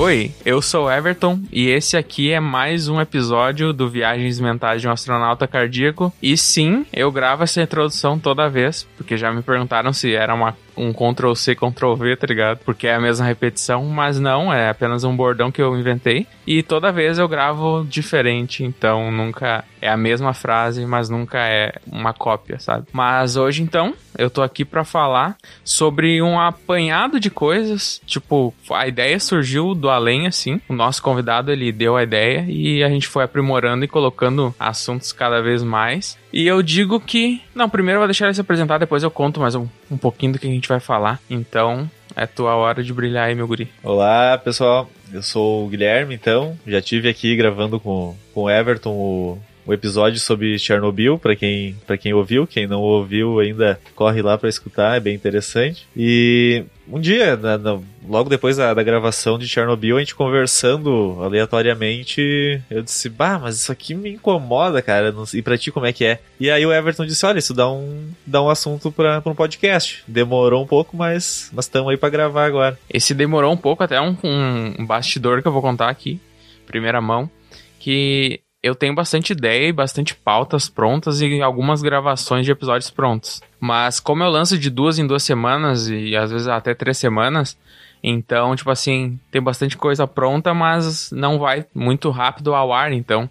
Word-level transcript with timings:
Oi, 0.00 0.30
eu 0.46 0.62
sou 0.62 0.88
Everton 0.88 1.40
e 1.50 1.66
esse 1.66 1.96
aqui 1.96 2.30
é 2.30 2.38
mais 2.38 2.88
um 2.88 3.00
episódio 3.00 3.72
do 3.72 3.90
Viagens 3.90 4.38
Mentais 4.38 4.80
de 4.80 4.86
um 4.86 4.92
Astronauta 4.92 5.44
Cardíaco. 5.48 6.12
E 6.22 6.36
sim, 6.36 6.86
eu 6.92 7.10
gravo 7.10 7.42
essa 7.42 7.60
introdução 7.60 8.16
toda 8.16 8.48
vez, 8.48 8.86
porque 8.96 9.16
já 9.16 9.32
me 9.32 9.42
perguntaram 9.42 9.92
se 9.92 10.14
era 10.14 10.32
uma 10.32 10.56
um 10.78 10.92
Ctrl 10.92 11.34
C, 11.34 11.54
Ctrl 11.54 11.94
V, 11.94 12.16
tá 12.16 12.26
ligado? 12.26 12.58
Porque 12.64 12.86
é 12.86 12.94
a 12.94 13.00
mesma 13.00 13.26
repetição, 13.26 13.84
mas 13.86 14.18
não, 14.18 14.52
é 14.52 14.68
apenas 14.70 15.04
um 15.04 15.16
bordão 15.16 15.50
que 15.50 15.60
eu 15.60 15.76
inventei. 15.76 16.26
E 16.46 16.62
toda 16.62 16.92
vez 16.92 17.18
eu 17.18 17.28
gravo 17.28 17.84
diferente, 17.88 18.64
então 18.64 19.10
nunca 19.10 19.64
é 19.80 19.88
a 19.88 19.96
mesma 19.96 20.32
frase, 20.32 20.84
mas 20.86 21.08
nunca 21.08 21.38
é 21.38 21.74
uma 21.90 22.12
cópia, 22.12 22.58
sabe? 22.58 22.86
Mas 22.92 23.36
hoje 23.36 23.62
então, 23.62 23.94
eu 24.16 24.30
tô 24.30 24.42
aqui 24.42 24.64
para 24.64 24.84
falar 24.84 25.36
sobre 25.64 26.20
um 26.22 26.38
apanhado 26.38 27.20
de 27.20 27.30
coisas, 27.30 28.00
tipo, 28.06 28.54
a 28.70 28.86
ideia 28.86 29.18
surgiu 29.20 29.74
do 29.74 29.88
além 29.88 30.26
assim. 30.26 30.60
O 30.68 30.74
nosso 30.74 31.02
convidado 31.02 31.52
ele 31.52 31.70
deu 31.72 31.96
a 31.96 32.02
ideia 32.02 32.44
e 32.48 32.82
a 32.82 32.88
gente 32.88 33.08
foi 33.08 33.24
aprimorando 33.24 33.84
e 33.84 33.88
colocando 33.88 34.54
assuntos 34.58 35.12
cada 35.12 35.40
vez 35.40 35.62
mais. 35.62 36.18
E 36.32 36.46
eu 36.46 36.62
digo 36.62 37.00
que. 37.00 37.40
Não, 37.54 37.68
primeiro 37.68 37.96
eu 37.96 38.00
vou 38.00 38.08
deixar 38.08 38.26
ele 38.26 38.34
se 38.34 38.40
apresentar, 38.40 38.78
depois 38.78 39.02
eu 39.02 39.10
conto 39.10 39.40
mais 39.40 39.54
um, 39.54 39.66
um 39.90 39.96
pouquinho 39.96 40.32
do 40.32 40.38
que 40.38 40.46
a 40.46 40.50
gente 40.50 40.68
vai 40.68 40.80
falar. 40.80 41.20
Então, 41.28 41.90
é 42.14 42.26
tua 42.26 42.54
hora 42.54 42.82
de 42.82 42.92
brilhar 42.92 43.28
aí, 43.28 43.34
meu 43.34 43.46
guri. 43.46 43.70
Olá, 43.82 44.36
pessoal. 44.38 44.90
Eu 45.12 45.22
sou 45.22 45.64
o 45.64 45.68
Guilherme, 45.68 46.14
então. 46.14 46.58
Já 46.66 46.82
tive 46.82 47.08
aqui 47.08 47.34
gravando 47.34 47.80
com, 47.80 48.14
com 48.34 48.42
o 48.42 48.50
Everton 48.50 48.92
o, 48.92 49.38
o 49.68 49.72
episódio 49.74 50.18
sobre 50.18 50.58
Chernobyl, 50.58 51.18
para 51.18 51.36
quem, 51.36 51.76
pra 51.86 51.98
quem 51.98 52.14
ouviu. 52.14 52.46
Quem 52.46 52.66
não 52.66 52.80
ouviu 52.80 53.38
ainda, 53.38 53.78
corre 53.94 54.22
lá 54.22 54.38
para 54.38 54.48
escutar, 54.48 54.96
é 54.96 55.00
bem 55.00 55.14
interessante. 55.14 55.86
E 55.94 56.64
um 56.90 56.98
dia, 56.98 57.36
na, 57.36 57.58
na, 57.58 57.78
logo 58.08 58.30
depois 58.30 58.56
da, 58.56 58.72
da, 58.72 58.82
gravação 58.82 59.38
de 59.38 59.46
Chernobyl, 59.46 59.98
a 59.98 60.00
gente 60.00 60.14
conversando 60.14 61.18
aleatoriamente, 61.20 62.62
eu 62.70 62.82
disse, 62.82 63.10
bah, 63.10 63.38
mas 63.38 63.56
isso 63.56 63.70
aqui 63.70 63.94
me 63.94 64.14
incomoda, 64.14 64.80
cara, 64.80 65.12
não, 65.12 65.24
e 65.34 65.42
pra 65.42 65.58
ti 65.58 65.70
como 65.70 65.84
é 65.84 65.92
que 65.92 66.06
é? 66.06 66.18
E 66.40 66.50
aí 66.50 66.64
o 66.64 66.72
Everton 66.72 67.04
disse, 67.04 67.26
olha, 67.26 67.38
isso 67.38 67.52
dá 67.52 67.70
um, 67.70 68.10
dá 68.26 68.42
um 68.42 68.48
assunto 68.48 68.90
pra, 68.90 69.20
pra 69.20 69.30
um 69.30 69.34
podcast. 69.34 70.02
Demorou 70.08 70.62
um 70.62 70.66
pouco, 70.66 70.96
mas 70.96 71.52
estamos 71.58 71.90
aí 71.90 71.98
para 71.98 72.08
gravar 72.08 72.46
agora. 72.46 72.78
Esse 72.88 73.12
demorou 73.12 73.52
um 73.52 73.56
pouco, 73.56 73.82
até 73.82 74.00
um, 74.00 74.16
um 74.24 74.86
bastidor 74.86 75.42
que 75.42 75.48
eu 75.48 75.52
vou 75.52 75.60
contar 75.60 75.90
aqui, 75.90 76.18
primeira 76.66 77.02
mão, 77.02 77.30
que 77.78 78.40
eu 78.62 78.74
tenho 78.74 78.94
bastante 78.94 79.32
ideia 79.32 79.68
e 79.68 79.72
bastante 79.72 80.14
pautas 80.14 80.68
prontas 80.68 81.20
e 81.20 81.40
algumas 81.40 81.82
gravações 81.82 82.44
de 82.44 82.52
episódios 82.52 82.90
prontos. 82.90 83.40
Mas 83.60 84.00
como 84.00 84.22
eu 84.22 84.30
lanço 84.30 84.58
de 84.58 84.70
duas 84.70 84.98
em 84.98 85.06
duas 85.06 85.22
semanas 85.22 85.88
e 85.88 86.16
às 86.16 86.30
vezes 86.30 86.48
até 86.48 86.74
três 86.74 86.98
semanas, 86.98 87.56
então, 88.02 88.54
tipo 88.54 88.70
assim, 88.70 89.18
tem 89.30 89.42
bastante 89.42 89.76
coisa 89.76 90.06
pronta, 90.06 90.54
mas 90.54 91.10
não 91.12 91.38
vai 91.38 91.66
muito 91.74 92.10
rápido 92.10 92.54
ao 92.54 92.72
ar. 92.72 92.92
Então, 92.92 93.28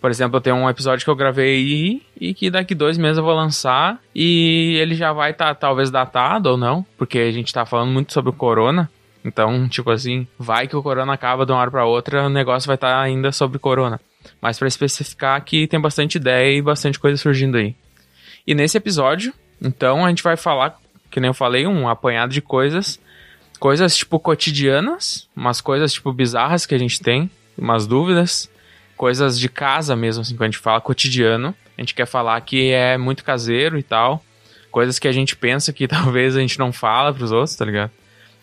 por 0.00 0.10
exemplo, 0.10 0.36
eu 0.36 0.40
tenho 0.40 0.56
um 0.56 0.68
episódio 0.68 1.04
que 1.04 1.10
eu 1.10 1.16
gravei 1.16 2.02
e 2.20 2.34
que 2.34 2.50
daqui 2.50 2.74
dois 2.74 2.98
meses 2.98 3.18
eu 3.18 3.24
vou 3.24 3.34
lançar 3.34 3.98
e 4.14 4.76
ele 4.80 4.94
já 4.94 5.12
vai 5.12 5.32
estar 5.32 5.54
tá, 5.54 5.54
talvez 5.54 5.90
datado 5.90 6.50
ou 6.50 6.56
não, 6.56 6.84
porque 6.96 7.18
a 7.18 7.32
gente 7.32 7.52
tá 7.52 7.66
falando 7.66 7.90
muito 7.90 8.12
sobre 8.12 8.30
o 8.30 8.34
corona. 8.34 8.90
Então, 9.24 9.68
tipo 9.68 9.90
assim, 9.90 10.26
vai 10.38 10.68
que 10.68 10.76
o 10.76 10.82
corona 10.82 11.12
acaba 11.12 11.44
de 11.44 11.52
uma 11.52 11.60
hora 11.60 11.70
para 11.70 11.84
outra, 11.84 12.26
o 12.26 12.30
negócio 12.30 12.66
vai 12.66 12.76
estar 12.76 12.92
tá 12.92 13.00
ainda 13.00 13.32
sobre 13.32 13.58
corona. 13.58 14.00
Mas 14.40 14.58
para 14.58 14.68
especificar 14.68 15.42
que 15.44 15.66
tem 15.66 15.80
bastante 15.80 16.16
ideia 16.16 16.56
e 16.56 16.62
bastante 16.62 16.98
coisa 16.98 17.16
surgindo 17.16 17.56
aí. 17.56 17.74
E 18.46 18.54
nesse 18.54 18.76
episódio, 18.76 19.32
então, 19.60 20.04
a 20.04 20.08
gente 20.08 20.22
vai 20.22 20.36
falar, 20.36 20.78
que 21.10 21.20
nem 21.20 21.28
eu 21.28 21.34
falei, 21.34 21.66
um 21.66 21.88
apanhado 21.88 22.32
de 22.32 22.40
coisas. 22.40 23.00
Coisas, 23.58 23.96
tipo, 23.96 24.20
cotidianas, 24.20 25.28
umas 25.34 25.60
coisas, 25.60 25.92
tipo, 25.92 26.12
bizarras 26.12 26.64
que 26.64 26.74
a 26.74 26.78
gente 26.78 27.00
tem, 27.00 27.30
umas 27.56 27.86
dúvidas. 27.86 28.48
Coisas 28.96 29.38
de 29.38 29.48
casa 29.48 29.94
mesmo, 29.96 30.22
assim, 30.22 30.34
quando 30.34 30.42
a 30.42 30.50
gente 30.50 30.58
fala 30.58 30.80
cotidiano. 30.80 31.54
A 31.76 31.80
gente 31.80 31.94
quer 31.94 32.06
falar 32.06 32.40
que 32.40 32.70
é 32.70 32.96
muito 32.96 33.24
caseiro 33.24 33.78
e 33.78 33.82
tal. 33.82 34.24
Coisas 34.70 34.98
que 34.98 35.08
a 35.08 35.12
gente 35.12 35.36
pensa 35.36 35.72
que 35.72 35.86
talvez 35.88 36.36
a 36.36 36.40
gente 36.40 36.58
não 36.58 36.72
fala 36.72 37.12
pros 37.12 37.32
outros, 37.32 37.56
tá 37.56 37.64
ligado? 37.64 37.90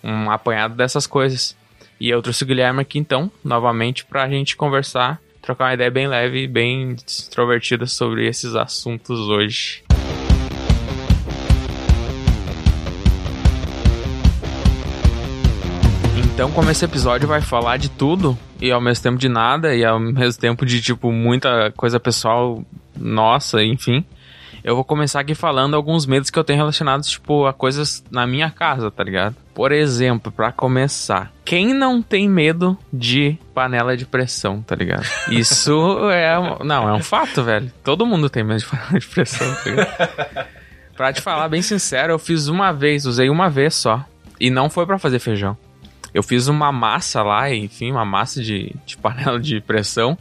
Um 0.03 0.29
apanhado 0.29 0.75
dessas 0.75 1.07
coisas. 1.07 1.55
E 1.99 2.09
eu 2.09 2.21
trouxe 2.21 2.43
o 2.43 2.47
Guilherme 2.47 2.81
aqui, 2.81 2.99
então, 2.99 3.31
novamente, 3.43 4.05
pra 4.05 4.29
gente 4.29 4.57
conversar 4.57 5.19
trocar 5.45 5.65
uma 5.65 5.73
ideia 5.75 5.91
bem 5.91 6.07
leve 6.07 6.47
bem 6.47 6.95
extrovertida 7.05 7.85
sobre 7.85 8.27
esses 8.27 8.55
assuntos 8.55 9.19
hoje. 9.29 9.83
Então, 16.33 16.51
como 16.51 16.69
esse 16.69 16.83
episódio 16.83 17.27
vai 17.27 17.39
falar 17.39 17.77
de 17.77 17.89
tudo 17.89 18.37
e 18.59 18.71
ao 18.71 18.81
mesmo 18.81 19.03
tempo 19.03 19.17
de 19.17 19.29
nada 19.29 19.73
e 19.73 19.85
ao 19.85 19.99
mesmo 19.99 20.41
tempo 20.41 20.65
de 20.65 20.81
tipo 20.81 21.11
muita 21.11 21.71
coisa 21.77 21.97
pessoal 21.99 22.65
nossa, 22.97 23.63
enfim, 23.63 24.03
eu 24.63 24.75
vou 24.75 24.83
começar 24.83 25.19
aqui 25.19 25.35
falando 25.35 25.75
alguns 25.75 26.05
medos 26.05 26.29
que 26.29 26.39
eu 26.39 26.43
tenho 26.43 26.57
relacionados, 26.57 27.07
tipo, 27.09 27.45
a 27.45 27.53
coisas 27.53 28.03
na 28.09 28.25
minha 28.25 28.49
casa, 28.49 28.89
tá 28.89 29.03
ligado? 29.03 29.35
Por 29.55 29.71
exemplo, 29.71 30.33
para 30.33 30.51
começar, 30.51 31.31
quem 31.45 31.73
não 31.73 32.01
tem 32.01 32.27
medo 32.27 32.77
de 32.91 33.37
panela 33.53 33.95
de 33.95 34.05
pressão, 34.05 34.61
tá 34.61 34.75
ligado? 34.75 35.07
Isso 35.29 35.97
é. 36.11 36.35
Não, 36.61 36.89
é 36.89 36.93
um 36.93 37.01
fato, 37.01 37.41
velho. 37.41 37.71
Todo 37.81 38.05
mundo 38.05 38.29
tem 38.29 38.43
medo 38.43 38.59
de 38.59 38.65
panela 38.65 38.99
de 38.99 39.07
pressão, 39.07 39.55
tá 39.55 39.69
ligado? 39.69 40.47
pra 40.97 41.13
te 41.13 41.21
falar 41.21 41.47
bem 41.47 41.61
sincero, 41.61 42.11
eu 42.11 42.19
fiz 42.19 42.49
uma 42.49 42.73
vez, 42.73 43.05
usei 43.05 43.29
uma 43.29 43.49
vez 43.49 43.75
só. 43.75 44.05
E 44.37 44.49
não 44.49 44.69
foi 44.69 44.85
para 44.85 44.99
fazer 44.99 45.19
feijão. 45.19 45.57
Eu 46.13 46.21
fiz 46.21 46.47
uma 46.47 46.69
massa 46.69 47.23
lá, 47.23 47.49
enfim, 47.49 47.91
uma 47.91 48.03
massa 48.03 48.43
de, 48.43 48.75
de 48.85 48.97
panela 48.97 49.39
de 49.39 49.61
pressão. 49.61 50.17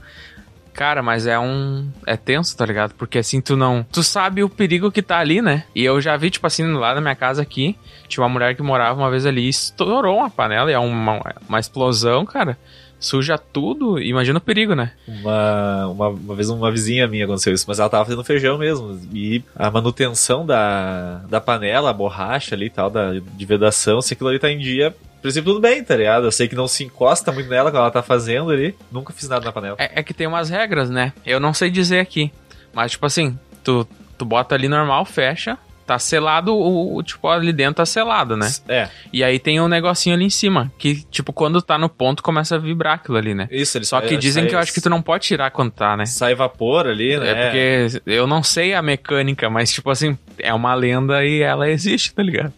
Cara, 0.74 1.02
mas 1.02 1.26
é 1.26 1.38
um. 1.38 1.88
É 2.04 2.16
tenso, 2.16 2.56
tá 2.56 2.66
ligado? 2.66 2.94
Porque 2.94 3.18
assim, 3.18 3.40
tu 3.40 3.56
não. 3.56 3.86
Tu 3.92 4.02
sabe 4.02 4.42
o 4.42 4.48
perigo 4.48 4.90
que 4.90 5.00
tá 5.00 5.18
ali, 5.18 5.40
né? 5.40 5.64
E 5.74 5.84
eu 5.84 6.00
já 6.00 6.16
vi, 6.16 6.30
tipo 6.30 6.46
assim, 6.46 6.64
lá 6.72 6.94
na 6.94 7.00
minha 7.00 7.14
casa 7.14 7.40
aqui, 7.40 7.78
tinha 8.08 8.22
uma 8.22 8.28
mulher 8.28 8.56
que 8.56 8.62
morava 8.62 9.00
uma 9.00 9.10
vez 9.10 9.24
ali 9.24 9.42
e 9.42 9.48
estourou 9.48 10.18
uma 10.18 10.28
panela 10.28 10.70
e 10.70 10.74
é 10.74 10.78
uma, 10.78 11.20
uma 11.48 11.60
explosão, 11.60 12.26
cara 12.26 12.58
suja 13.04 13.38
tudo, 13.38 14.00
imagina 14.00 14.38
o 14.38 14.40
perigo, 14.40 14.74
né? 14.74 14.92
Uma, 15.06 15.86
uma, 15.86 16.08
uma, 16.08 16.34
vez 16.34 16.48
uma 16.48 16.70
vizinha 16.70 17.06
minha 17.06 17.24
aconteceu 17.24 17.52
isso, 17.52 17.66
mas 17.68 17.78
ela 17.78 17.88
tava 17.88 18.04
fazendo 18.04 18.24
feijão 18.24 18.58
mesmo. 18.58 18.98
E 19.12 19.42
a 19.54 19.70
manutenção 19.70 20.44
da, 20.44 21.20
da 21.28 21.40
panela, 21.40 21.90
a 21.90 21.92
borracha 21.92 22.54
ali 22.54 22.66
e 22.66 22.70
tal, 22.70 22.90
da, 22.90 23.12
de 23.12 23.46
vedação, 23.46 24.00
se 24.00 24.14
aquilo 24.14 24.30
ali 24.30 24.38
tá 24.38 24.50
em 24.50 24.58
dia, 24.58 24.94
princípio 25.20 25.52
tudo 25.52 25.60
bem, 25.60 25.82
tá 25.82 25.96
ligado? 25.96 26.26
Eu 26.26 26.32
sei 26.32 26.48
que 26.48 26.54
não 26.54 26.68
se 26.68 26.84
encosta 26.84 27.32
muito 27.32 27.48
nela 27.48 27.70
quando 27.70 27.82
ela 27.82 27.90
tá 27.90 28.02
fazendo 28.02 28.50
ali. 28.50 28.74
Nunca 28.92 29.12
fiz 29.12 29.28
nada 29.28 29.44
na 29.44 29.52
panela. 29.52 29.76
É, 29.78 30.00
é 30.00 30.02
que 30.02 30.12
tem 30.12 30.26
umas 30.26 30.50
regras, 30.50 30.90
né? 30.90 31.12
Eu 31.24 31.40
não 31.40 31.54
sei 31.54 31.70
dizer 31.70 32.00
aqui. 32.00 32.30
Mas, 32.74 32.92
tipo 32.92 33.06
assim, 33.06 33.38
tu, 33.62 33.86
tu 34.18 34.24
bota 34.24 34.54
ali 34.54 34.68
normal, 34.68 35.04
fecha, 35.04 35.56
tá 35.86 35.98
selado, 35.98 36.54
o, 36.56 37.02
tipo, 37.02 37.28
ali 37.28 37.52
dentro 37.52 37.74
tá 37.74 37.86
selado, 37.86 38.36
né? 38.36 38.50
É. 38.68 38.88
E 39.12 39.22
aí 39.22 39.38
tem 39.38 39.60
um 39.60 39.68
negocinho 39.68 40.14
ali 40.14 40.24
em 40.24 40.30
cima, 40.30 40.72
que, 40.78 41.04
tipo, 41.10 41.32
quando 41.32 41.60
tá 41.60 41.78
no 41.78 41.88
ponto, 41.88 42.22
começa 42.22 42.56
a 42.56 42.58
vibrar 42.58 42.94
aquilo 42.94 43.16
ali, 43.16 43.34
né? 43.34 43.48
Isso, 43.50 43.76
ele 43.78 43.84
Só 43.84 44.00
que 44.00 44.16
dizem 44.16 44.44
sai, 44.44 44.48
que 44.48 44.54
eu 44.54 44.58
acho 44.58 44.72
que 44.72 44.80
tu 44.80 44.90
não 44.90 45.02
pode 45.02 45.24
tirar 45.24 45.50
quando 45.50 45.70
tá, 45.70 45.96
né? 45.96 46.06
Sai 46.06 46.34
vapor 46.34 46.86
ali, 46.86 47.18
né? 47.18 47.30
É 47.30 47.44
porque 47.44 48.02
eu 48.06 48.26
não 48.26 48.42
sei 48.42 48.74
a 48.74 48.82
mecânica, 48.82 49.48
mas, 49.50 49.72
tipo 49.72 49.90
assim, 49.90 50.18
é 50.38 50.52
uma 50.52 50.74
lenda 50.74 51.24
e 51.24 51.42
ela 51.42 51.68
existe, 51.68 52.14
tá 52.14 52.22
ligado? 52.22 52.52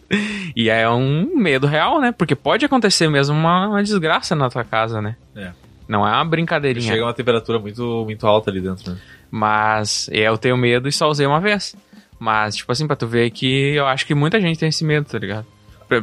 E 0.55 0.69
é 0.69 0.89
um 0.89 1.31
medo 1.35 1.67
real, 1.67 1.99
né? 2.01 2.11
Porque 2.11 2.35
pode 2.35 2.65
acontecer 2.65 3.09
mesmo 3.09 3.35
uma, 3.35 3.67
uma 3.67 3.83
desgraça 3.83 4.35
na 4.35 4.49
tua 4.49 4.63
casa, 4.63 5.01
né? 5.01 5.15
É. 5.35 5.51
Não 5.87 6.05
é 6.05 6.11
uma 6.11 6.25
brincadeirinha. 6.25 6.91
Chega 6.91 7.03
uma 7.03 7.13
temperatura 7.13 7.59
muito, 7.59 8.03
muito 8.05 8.27
alta 8.27 8.49
ali 8.51 8.59
dentro, 8.59 8.91
né? 8.91 8.97
Mas 9.31 10.09
eu 10.11 10.37
tenho 10.37 10.57
medo 10.57 10.87
e 10.87 10.91
só 10.91 11.09
usei 11.09 11.25
uma 11.25 11.39
vez. 11.39 11.75
Mas, 12.19 12.55
tipo 12.55 12.71
assim, 12.71 12.87
pra 12.87 12.95
tu 12.95 13.07
ver 13.07 13.29
que 13.29 13.75
eu 13.75 13.85
acho 13.85 14.05
que 14.05 14.15
muita 14.15 14.41
gente 14.41 14.59
tem 14.59 14.69
esse 14.69 14.83
medo, 14.83 15.05
tá 15.05 15.17
ligado? 15.19 15.45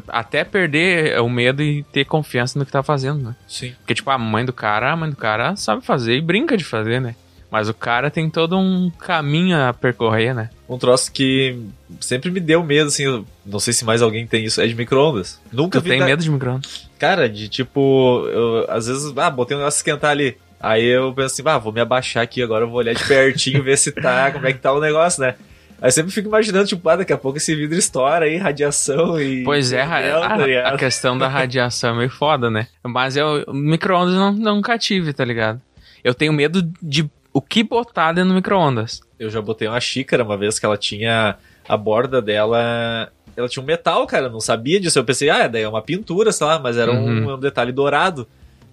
Até 0.08 0.44
perder 0.44 1.20
o 1.20 1.28
medo 1.28 1.62
e 1.62 1.82
ter 1.84 2.05
confiança 2.05 2.58
no 2.58 2.64
que 2.64 2.72
tá 2.72 2.82
fazendo, 2.82 3.22
né? 3.22 3.37
Sim. 3.46 3.75
Porque, 3.81 3.94
tipo, 3.94 4.11
a 4.11 4.16
mãe 4.16 4.44
do 4.44 4.52
cara, 4.52 4.93
a 4.93 4.96
mãe 4.96 5.11
do 5.11 5.16
cara 5.16 5.56
sabe 5.56 5.84
fazer 5.84 6.16
e 6.16 6.22
brinca 6.22 6.56
de 6.56 6.64
fazer, 6.64 7.00
né? 7.00 7.14
Mas 7.50 7.69
o 7.69 7.75
cara 7.75 8.11
tem 8.11 8.28
todo 8.28 8.58
um 8.58 8.90
caminho 8.90 9.56
a 9.56 9.72
percorrer, 9.72 10.34
né? 10.34 10.50
Um 10.69 10.78
troço 10.78 11.12
que 11.12 11.56
sempre 12.00 12.31
me 12.31 12.40
deu 12.40 12.64
medo, 12.64 12.88
assim, 12.88 13.25
não 13.46 13.61
sei 13.61 13.72
se 13.72 13.84
mais 13.84 14.02
alguém 14.02 14.26
tem 14.26 14.44
isso, 14.44 14.61
é 14.61 14.66
de 14.66 14.75
micro-ondas. 14.75 15.40
Nunca 15.52 15.78
tu 15.78 15.84
vi. 15.84 15.90
tem 15.90 16.00
da... 16.00 16.06
medo 16.06 16.22
de 16.22 16.31
micro-ondas? 16.31 16.88
Cara, 16.99 17.28
de 17.28 17.49
tipo, 17.49 18.26
eu, 18.26 18.66
às 18.69 18.87
vezes, 18.87 19.12
ah, 19.16 19.31
botei 19.31 19.56
um 19.56 19.61
negócio 19.61 19.78
esquentar 19.78 20.11
ali. 20.11 20.37
Aí 20.58 20.84
eu 20.84 21.12
penso 21.12 21.34
assim, 21.34 21.43
ah, 21.46 21.58
vou 21.58 21.72
me 21.72 21.81
abaixar 21.81 22.22
aqui 22.22 22.43
agora, 22.43 22.64
eu 22.64 22.69
vou 22.69 22.78
olhar 22.78 22.94
de 22.94 23.05
pertinho, 23.05 23.62
ver 23.62 23.76
se 23.76 23.93
tá, 23.93 24.32
como 24.32 24.46
é 24.46 24.52
que 24.52 24.58
tá 24.58 24.72
o 24.72 24.81
negócio, 24.81 25.20
né? 25.20 25.34
Aí 25.81 25.91
sempre 25.91 26.12
fico 26.12 26.29
imaginando, 26.29 26.67
tipo, 26.67 26.88
ah, 26.88 26.97
daqui 26.97 27.12
a 27.12 27.19
pouco 27.19 27.38
esse 27.38 27.55
vidro 27.55 27.79
estoura 27.79 28.25
aí, 28.25 28.37
radiação 28.37 29.21
e. 29.21 29.44
Pois 29.44 29.73
é, 29.73 29.82
a, 29.82 30.69
a, 30.69 30.79
questão 30.79 31.19
da 31.19 31.29
radiação 31.29 31.94
é 31.94 31.99
meio 31.99 32.11
foda, 32.11 32.50
né? 32.50 32.69
Mas 32.82 33.17
eu, 33.17 33.44
micro-ondas 33.53 34.15
não, 34.15 34.32
nunca 34.32 34.79
tive, 34.79 35.12
tá 35.12 35.25
ligado? 35.25 35.61
Eu 36.03 36.15
tenho 36.15 36.32
medo 36.32 36.62
de 36.82 37.09
o 37.32 37.41
que 37.41 37.62
botar 37.65 38.12
dentro 38.12 38.31
do 38.31 38.35
micro-ondas. 38.35 39.00
Eu 39.19 39.29
já 39.29 39.43
botei 39.43 39.67
uma 39.67 39.81
xícara 39.81 40.23
uma 40.23 40.37
vez 40.37 40.59
que 40.59 40.65
ela 40.65 40.76
tinha. 40.76 41.37
A 41.67 41.76
borda 41.76 42.21
dela. 42.21 43.11
Ela 43.35 43.49
tinha 43.49 43.62
um 43.62 43.67
metal, 43.67 44.06
cara, 44.06 44.26
eu 44.26 44.31
não 44.31 44.41
sabia 44.41 44.79
disso. 44.79 44.99
Eu 44.99 45.05
pensei, 45.05 45.31
ah, 45.31 45.49
daí 45.49 45.62
é 45.62 45.69
uma 45.69 45.82
pintura, 45.82 46.31
sei 46.31 46.47
lá, 46.47 46.59
mas 46.59 46.76
era 46.76 46.93
uhum. 46.93 47.31
um, 47.31 47.35
um 47.35 47.41
detalhe 47.41 47.73
dourado. 47.73 48.29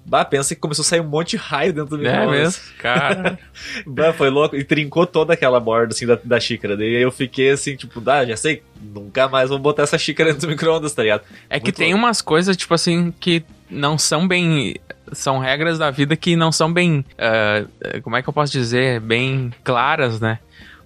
Bah, 0.06 0.26
pensa 0.26 0.56
que 0.56 0.60
começou 0.62 0.82
a 0.84 0.86
sair 0.86 1.00
um 1.00 1.08
monte 1.08 1.32
de 1.32 1.38
raio 1.38 1.72
dentro 1.74 1.96
do 1.98 2.06
É 2.06 2.10
micro-ondas. 2.12 2.40
mesmo? 2.40 2.62
Cara. 2.80 3.40
Bah, 3.86 4.12
foi 4.14 4.30
louco. 4.30 4.56
E 4.56 4.64
trincou 4.64 5.06
toda 5.06 5.34
aquela 5.34 5.60
borda, 5.60 5.94
assim, 5.94 6.06
da, 6.08 6.18
da 6.24 6.40
xícara. 6.40 6.76
Daí 6.76 6.94
eu 7.02 7.12
fiquei 7.12 7.52
assim, 7.52 7.76
tipo, 7.76 8.02
ah, 8.10 8.26
já 8.26 8.36
sei, 8.36 8.64
nunca 8.82 9.28
mais 9.30 9.50
vou 9.50 9.60
botar 9.60 9.84
essa 9.84 9.98
xícara 9.98 10.32
dentro 10.34 10.48
do 10.48 10.52
micro-ondas, 10.52 10.94
tá 10.94 11.04
ligado? 11.04 11.22
É 11.50 11.60
que 11.60 11.68
Muito 11.68 11.78
tem 11.78 11.94
louco. 11.94 12.06
umas 12.06 12.22
coisas, 12.22 12.58
tipo 12.58 12.74
assim, 12.74 13.14
que 13.20 13.44
não 13.70 13.98
são 13.98 14.28
bem. 14.28 14.76
São 15.14 15.40
regras 15.40 15.78
da 15.78 15.92
vida 15.92 16.16
que 16.16 16.36
não 16.36 16.52
são 16.52 16.72
bem. 16.72 17.06
ah, 17.18 17.66
como 18.02 18.16
é 18.18 18.22
que 18.24 18.28
eu 18.30 18.34
posso 18.34 18.52
dizer? 18.52 19.00
Bem 19.00 19.54
claras, 19.64 20.20
né? 20.20 20.40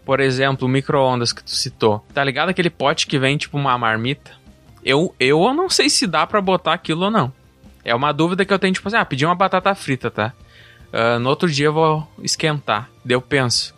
Por 0.04 0.20
exemplo, 0.20 0.68
o 0.68 0.70
micro-ondas 0.70 1.32
que 1.34 1.44
tu 1.44 1.50
citou. 1.52 2.06
Tá 2.14 2.24
ligado 2.24 2.50
aquele 2.50 2.70
pote 2.70 3.08
que 3.08 3.18
vem 3.18 3.38
tipo 3.38 3.58
uma 3.58 3.76
marmita? 3.78 4.32
Eu, 4.84 5.16
eu 5.20 5.52
não 5.54 5.68
sei 5.70 5.90
se 5.90 6.06
dá 6.06 6.28
pra 6.28 6.40
botar 6.42 6.74
aquilo 6.74 7.06
ou 7.06 7.12
não. 7.12 7.34
É 7.86 7.96
uma 7.96 8.12
dúvida 8.12 8.44
que 8.44 8.52
eu 8.52 8.60
tenho, 8.60 8.74
tipo 8.74 8.88
assim, 8.88 8.98
ah, 8.98 9.06
pedi 9.06 9.26
uma 9.26 9.36
batata 9.36 9.74
frita, 9.76 10.12
tá? 10.12 10.34
Ah, 10.92 11.20
no 11.20 11.30
outro 11.30 11.50
dia 11.50 11.68
eu 11.68 11.74
vou 11.74 12.08
esquentar. 12.24 12.90
Daí 13.04 13.16
eu 13.16 13.22
penso, 13.22 13.76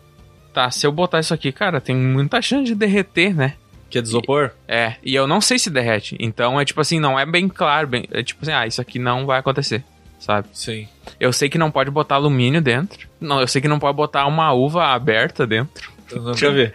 tá, 0.54 0.70
se 0.70 0.86
eu 0.86 0.92
botar 0.92 1.20
isso 1.20 1.34
aqui, 1.34 1.52
cara, 1.52 1.80
tem 1.80 1.94
muita 1.94 2.40
chance 2.40 2.64
de 2.64 2.74
derreter, 2.74 3.34
né? 3.34 3.54
Que 3.90 3.98
é 3.98 4.02
de 4.02 4.08
isopor? 4.08 4.50
É, 4.66 4.94
e 5.02 5.14
eu 5.14 5.26
não 5.26 5.40
sei 5.40 5.58
se 5.58 5.70
derrete. 5.70 6.16
Então 6.20 6.60
é 6.60 6.64
tipo 6.64 6.80
assim, 6.80 7.00
não 7.00 7.18
é 7.18 7.24
bem 7.24 7.48
claro. 7.48 7.88
Bem, 7.88 8.04
é 8.10 8.22
tipo 8.22 8.42
assim, 8.42 8.52
ah, 8.52 8.66
isso 8.66 8.80
aqui 8.80 8.98
não 8.98 9.26
vai 9.26 9.40
acontecer, 9.40 9.82
sabe? 10.18 10.48
Sim. 10.52 10.86
Eu 11.18 11.32
sei 11.32 11.48
que 11.48 11.58
não 11.58 11.70
pode 11.70 11.90
botar 11.90 12.16
alumínio 12.16 12.60
dentro. 12.60 13.08
Não, 13.20 13.40
eu 13.40 13.48
sei 13.48 13.60
que 13.62 13.68
não 13.68 13.78
pode 13.78 13.96
botar 13.96 14.26
uma 14.26 14.52
uva 14.52 14.88
aberta 14.88 15.46
dentro. 15.46 15.90
Eu 16.10 16.22
nunca 16.22 16.50
vi. 16.50 16.72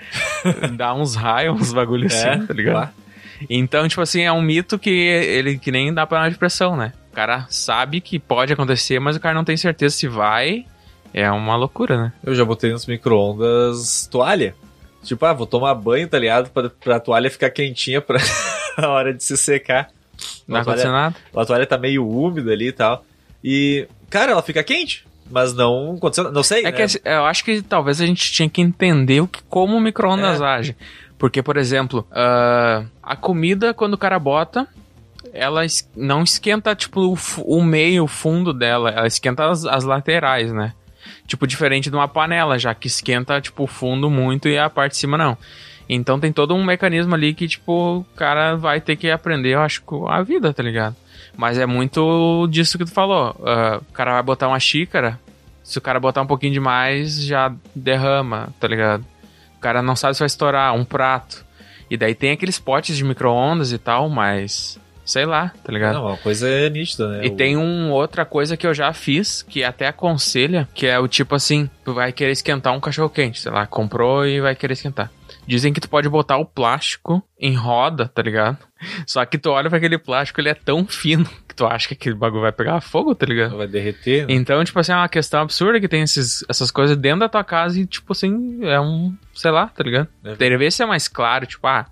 Dá 0.75 0.94
uns 0.94 1.15
raios, 1.15 1.59
uns 1.59 1.74
bagulho 1.74 2.07
assim, 2.07 2.45
tá 2.45 2.53
ligado? 2.53 2.75
lá. 2.75 2.94
Então, 3.50 3.88
tipo 3.88 4.01
assim, 4.01 4.21
é 4.21 4.31
um 4.31 4.41
mito 4.41 4.79
que 4.79 4.89
ele 4.89 5.57
que 5.57 5.71
nem 5.71 5.94
dá 5.94 6.06
panela 6.06 6.31
de 6.31 6.38
pressão, 6.38 6.75
né? 6.75 6.94
O 7.13 7.15
cara 7.15 7.45
sabe 7.48 8.01
que 8.01 8.18
pode 8.18 8.51
acontecer, 8.51 9.00
mas 9.00 9.15
o 9.15 9.19
cara 9.19 9.36
não 9.36 9.44
tem 9.44 9.56
certeza 9.56 9.95
se 9.95 10.07
vai. 10.07 10.65
É 11.13 11.30
uma 11.30 11.56
loucura, 11.56 11.95
né? 11.95 12.13
Eu 12.24 12.33
já 12.33 12.44
botei 12.44 12.71
nos 12.71 12.88
micro-ondas 12.88 14.07
toalha. 14.12 14.56
Tipo, 15.04 15.24
ah, 15.27 15.31
vou 15.33 15.45
tomar 15.45 15.75
banho, 15.75 16.07
tá 16.07 16.18
ligado? 16.18 16.50
Pra, 16.50 16.71
pra 16.71 17.00
toalha 17.00 17.30
ficar 17.30 17.51
quentinha 17.51 18.01
pra 18.01 18.18
a 18.77 18.88
hora 18.88 19.13
de 19.13 19.24
se 19.24 19.38
secar. 19.38 19.92
Não 20.48 20.60
aconteceu 20.60 20.92
nada. 20.92 21.15
A 21.36 21.45
toalha 21.45 21.68
tá 21.68 21.77
meio 21.77 22.10
úmida 22.10 22.51
ali 22.51 22.69
e 22.69 22.71
tal. 22.71 23.06
E, 23.44 23.88
cara, 24.10 24.31
ela 24.31 24.42
fica 24.42 24.63
quente. 24.63 25.06
Mas 25.30 25.54
não 25.54 25.94
aconteceu. 25.95 26.31
Não 26.31 26.42
sei. 26.42 26.62
É 26.65 26.71
né? 26.71 26.71
que 26.71 27.00
eu 27.06 27.25
acho 27.25 27.45
que 27.45 27.62
talvez 27.62 28.01
a 28.01 28.07
gente 28.07 28.31
tinha 28.31 28.50
que 28.50 28.60
entender 28.60 29.21
o 29.21 29.27
que, 29.27 29.44
como 29.44 29.77
o 29.77 29.80
micro-ondas 29.80 30.42
É. 30.42 30.45
age. 30.45 30.75
Porque, 31.19 31.44
por 31.44 31.57
exemplo, 31.57 32.07
ah, 32.12 32.86
a 33.04 33.15
comida, 33.15 33.71
quando 33.71 33.94
o 33.94 34.00
cara 34.00 34.18
bota, 34.18 34.68
ela 35.33 35.62
não 35.95 36.24
esquenta, 36.24 36.75
tipo, 36.75 37.01
o, 37.01 37.18
o 37.44 37.63
meio, 37.63 38.03
o 38.03 38.07
fundo 38.07 38.53
dela. 38.53 38.91
Ela 38.91 39.07
esquenta 39.07 39.50
as, 39.50 39.65
as 39.65 39.83
laterais, 39.83 40.53
né? 40.53 40.74
Tipo, 41.27 41.47
diferente 41.47 41.89
de 41.89 41.95
uma 41.95 42.07
panela, 42.07 42.59
já 42.59 42.74
que 42.75 42.88
esquenta, 42.88 43.41
tipo, 43.41 43.63
o 43.63 43.68
fundo 43.68 44.09
muito 44.09 44.47
e 44.47 44.57
a 44.57 44.69
parte 44.69 44.91
de 44.91 44.97
cima 45.00 45.18
não. 45.18 45.38
Então 45.89 46.19
tem 46.19 46.31
todo 46.31 46.53
um 46.53 46.63
mecanismo 46.63 47.13
ali 47.13 47.33
que, 47.33 47.47
tipo, 47.47 47.97
o 47.97 48.06
cara 48.15 48.56
vai 48.56 48.80
ter 48.80 48.95
que 48.95 49.09
aprender, 49.09 49.56
eu 49.56 49.62
acho, 49.62 49.83
a 50.07 50.21
vida, 50.21 50.53
tá 50.53 50.63
ligado? 50.63 50.95
Mas 51.36 51.57
é 51.57 51.65
muito 51.65 52.47
disso 52.47 52.77
que 52.77 52.86
tu 52.86 52.91
falou. 52.91 53.36
Ah, 53.44 53.81
o 53.81 53.94
cara 53.94 54.13
vai 54.13 54.24
botar 54.24 54.47
uma 54.47 54.59
xícara, 54.59 55.19
se 55.63 55.77
o 55.77 55.81
cara 55.81 56.00
botar 56.00 56.21
um 56.21 56.27
pouquinho 56.27 56.53
demais, 56.53 57.24
já 57.24 57.53
derrama, 57.75 58.50
tá 58.59 58.68
ligado? 58.68 59.06
O 59.57 59.59
cara 59.59 59.81
não 59.81 59.95
sabe 59.95 60.13
se 60.13 60.19
vai 60.19 60.27
estourar 60.27 60.74
um 60.75 60.86
prato. 60.86 61.45
E 61.89 61.97
daí 61.97 62.13
tem 62.13 62.31
aqueles 62.31 62.59
potes 62.59 62.97
de 62.97 63.03
micro-ondas 63.03 63.71
e 63.71 63.77
tal, 63.77 64.09
mas. 64.09 64.79
Sei 65.05 65.25
lá, 65.25 65.51
tá 65.63 65.71
ligado? 65.71 65.95
Não, 65.95 66.05
uma 66.07 66.17
coisa 66.17 66.47
é 66.47 66.69
nítida, 66.69 67.07
né? 67.09 67.25
E 67.25 67.29
O- 67.29 67.35
tem 67.35 67.57
um 67.57 67.91
outra 67.91 68.23
coisa 68.25 68.55
que 68.55 68.65
eu 68.65 68.73
já 68.73 68.94
fiz, 68.94 69.41
que 69.41 69.63
até 69.63 69.88
aconselha, 69.88 70.67
que 70.73 70.85
é 70.88 70.97
o 71.00 71.07
tipo 71.07 71.35
assim, 71.35 71.69
tu 71.83 71.94
vai 71.94 72.11
querer 72.13 72.31
esquentar 72.31 72.73
um 72.73 72.79
cachorro 72.79 73.09
quente, 73.09 73.39
sei 73.41 73.51
lá, 73.51 73.65
comprou 73.67 74.25
e 74.25 74.39
vai 74.39 74.55
querer 74.55 74.73
esquentar. 74.73 75.11
Dizem 75.45 75.73
que 75.73 75.81
tu 75.81 75.89
pode 75.89 76.07
botar 76.07 76.38
o 76.38 76.45
plástico 76.45 77.21
em 77.38 77.53
roda, 77.53 78.07
tá 78.07 78.21
ligado? 78.21 78.57
Só 79.05 79.25
que 79.25 79.38
tu 79.38 79.50
olha 79.50 79.67
pra 79.69 79.77
aquele 79.77 79.97
plástico, 79.97 80.39
ele 80.39 80.47
é 80.50 80.53
tão 80.53 80.85
fino 80.88 81.25
que 81.47 81.53
tu 81.53 81.65
acha 81.65 81.89
que 81.89 81.95
aquele 81.95 82.15
bagulho 82.15 82.41
vai 82.44 82.51
pegar 82.53 82.79
fogo, 82.79 83.13
tá 83.13 83.25
ligado? 83.25 83.57
Vai 83.57 83.67
derreter. 83.67 84.25
né? 84.25 84.33
Então, 84.33 84.63
tipo 84.63 84.79
assim, 84.79 84.94
é 84.94 84.95
uma 84.95 85.09
questão 85.09 85.41
absurda 85.41 85.81
que 85.81 85.88
tem 85.89 86.01
esses, 86.01 86.45
essas 86.50 86.71
coisas 86.71 86.95
dentro 86.95 87.19
da 87.19 87.29
tua 87.29 87.44
casa 87.44 87.77
e, 87.77 87.85
tipo 87.85 88.13
assim, 88.13 88.59
é 88.63 88.79
um, 88.79 89.13
sei 89.35 89.51
lá, 89.51 89.67
tá 89.67 89.83
ligado? 89.83 90.07
É. 90.23 90.35
Deveria 90.35 90.71
ser 90.71 90.85
mais 90.85 91.09
claro, 91.09 91.45
tipo, 91.45 91.67
ah, 91.67 91.85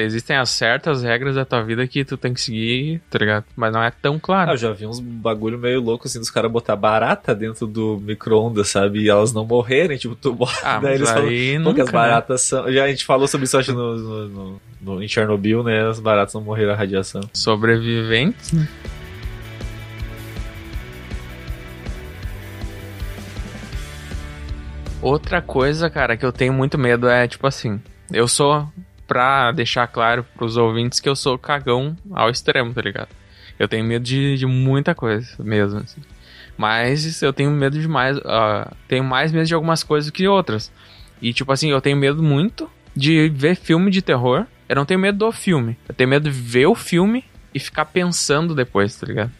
existem 0.00 0.36
as 0.36 0.50
certas 0.50 1.02
regras 1.02 1.34
da 1.34 1.44
tua 1.44 1.62
vida 1.62 1.86
que 1.86 2.04
tu 2.04 2.16
tem 2.16 2.32
que 2.32 2.40
seguir, 2.40 3.00
tá 3.10 3.18
ligado? 3.18 3.44
Mas 3.56 3.72
não 3.72 3.82
é 3.82 3.90
tão 3.90 4.16
Ah, 4.16 4.20
claro. 4.20 4.50
eu 4.52 4.56
já 4.56 4.72
vi 4.72 4.86
uns 4.86 5.00
bagulho 5.00 5.58
meio 5.58 5.80
louco 5.80 6.06
assim 6.06 6.18
dos 6.18 6.30
caras 6.30 6.50
botar 6.50 6.76
barata 6.76 7.34
dentro 7.34 7.66
do 7.66 8.00
micro-ondas, 8.02 8.68
sabe? 8.68 9.00
E 9.02 9.08
elas 9.10 9.32
não 9.32 9.44
morrerem, 9.44 9.96
tipo, 9.98 10.14
tu 10.14 10.32
bota. 10.32 10.52
Ah, 10.62 10.78
daí 10.80 10.94
eles 10.94 11.10
falam, 11.10 11.30
nunca, 11.60 11.82
as 11.82 11.88
né? 11.88 11.92
baratas 11.92 12.40
são. 12.42 12.72
Já 12.72 12.84
a 12.84 12.88
gente 12.88 13.04
falou 13.04 13.26
sobre 13.28 13.44
isso, 13.44 13.58
acho, 13.58 13.72
no, 13.72 13.96
no, 13.96 14.28
no- 14.28 14.60
no- 14.80 15.02
em 15.02 15.08
Chernobyl, 15.08 15.62
né? 15.62 15.86
As 15.88 16.00
baratas 16.00 16.34
não 16.34 16.40
morreram 16.42 16.72
à 16.72 16.76
radiação. 16.76 17.20
Sobreviventes, 17.32 18.52
né? 18.52 18.66
Outra 25.00 25.42
coisa, 25.42 25.90
cara, 25.90 26.16
que 26.16 26.24
eu 26.24 26.32
tenho 26.32 26.52
muito 26.52 26.78
medo 26.78 27.08
é, 27.08 27.26
tipo 27.26 27.46
assim, 27.46 27.80
eu 28.12 28.28
sou, 28.28 28.68
pra 29.06 29.52
deixar 29.52 29.86
claro 29.86 30.24
pros 30.36 30.56
ouvintes 30.56 31.00
que 31.00 31.08
eu 31.08 31.16
sou 31.16 31.38
cagão 31.38 31.96
ao 32.12 32.30
extremo, 32.30 32.72
tá 32.72 32.80
ligado? 32.80 33.08
Eu 33.58 33.68
tenho 33.68 33.84
medo 33.84 34.04
de, 34.04 34.36
de 34.36 34.46
muita 34.46 34.94
coisa 34.94 35.28
mesmo, 35.38 35.80
assim. 35.80 36.00
Mas 36.56 37.22
eu 37.22 37.32
tenho 37.32 37.50
medo 37.50 37.80
de 37.80 37.88
mais, 37.88 38.18
ah, 38.24 38.72
tenho 38.88 39.04
mais 39.04 39.32
medo 39.32 39.46
de 39.46 39.54
algumas 39.54 39.82
coisas 39.82 40.10
que 40.10 40.26
outras. 40.26 40.70
E, 41.20 41.32
tipo 41.32 41.52
assim, 41.52 41.70
eu 41.70 41.80
tenho 41.80 41.96
medo 41.96 42.22
muito 42.22 42.70
de 42.94 43.28
ver 43.28 43.56
filme 43.56 43.90
de 43.90 44.02
terror. 44.02 44.46
Eu 44.68 44.76
não 44.76 44.84
tenho 44.84 45.00
medo 45.00 45.18
do 45.18 45.32
filme. 45.32 45.76
Eu 45.88 45.94
tenho 45.94 46.10
medo 46.10 46.24
de 46.24 46.30
ver 46.30 46.66
o 46.66 46.74
filme 46.74 47.24
e 47.54 47.60
ficar 47.60 47.84
pensando 47.84 48.54
depois, 48.54 48.96
tá 48.96 49.06
ligado? 49.06 49.30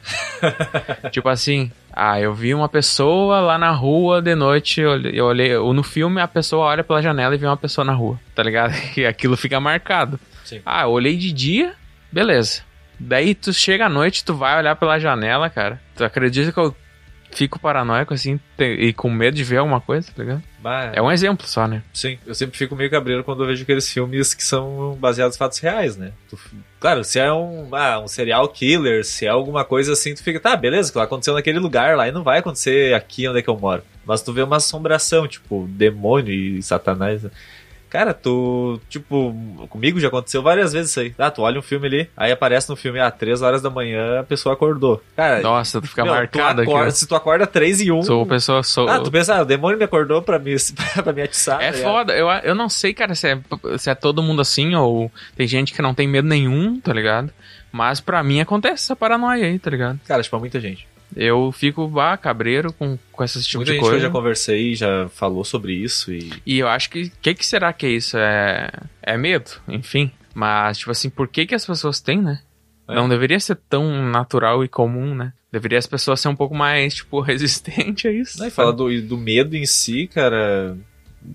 tipo 1.11 1.29
assim, 1.29 1.73
ah, 1.93 2.19
eu 2.19 2.33
vi 2.33 2.55
uma 2.55 2.69
pessoa 2.69 3.41
lá 3.41 3.59
na 3.59 3.71
rua 3.71 4.23
de 4.23 4.35
noite, 4.35 4.81
eu 4.81 5.27
olhei, 5.27 5.55
ou 5.56 5.75
no 5.75 5.83
filme 5.83 6.21
a 6.21 6.29
pessoa 6.29 6.67
olha 6.67 6.83
pela 6.83 7.03
janela 7.03 7.35
e 7.35 7.39
vê 7.39 7.47
uma 7.47 7.56
pessoa 7.56 7.85
na 7.85 7.93
rua, 7.93 8.19
tá 8.35 8.43
ligado? 8.43 8.73
E 8.97 9.05
aquilo 9.05 9.37
fica 9.37 9.61
marcado. 9.61 10.19
Sim. 10.44 10.61
Ah, 10.65 10.83
eu 10.83 10.91
olhei 10.91 11.16
de 11.16 11.33
dia, 11.33 11.75
beleza. 12.11 12.62
Daí 12.99 13.35
tu 13.35 13.52
chega 13.52 13.87
à 13.87 13.88
noite, 13.88 14.25
tu 14.25 14.35
vai 14.35 14.59
olhar 14.59 14.76
pela 14.76 14.99
janela, 14.99 15.50
cara. 15.50 15.81
Tu 15.97 16.05
acredita 16.05 16.52
que 16.52 16.59
eu 16.59 16.75
fico 17.31 17.59
paranoico 17.59 18.14
assim 18.14 18.38
e 18.59 18.93
com 18.93 19.11
medo 19.11 19.35
de 19.35 19.45
ver 19.45 19.59
alguma 19.59 19.81
coisa, 19.81 20.11
tá 20.14 20.23
ligado? 20.23 20.43
Bah, 20.62 20.92
É 20.95 21.02
um 21.02 21.11
exemplo 21.11 21.47
só, 21.47 21.66
né? 21.66 21.83
Sim, 21.92 22.19
eu 22.25 22.35
sempre 22.35 22.57
fico 22.57 22.76
meio 22.76 22.88
cabreiro 22.90 23.25
quando 23.25 23.42
eu 23.42 23.49
vejo 23.49 23.64
aqueles 23.64 23.90
filmes 23.92 24.33
que 24.33 24.45
são 24.45 24.97
baseados 25.00 25.35
em 25.35 25.38
fatos 25.38 25.59
reais, 25.59 25.97
né? 25.97 26.12
Tu- 26.31 26.38
claro, 26.78 27.02
se 27.02 27.19
é 27.19 27.33
um, 27.33 27.69
ah, 27.75 27.99
um 28.00 28.07
serial 28.09 28.49
killer, 28.49 29.04
se 29.04 29.26
é 29.26 29.28
alguma 29.28 29.64
coisa 29.64 29.92
assim, 29.92 30.14
tu 30.14 30.23
fica, 30.23 30.38
tá, 30.38 30.54
beleza, 30.54 30.92
que 30.92 30.99
lá 30.99 31.04
aconteceu 31.04 31.35
naquele 31.35 31.59
lugar 31.59 31.97
lá 31.97 32.07
e 32.07 32.12
não 32.12 32.23
vai 32.23 32.38
acontecer 32.38 32.95
aqui 32.95 33.26
onde 33.28 33.40
é 33.40 33.42
que 33.42 33.50
eu 33.50 33.59
moro. 33.59 33.83
Mas 34.07 34.23
tu 34.23 34.33
vê 34.33 34.42
uma 34.42 34.57
assombração, 34.57 35.26
tipo, 35.28 35.66
demônio 35.71 36.33
e 36.33 36.62
satanás. 36.62 37.23
Cara, 37.92 38.14
tu, 38.14 38.80
tipo, 38.88 39.37
comigo 39.68 40.00
já 40.00 40.08
aconteceu 40.08 40.42
várias 40.42 40.72
vezes 40.72 40.92
isso 40.92 41.00
aí. 41.00 41.14
Ah, 41.18 41.30
tu 41.30 41.42
olha 41.42 41.58
um 41.58 41.62
filme 41.62 41.87
ali, 41.87 42.11
aí 42.16 42.32
aparece 42.32 42.70
no 42.70 42.75
filme, 42.75 42.99
ah, 42.99 43.11
três 43.11 43.42
horas 43.42 43.61
da 43.61 43.68
manhã 43.68 44.20
a 44.20 44.25
pessoa 44.25 44.54
acordou. 44.54 45.02
Cara, 45.14 45.42
Nossa, 45.42 45.78
tu 45.78 45.87
fica 45.87 46.02
meu, 46.02 46.14
marcado 46.14 46.54
tu 46.56 46.62
aqui. 46.62 46.70
acorda, 46.70 46.88
ó. 46.88 46.90
Se 46.90 47.06
tu 47.06 47.14
acorda 47.14 47.46
três 47.46 47.82
e 47.82 47.92
um... 47.92 48.02
Sou 48.02 48.25
pessoa, 48.25 48.62
sou. 48.62 48.88
Ah, 48.88 48.99
tu 48.99 49.11
pensa, 49.11 49.37
ah, 49.37 49.42
o 49.42 49.44
demônio 49.44 49.76
me 49.76 49.84
acordou 49.84 50.22
pra 50.22 50.38
me, 50.38 50.56
pra 51.04 51.12
me 51.12 51.20
atiçar. 51.20 51.61
É 51.61 51.70
tá 51.70 51.78
foda, 51.80 52.14
eu, 52.14 52.30
eu 52.30 52.54
não 52.54 52.70
sei, 52.70 52.94
cara, 52.94 53.14
se 53.14 53.28
é, 53.28 53.38
se 53.76 53.90
é 53.90 53.94
todo 53.94 54.22
mundo 54.22 54.40
assim 54.40 54.75
ou 54.75 55.12
tem 55.37 55.46
gente 55.46 55.75
que 55.75 55.82
não 55.82 55.92
tem 55.92 56.08
medo 56.08 56.26
nenhum, 56.26 56.80
tá 56.80 56.94
ligado? 56.94 57.30
Mas 57.70 58.00
pra 58.00 58.22
mim 58.22 58.40
acontece 58.40 58.84
essa 58.84 58.96
paranoia 58.96 59.44
aí, 59.44 59.58
tá 59.58 59.68
ligado? 59.68 60.00
Cara, 60.06 60.22
tipo, 60.22 60.38
muita 60.38 60.58
gente. 60.58 60.88
Eu 61.14 61.52
fico, 61.52 61.87
bah, 61.88 62.16
cabreiro 62.16 62.73
com, 62.73 62.99
com 63.11 63.25
esse 63.25 63.42
tipo 63.42 63.59
Muita 63.59 63.73
de 63.73 63.78
que 63.78 63.85
eu 63.85 63.88
coisa. 63.88 64.07
já 64.07 64.11
conversei 64.11 64.75
já 64.75 65.09
falou 65.09 65.45
sobre 65.45 65.75
isso 65.75 66.12
e. 66.12 66.33
E 66.47 66.59
eu 66.59 66.69
acho 66.69 66.90
que. 66.90 67.04
O 67.04 67.12
que, 67.21 67.35
que 67.35 67.47
será 67.47 67.73
que 67.73 67.87
é 67.87 67.90
isso? 67.90 68.16
É, 68.16 68.71
é 69.02 69.16
medo, 69.16 69.50
enfim. 69.69 70.11
Mas, 70.35 70.78
tipo 70.78 70.90
assim, 70.90 71.11
por 71.11 71.28
que, 71.28 71.47
que 71.47 71.54
as 71.54 71.66
pessoas 71.66 72.00
têm, 72.00 72.21
né? 72.21 72.40
É. 72.88 72.95
Não 72.95 73.09
deveria 73.09 73.38
ser 73.38 73.57
tão 73.69 74.11
natural 74.11 74.64
e 74.64 74.69
comum, 74.69 75.14
né? 75.14 75.33
Deveria 75.50 75.78
as 75.78 75.87
pessoas 75.87 76.21
ser 76.21 76.28
um 76.28 76.37
pouco 76.37 76.54
mais, 76.54 76.95
tipo, 76.95 77.21
resistente 77.23 78.09
a 78.09 78.12
isso. 78.12 78.38
Não, 78.38 78.47
e 78.47 78.50
fala 78.50 78.73
do, 78.73 79.00
do 79.02 79.19
medo 79.19 79.57
em 79.57 79.66
si, 79.66 80.07
cara. 80.07 80.76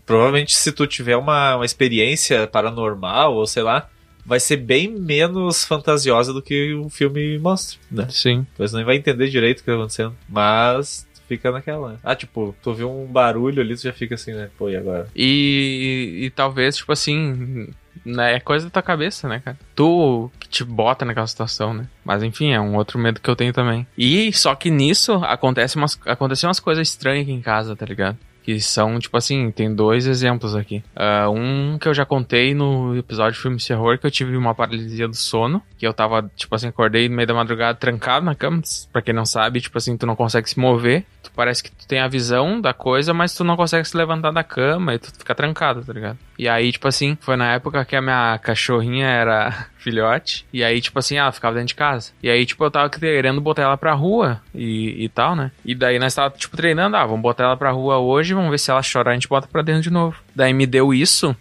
Provavelmente 0.06 0.54
se 0.54 0.72
tu 0.72 0.86
tiver 0.86 1.16
uma, 1.16 1.56
uma 1.56 1.66
experiência 1.66 2.46
paranormal, 2.48 3.36
ou 3.36 3.48
sei 3.48 3.64
lá, 3.64 3.90
vai 4.28 4.42
ser 4.42 4.58
bem 4.58 4.90
menos 4.90 5.64
fantasiosa 5.64 6.34
do 6.34 6.42
que 6.42 6.74
o 6.74 6.90
filme 6.90 7.40
mostra, 7.40 7.80
né? 7.90 8.08
Sim. 8.10 8.46
Você 8.58 8.76
nem 8.76 8.86
vai 8.86 8.98
entender 8.98 9.30
direito 9.30 9.60
o 9.60 9.64
que 9.64 9.72
tá 9.72 9.76
acontecendo. 9.76 10.16
Mas 10.28 11.08
fica 11.28 11.50
naquela. 11.50 11.94
Né? 11.94 11.98
Ah, 12.04 12.16
tipo, 12.16 12.54
tu 12.62 12.74
vê 12.74 12.84
um 12.84 13.06
barulho 13.06 13.62
ali, 13.62 13.76
tu 13.76 13.84
já 13.84 13.94
fica 13.94 14.16
assim, 14.16 14.34
né? 14.34 14.50
Pô, 14.58 14.70
e 14.70 14.76
agora? 14.76 15.08
E, 15.16 16.20
e 16.24 16.30
talvez, 16.32 16.76
tipo 16.76 16.92
assim, 16.92 17.70
né, 18.04 18.36
é 18.36 18.40
coisa 18.40 18.66
da 18.66 18.72
tua 18.72 18.82
cabeça, 18.82 19.30
né, 19.30 19.42
cara? 19.44 19.58
Tu 19.74 20.30
que 20.40 20.50
te 20.50 20.64
bota 20.64 21.06
naquela 21.06 21.28
situação, 21.28 21.74
né? 21.74 21.88
Mas 22.04 22.22
enfim, 22.22 22.52
é 22.52 22.60
um 22.60 22.76
outro 22.76 23.00
medo 23.00 23.22
que 23.22 23.30
eu 23.30 23.36
tenho 23.36 23.54
também. 23.54 23.88
E 23.98 24.32
só 24.34 24.56
que 24.56 24.70
nisso 24.70 25.14
acontece 25.24 25.78
umas, 25.78 25.98
acontecem 26.06 26.48
umas 26.48 26.60
coisas 26.60 26.88
estranhas 26.88 27.24
aqui 27.24 27.32
em 27.32 27.42
casa, 27.42 27.76
tá 27.76 27.86
ligado? 27.86 28.18
Que 28.48 28.62
são, 28.62 28.98
tipo 28.98 29.18
assim, 29.18 29.52
tem 29.52 29.76
dois 29.76 30.08
exemplos 30.08 30.56
aqui. 30.56 30.82
Uh, 30.96 31.30
um 31.30 31.78
que 31.78 31.86
eu 31.86 31.94
já 31.94 32.06
contei 32.06 32.56
no 32.56 32.96
episódio 32.98 33.34
de 33.34 33.40
filme 33.40 33.58
de 33.58 33.68
terror, 33.68 33.98
que 33.98 34.08
eu 34.08 34.12
tive 34.12 34.38
uma 34.38 34.56
paralisia 34.56 35.06
do 35.06 35.18
sono, 35.18 35.62
que 35.78 35.86
eu 35.86 35.94
tava, 35.94 36.32
tipo 36.34 36.56
assim, 36.56 36.70
acordei 36.70 37.10
no 37.10 37.16
meio 37.18 37.28
da 37.28 37.34
madrugada 37.34 37.78
trancado 37.78 38.26
na 38.26 38.34
cama, 38.34 38.62
pra 38.94 39.02
quem 39.02 39.14
não 39.14 39.26
sabe, 39.26 39.60
tipo 39.60 39.78
assim, 39.78 39.98
tu 39.98 40.06
não 40.06 40.16
consegue 40.16 40.50
se 40.50 40.58
mover, 40.58 41.04
tu 41.22 41.30
parece 41.36 41.62
que 41.62 41.70
tu 41.70 41.86
tem 41.86 42.00
a 42.00 42.08
visão 42.08 42.62
da 42.62 42.74
coisa, 42.74 43.14
mas 43.14 43.36
tu 43.36 43.44
não 43.44 43.58
consegue 43.58 43.84
se 43.84 43.98
levantar 43.98 44.32
da 44.32 44.46
cama 44.46 44.94
e 44.94 45.00
tu 45.00 45.12
fica 45.12 45.36
trancado, 45.36 45.84
tá 45.84 45.92
ligado? 45.92 46.18
E 46.40 46.48
aí, 46.48 46.72
tipo 46.72 46.88
assim, 46.88 47.18
foi 47.20 47.36
na 47.36 47.52
época 47.52 47.84
que 47.84 47.98
a 47.98 48.02
minha 48.02 48.40
cachorrinha 48.42 49.08
era 49.08 49.68
filhote. 49.88 50.46
E 50.52 50.64
aí, 50.64 50.82
tipo 50.82 51.00
assim, 51.00 51.18
ela 51.18 51.32
ficava 51.32 51.56
dentro 51.56 51.70
de 51.70 51.76
casa. 51.76 52.12
E 52.22 52.30
aí, 52.30 52.46
tipo, 52.46 52.64
eu 52.64 52.70
tava 52.70 52.90
querendo 52.90 53.40
botar 53.40 53.64
ela 53.64 53.78
pra 53.78 53.94
rua 53.94 54.42
e, 54.54 55.06
e 55.06 55.10
tal, 55.10 55.36
né? 55.36 55.52
E 55.64 55.74
daí 55.74 55.98
nós 55.98 56.14
tava, 56.14 56.36
tipo, 56.36 56.58
treinando, 56.58 56.98
ah, 56.98 57.06
vamos 57.06 57.22
botar 57.22 57.46
ela 57.46 57.58
pra 57.58 57.72
rua 57.72 57.98
hoje, 57.98 58.34
vamos 58.34 58.52
ver 58.52 58.60
se 58.60 58.70
ela 58.70 58.84
chorar, 58.84 59.12
a 59.12 59.14
gente 59.14 59.30
bota 59.30 59.48
pra 59.48 59.62
dentro 59.62 59.82
de 59.82 59.90
novo. 59.90 60.18
Daí 60.36 60.54
me 60.54 60.66
deu 60.66 60.94
isso 60.94 61.36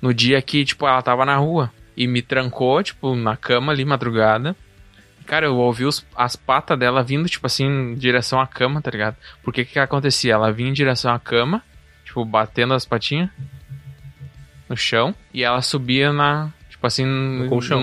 no 0.00 0.12
dia 0.12 0.42
que, 0.42 0.64
tipo, 0.64 0.86
ela 0.86 1.00
tava 1.00 1.24
na 1.24 1.36
rua. 1.36 1.70
E 1.96 2.06
me 2.06 2.22
trancou, 2.22 2.82
tipo, 2.82 3.14
na 3.14 3.36
cama 3.36 3.72
ali, 3.72 3.84
madrugada. 3.84 4.56
Cara, 5.26 5.46
eu 5.46 5.56
ouvi 5.56 5.84
os, 5.84 6.04
as 6.16 6.34
patas 6.34 6.76
dela 6.76 7.04
vindo, 7.04 7.28
tipo 7.28 7.46
assim, 7.46 7.64
em 7.64 7.94
direção 7.94 8.40
à 8.40 8.46
cama, 8.46 8.82
tá 8.82 8.90
ligado? 8.90 9.16
Porque 9.44 9.64
que 9.64 9.74
que 9.74 9.78
acontecia? 9.78 10.32
Ela 10.32 10.50
vinha 10.50 10.70
em 10.70 10.74
direção 10.74 11.14
à 11.14 11.18
cama, 11.20 11.62
tipo, 12.04 12.24
batendo 12.24 12.74
as 12.74 12.84
patinhas 12.84 13.30
no 14.68 14.76
chão, 14.76 15.14
e 15.32 15.44
ela 15.44 15.60
subia 15.60 16.12
na, 16.12 16.50
tipo 16.82 16.86
assim, 16.86 17.04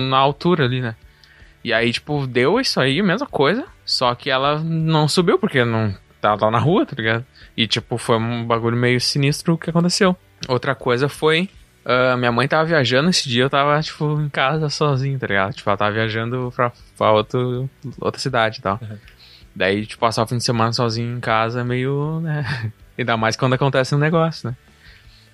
na 0.08 0.18
altura 0.18 0.64
ali, 0.64 0.82
né? 0.82 0.94
E 1.64 1.72
aí, 1.72 1.92
tipo, 1.92 2.26
deu 2.26 2.60
isso 2.60 2.80
aí, 2.80 3.02
mesma 3.02 3.26
coisa, 3.26 3.64
só 3.84 4.14
que 4.14 4.30
ela 4.30 4.58
não 4.60 5.08
subiu, 5.08 5.38
porque 5.38 5.64
não 5.64 5.94
tava 6.20 6.46
lá 6.46 6.50
na 6.50 6.58
rua, 6.58 6.84
tá 6.84 6.94
ligado? 6.96 7.24
E, 7.56 7.66
tipo, 7.66 7.96
foi 7.96 8.16
um 8.16 8.44
bagulho 8.46 8.76
meio 8.76 9.00
sinistro 9.00 9.54
o 9.54 9.58
que 9.58 9.70
aconteceu. 9.70 10.16
Outra 10.48 10.74
coisa 10.74 11.08
foi. 11.08 11.48
Uh, 11.84 12.16
minha 12.18 12.30
mãe 12.30 12.46
tava 12.46 12.64
viajando 12.66 13.08
esse 13.08 13.28
dia, 13.28 13.44
eu 13.44 13.50
tava, 13.50 13.80
tipo, 13.82 14.20
em 14.20 14.28
casa 14.28 14.68
sozinho, 14.68 15.18
tá 15.18 15.26
ligado? 15.26 15.54
Tipo, 15.54 15.70
ela 15.70 15.76
tava 15.76 15.92
viajando 15.92 16.52
pra, 16.54 16.72
pra 16.96 17.12
outro, 17.12 17.68
outra 18.00 18.20
cidade 18.20 18.58
e 18.58 18.62
tal. 18.62 18.78
Uhum. 18.80 18.98
Daí, 19.54 19.86
tipo, 19.86 20.00
passar 20.00 20.22
o 20.22 20.26
fim 20.26 20.36
de 20.36 20.44
semana 20.44 20.72
sozinho 20.72 21.16
em 21.16 21.20
casa 21.20 21.60
é 21.60 21.64
meio, 21.64 22.20
né? 22.20 22.72
Ainda 22.96 23.16
mais 23.16 23.36
quando 23.36 23.54
acontece 23.54 23.94
um 23.94 23.98
negócio, 23.98 24.50
né? 24.50 24.56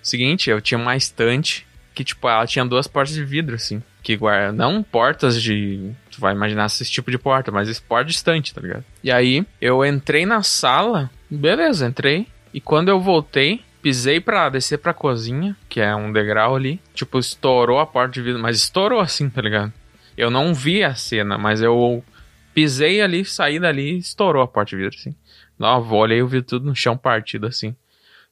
Seguinte, 0.02 0.50
eu 0.50 0.60
tinha 0.60 0.78
uma 0.78 0.96
estante 0.96 1.66
que, 1.96 2.04
tipo, 2.04 2.28
ela 2.28 2.46
tinha 2.46 2.62
duas 2.62 2.86
portas 2.86 3.14
de 3.14 3.24
vidro, 3.24 3.54
assim. 3.54 3.82
Que 4.02 4.18
guarda. 4.18 4.52
Não 4.52 4.82
portas 4.82 5.42
de. 5.42 5.92
Tu 6.10 6.20
vai 6.20 6.34
imaginar 6.34 6.66
esse 6.66 6.84
tipo 6.84 7.10
de 7.10 7.16
porta, 7.16 7.50
mas 7.50 7.80
porta 7.80 8.04
distante, 8.04 8.52
tá 8.52 8.60
ligado? 8.60 8.84
E 9.02 9.10
aí, 9.10 9.46
eu 9.62 9.82
entrei 9.82 10.26
na 10.26 10.42
sala, 10.42 11.10
beleza, 11.30 11.86
entrei. 11.86 12.26
E 12.52 12.60
quando 12.60 12.90
eu 12.90 13.00
voltei, 13.00 13.62
pisei 13.80 14.20
pra 14.20 14.50
descer 14.50 14.76
pra 14.76 14.92
cozinha, 14.92 15.56
que 15.70 15.80
é 15.80 15.96
um 15.96 16.12
degrau 16.12 16.54
ali. 16.54 16.78
Tipo, 16.92 17.18
estourou 17.18 17.80
a 17.80 17.86
porta 17.86 18.12
de 18.12 18.20
vidro, 18.20 18.42
mas 18.42 18.58
estourou 18.58 19.00
assim, 19.00 19.30
tá 19.30 19.40
ligado? 19.40 19.72
Eu 20.18 20.30
não 20.30 20.52
vi 20.52 20.84
a 20.84 20.94
cena, 20.94 21.38
mas 21.38 21.62
eu 21.62 22.04
pisei 22.52 23.00
ali, 23.00 23.24
saí 23.24 23.58
dali 23.58 23.96
estourou 23.96 24.42
a 24.42 24.46
porta 24.46 24.70
de 24.70 24.76
vidro, 24.76 24.98
assim. 24.98 25.14
Não, 25.58 25.90
olhei 25.92 26.20
eu 26.20 26.28
vi 26.28 26.42
tudo 26.42 26.66
no 26.66 26.76
chão 26.76 26.94
partido, 26.94 27.46
assim 27.46 27.74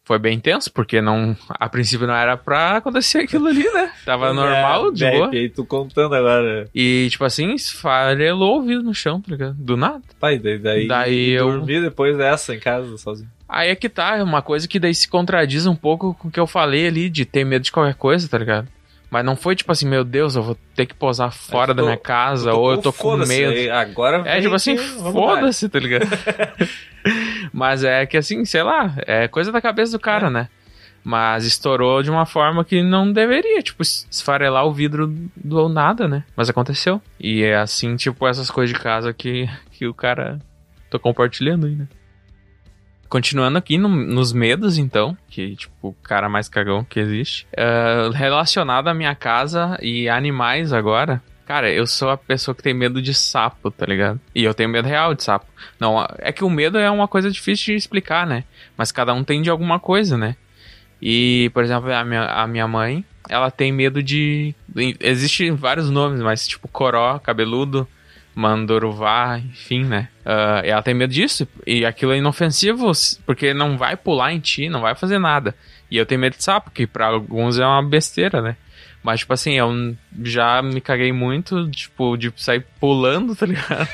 foi 0.04 0.18
bem 0.18 0.38
tenso, 0.38 0.70
porque 0.70 1.00
não, 1.00 1.34
a 1.48 1.68
princípio 1.68 2.06
não 2.06 2.14
era 2.14 2.36
pra 2.36 2.76
acontecer 2.76 3.20
aquilo 3.20 3.48
ali, 3.48 3.64
né? 3.72 3.90
Tava 4.04 4.28
é, 4.30 4.32
normal, 4.32 4.92
de 4.92 5.10
boa. 5.10 5.34
E 5.34 5.48
tu 5.48 5.64
contando 5.64 6.14
agora. 6.14 6.68
E, 6.74 7.08
tipo 7.10 7.24
assim, 7.24 7.54
esfarelou 7.54 8.58
o 8.58 8.62
vidro 8.62 8.82
no 8.82 8.94
chão, 8.94 9.20
tá 9.20 9.32
ligado? 9.32 9.54
Do 9.54 9.76
nada. 9.76 10.02
Pai, 10.20 10.38
daí, 10.38 10.58
daí, 10.58 10.86
daí 10.86 11.30
eu 11.30 11.50
dormi 11.50 11.80
depois 11.80 12.16
dessa 12.18 12.54
em 12.54 12.60
casa, 12.60 12.96
sozinho. 12.98 13.30
Aí 13.48 13.70
é 13.70 13.74
que 13.74 13.88
tá, 13.88 14.16
é 14.16 14.22
uma 14.22 14.42
coisa 14.42 14.68
que 14.68 14.78
daí 14.78 14.94
se 14.94 15.08
contradiz 15.08 15.66
um 15.66 15.76
pouco 15.76 16.14
com 16.14 16.28
o 16.28 16.30
que 16.30 16.40
eu 16.40 16.46
falei 16.46 16.86
ali, 16.86 17.08
de 17.08 17.24
ter 17.24 17.44
medo 17.44 17.62
de 17.62 17.72
qualquer 17.72 17.94
coisa, 17.94 18.28
tá 18.28 18.36
ligado? 18.36 18.68
Mas 19.10 19.24
não 19.24 19.36
foi 19.36 19.54
tipo 19.54 19.70
assim, 19.70 19.86
meu 19.86 20.02
Deus, 20.02 20.34
eu 20.34 20.42
vou 20.42 20.56
ter 20.74 20.86
que 20.86 20.94
posar 20.94 21.30
fora 21.30 21.68
tô, 21.68 21.80
da 21.80 21.82
minha 21.84 21.96
casa, 21.96 22.50
eu 22.50 22.56
ou 22.56 22.72
eu 22.72 22.78
tô 22.78 22.92
com 22.92 23.16
medo. 23.16 23.72
Agora 23.72 24.22
É 24.26 24.40
tipo 24.40 24.54
assim, 24.54 24.76
foda-se, 24.76 25.68
tá 25.68 25.78
ligado? 25.78 26.06
Mas 27.52 27.84
é 27.84 28.06
que 28.06 28.16
assim, 28.16 28.44
sei 28.44 28.62
lá, 28.62 28.94
é 29.06 29.28
coisa 29.28 29.52
da 29.52 29.60
cabeça 29.60 29.92
do 29.92 30.00
cara, 30.00 30.28
é. 30.28 30.30
né? 30.30 30.48
Mas 31.02 31.44
estourou 31.44 32.02
de 32.02 32.10
uma 32.10 32.24
forma 32.24 32.64
que 32.64 32.82
não 32.82 33.12
deveria, 33.12 33.60
tipo, 33.62 33.82
esfarelar 33.82 34.64
o 34.66 34.72
vidro 34.72 35.06
do 35.36 35.68
nada, 35.68 36.08
né? 36.08 36.24
Mas 36.34 36.48
aconteceu. 36.48 37.00
E 37.20 37.42
é 37.42 37.56
assim, 37.56 37.94
tipo, 37.94 38.26
essas 38.26 38.50
coisas 38.50 38.74
de 38.74 38.82
casa 38.82 39.12
que, 39.12 39.46
que 39.70 39.86
o 39.86 39.92
cara. 39.92 40.38
tô 40.88 40.98
compartilhando 40.98 41.66
aí, 41.66 41.74
né? 41.74 41.86
Continuando 43.06 43.58
aqui 43.58 43.76
no, 43.76 43.88
nos 43.88 44.32
medos, 44.32 44.78
então, 44.78 45.16
que, 45.28 45.54
tipo, 45.56 45.88
o 45.88 45.92
cara 45.92 46.26
mais 46.28 46.48
cagão 46.48 46.82
que 46.82 46.98
existe. 46.98 47.46
Uh, 47.52 48.10
relacionado 48.10 48.88
à 48.88 48.94
minha 48.94 49.14
casa 49.14 49.78
e 49.82 50.08
animais 50.08 50.72
agora, 50.72 51.22
Cara, 51.46 51.70
eu 51.70 51.86
sou 51.86 52.08
a 52.08 52.16
pessoa 52.16 52.54
que 52.54 52.62
tem 52.62 52.72
medo 52.72 53.02
de 53.02 53.12
sapo, 53.12 53.70
tá 53.70 53.84
ligado? 53.84 54.18
E 54.34 54.44
eu 54.44 54.54
tenho 54.54 54.68
medo 54.68 54.88
real 54.88 55.14
de 55.14 55.22
sapo. 55.22 55.46
Não, 55.78 56.06
é 56.18 56.32
que 56.32 56.42
o 56.42 56.48
medo 56.48 56.78
é 56.78 56.90
uma 56.90 57.06
coisa 57.06 57.30
difícil 57.30 57.66
de 57.66 57.74
explicar, 57.74 58.26
né? 58.26 58.44
Mas 58.76 58.90
cada 58.90 59.12
um 59.12 59.22
tem 59.22 59.42
de 59.42 59.50
alguma 59.50 59.78
coisa, 59.78 60.16
né? 60.16 60.36
E, 61.02 61.50
por 61.52 61.62
exemplo, 61.62 61.92
a 61.92 62.02
minha, 62.02 62.24
a 62.24 62.46
minha 62.46 62.66
mãe, 62.66 63.04
ela 63.28 63.50
tem 63.50 63.70
medo 63.70 64.02
de. 64.02 64.54
Existem 65.00 65.54
vários 65.54 65.90
nomes, 65.90 66.20
mas 66.20 66.48
tipo 66.48 66.66
coró, 66.66 67.18
cabeludo, 67.18 67.86
mandoruvá, 68.34 69.38
enfim, 69.38 69.84
né? 69.84 70.08
Uh, 70.24 70.64
ela 70.64 70.82
tem 70.82 70.94
medo 70.94 71.12
disso. 71.12 71.46
E 71.66 71.84
aquilo 71.84 72.12
é 72.12 72.16
inofensivo, 72.16 72.90
porque 73.26 73.52
não 73.52 73.76
vai 73.76 73.96
pular 73.96 74.32
em 74.32 74.40
ti, 74.40 74.70
não 74.70 74.80
vai 74.80 74.94
fazer 74.94 75.18
nada. 75.18 75.54
E 75.90 75.98
eu 75.98 76.06
tenho 76.06 76.20
medo 76.20 76.36
de 76.36 76.42
sapo, 76.42 76.70
que 76.70 76.86
para 76.86 77.06
alguns 77.06 77.58
é 77.58 77.66
uma 77.66 77.82
besteira, 77.82 78.40
né? 78.40 78.56
Mas, 79.04 79.20
tipo 79.20 79.34
assim, 79.34 79.52
eu 79.52 79.94
já 80.22 80.62
me 80.62 80.80
caguei 80.80 81.12
muito, 81.12 81.70
tipo, 81.70 82.16
de 82.16 82.32
sair 82.38 82.64
pulando, 82.80 83.36
tá 83.36 83.44
ligado? 83.44 83.86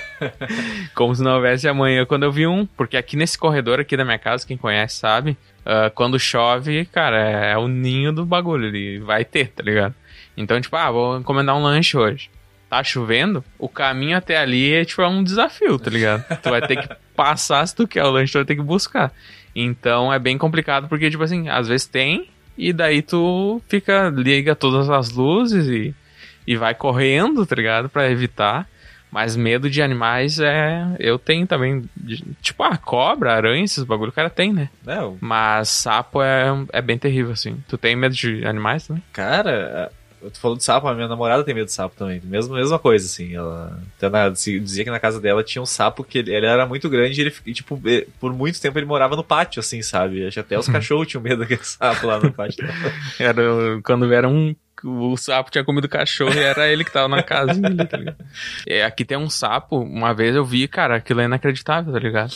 Como 0.94 1.12
se 1.12 1.20
não 1.20 1.34
houvesse 1.34 1.66
amanhã 1.66 2.06
quando 2.06 2.22
eu 2.22 2.30
vi 2.30 2.46
um. 2.46 2.64
Porque 2.64 2.96
aqui 2.96 3.16
nesse 3.16 3.36
corredor 3.36 3.80
aqui 3.80 3.96
da 3.96 4.04
minha 4.04 4.20
casa, 4.20 4.46
quem 4.46 4.56
conhece 4.56 4.98
sabe, 4.98 5.36
uh, 5.62 5.90
quando 5.96 6.16
chove, 6.16 6.84
cara, 6.84 7.18
é, 7.18 7.58
o 7.58 7.66
ninho 7.66 8.12
do 8.12 8.24
bagulho. 8.24 8.66
Ele 8.66 9.00
vai 9.00 9.24
ter, 9.24 9.48
tá 9.48 9.64
ligado? 9.64 9.96
Então, 10.36 10.60
tipo, 10.60 10.76
ah, 10.76 10.92
vou 10.92 11.18
encomendar 11.18 11.56
um 11.56 11.62
lanche 11.64 11.96
hoje. 11.96 12.30
Tá 12.68 12.84
chovendo, 12.84 13.44
o 13.58 13.68
caminho 13.68 14.16
até 14.16 14.36
ali 14.36 14.72
é, 14.72 14.84
tipo, 14.84 15.02
é 15.02 15.08
um 15.08 15.24
desafio, 15.24 15.76
tá 15.76 15.90
ligado? 15.90 16.24
tu 16.40 16.50
vai 16.50 16.64
ter 16.64 16.76
que 16.76 16.88
passar 17.16 17.66
se 17.66 17.74
tu 17.74 17.88
quer 17.88 18.04
o 18.04 18.10
lanche, 18.10 18.30
tu 18.30 18.38
vai 18.38 18.44
ter 18.44 18.54
que 18.54 18.62
buscar. 18.62 19.12
Então 19.56 20.12
é 20.12 20.20
bem 20.20 20.38
complicado, 20.38 20.88
porque, 20.88 21.10
tipo 21.10 21.24
assim, 21.24 21.48
às 21.48 21.66
vezes 21.66 21.88
tem, 21.88 22.28
e 22.56 22.72
daí 22.72 23.02
tu 23.02 23.60
fica, 23.68 24.12
liga 24.14 24.54
todas 24.54 24.90
as 24.90 25.10
luzes 25.10 25.66
e, 25.66 25.94
e 26.46 26.56
vai 26.56 26.74
correndo, 26.74 27.46
tá 27.46 27.54
ligado? 27.54 27.88
Pra 27.88 28.10
evitar. 28.10 28.68
Mas 29.10 29.34
medo 29.34 29.68
de 29.68 29.82
animais 29.82 30.38
é. 30.38 30.86
Eu 30.98 31.18
tenho 31.18 31.46
também. 31.46 31.84
Tipo, 32.40 32.62
a 32.62 32.68
ah, 32.68 32.76
cobra, 32.76 33.34
aranha, 33.34 33.64
esses 33.64 33.82
bagulho 33.82 34.10
o 34.10 34.14
cara 34.14 34.30
tem, 34.30 34.52
né? 34.52 34.68
Não. 34.84 35.18
Mas 35.20 35.68
sapo 35.68 36.22
é, 36.22 36.46
é 36.72 36.80
bem 36.80 36.96
terrível, 36.96 37.32
assim. 37.32 37.58
Tu 37.66 37.76
tem 37.76 37.96
medo 37.96 38.14
de 38.14 38.46
animais 38.46 38.86
também? 38.86 39.02
Cara, 39.12 39.90
eu 40.22 40.30
tô 40.30 40.38
falando 40.38 40.58
de 40.58 40.64
sapo, 40.64 40.86
a 40.86 40.94
minha 40.94 41.08
namorada 41.08 41.42
tem 41.44 41.54
medo 41.54 41.66
de 41.66 41.72
sapo 41.72 41.96
também. 41.96 42.20
Mesmo, 42.24 42.54
mesma 42.54 42.78
coisa, 42.78 43.06
assim. 43.06 43.34
Ela 43.34 43.80
na, 44.02 44.28
dizia 44.28 44.84
que 44.84 44.90
na 44.90 45.00
casa 45.00 45.20
dela 45.20 45.42
tinha 45.42 45.62
um 45.62 45.66
sapo 45.66 46.04
que 46.04 46.18
ele, 46.18 46.34
ele 46.34 46.46
era 46.46 46.66
muito 46.66 46.88
grande 46.88 47.20
e 47.20 47.24
ele, 47.24 47.34
e, 47.46 47.52
tipo, 47.52 47.80
por 48.18 48.32
muito 48.32 48.60
tempo 48.60 48.78
ele 48.78 48.86
morava 48.86 49.16
no 49.16 49.24
pátio, 49.24 49.60
assim, 49.60 49.82
sabe? 49.82 50.26
Acho 50.26 50.40
até 50.40 50.58
os 50.58 50.68
cachorros 50.68 51.08
tinham 51.08 51.22
medo 51.22 51.40
daquele 51.40 51.64
sapo 51.64 52.06
lá 52.06 52.18
no 52.18 52.32
pátio. 52.32 52.66
era, 53.18 53.42
quando 53.82 54.12
era 54.12 54.28
um 54.28 54.54
o 54.82 55.16
sapo 55.16 55.50
tinha 55.50 55.64
comido 55.64 55.84
o 55.84 55.88
cachorro 55.88 56.32
e 56.34 56.38
era 56.38 56.68
ele 56.68 56.84
que 56.84 56.92
tava 56.92 57.08
na 57.08 57.22
casa 57.22 57.52
tá? 57.86 57.98
É, 58.66 58.82
aqui 58.84 59.04
tem 59.04 59.18
um 59.18 59.28
sapo, 59.28 59.78
uma 59.78 60.14
vez 60.14 60.34
eu 60.34 60.44
vi, 60.44 60.66
cara, 60.66 60.96
aquilo 60.96 61.20
é 61.20 61.24
inacreditável, 61.24 61.92
tá 61.92 61.98
ligado? 61.98 62.32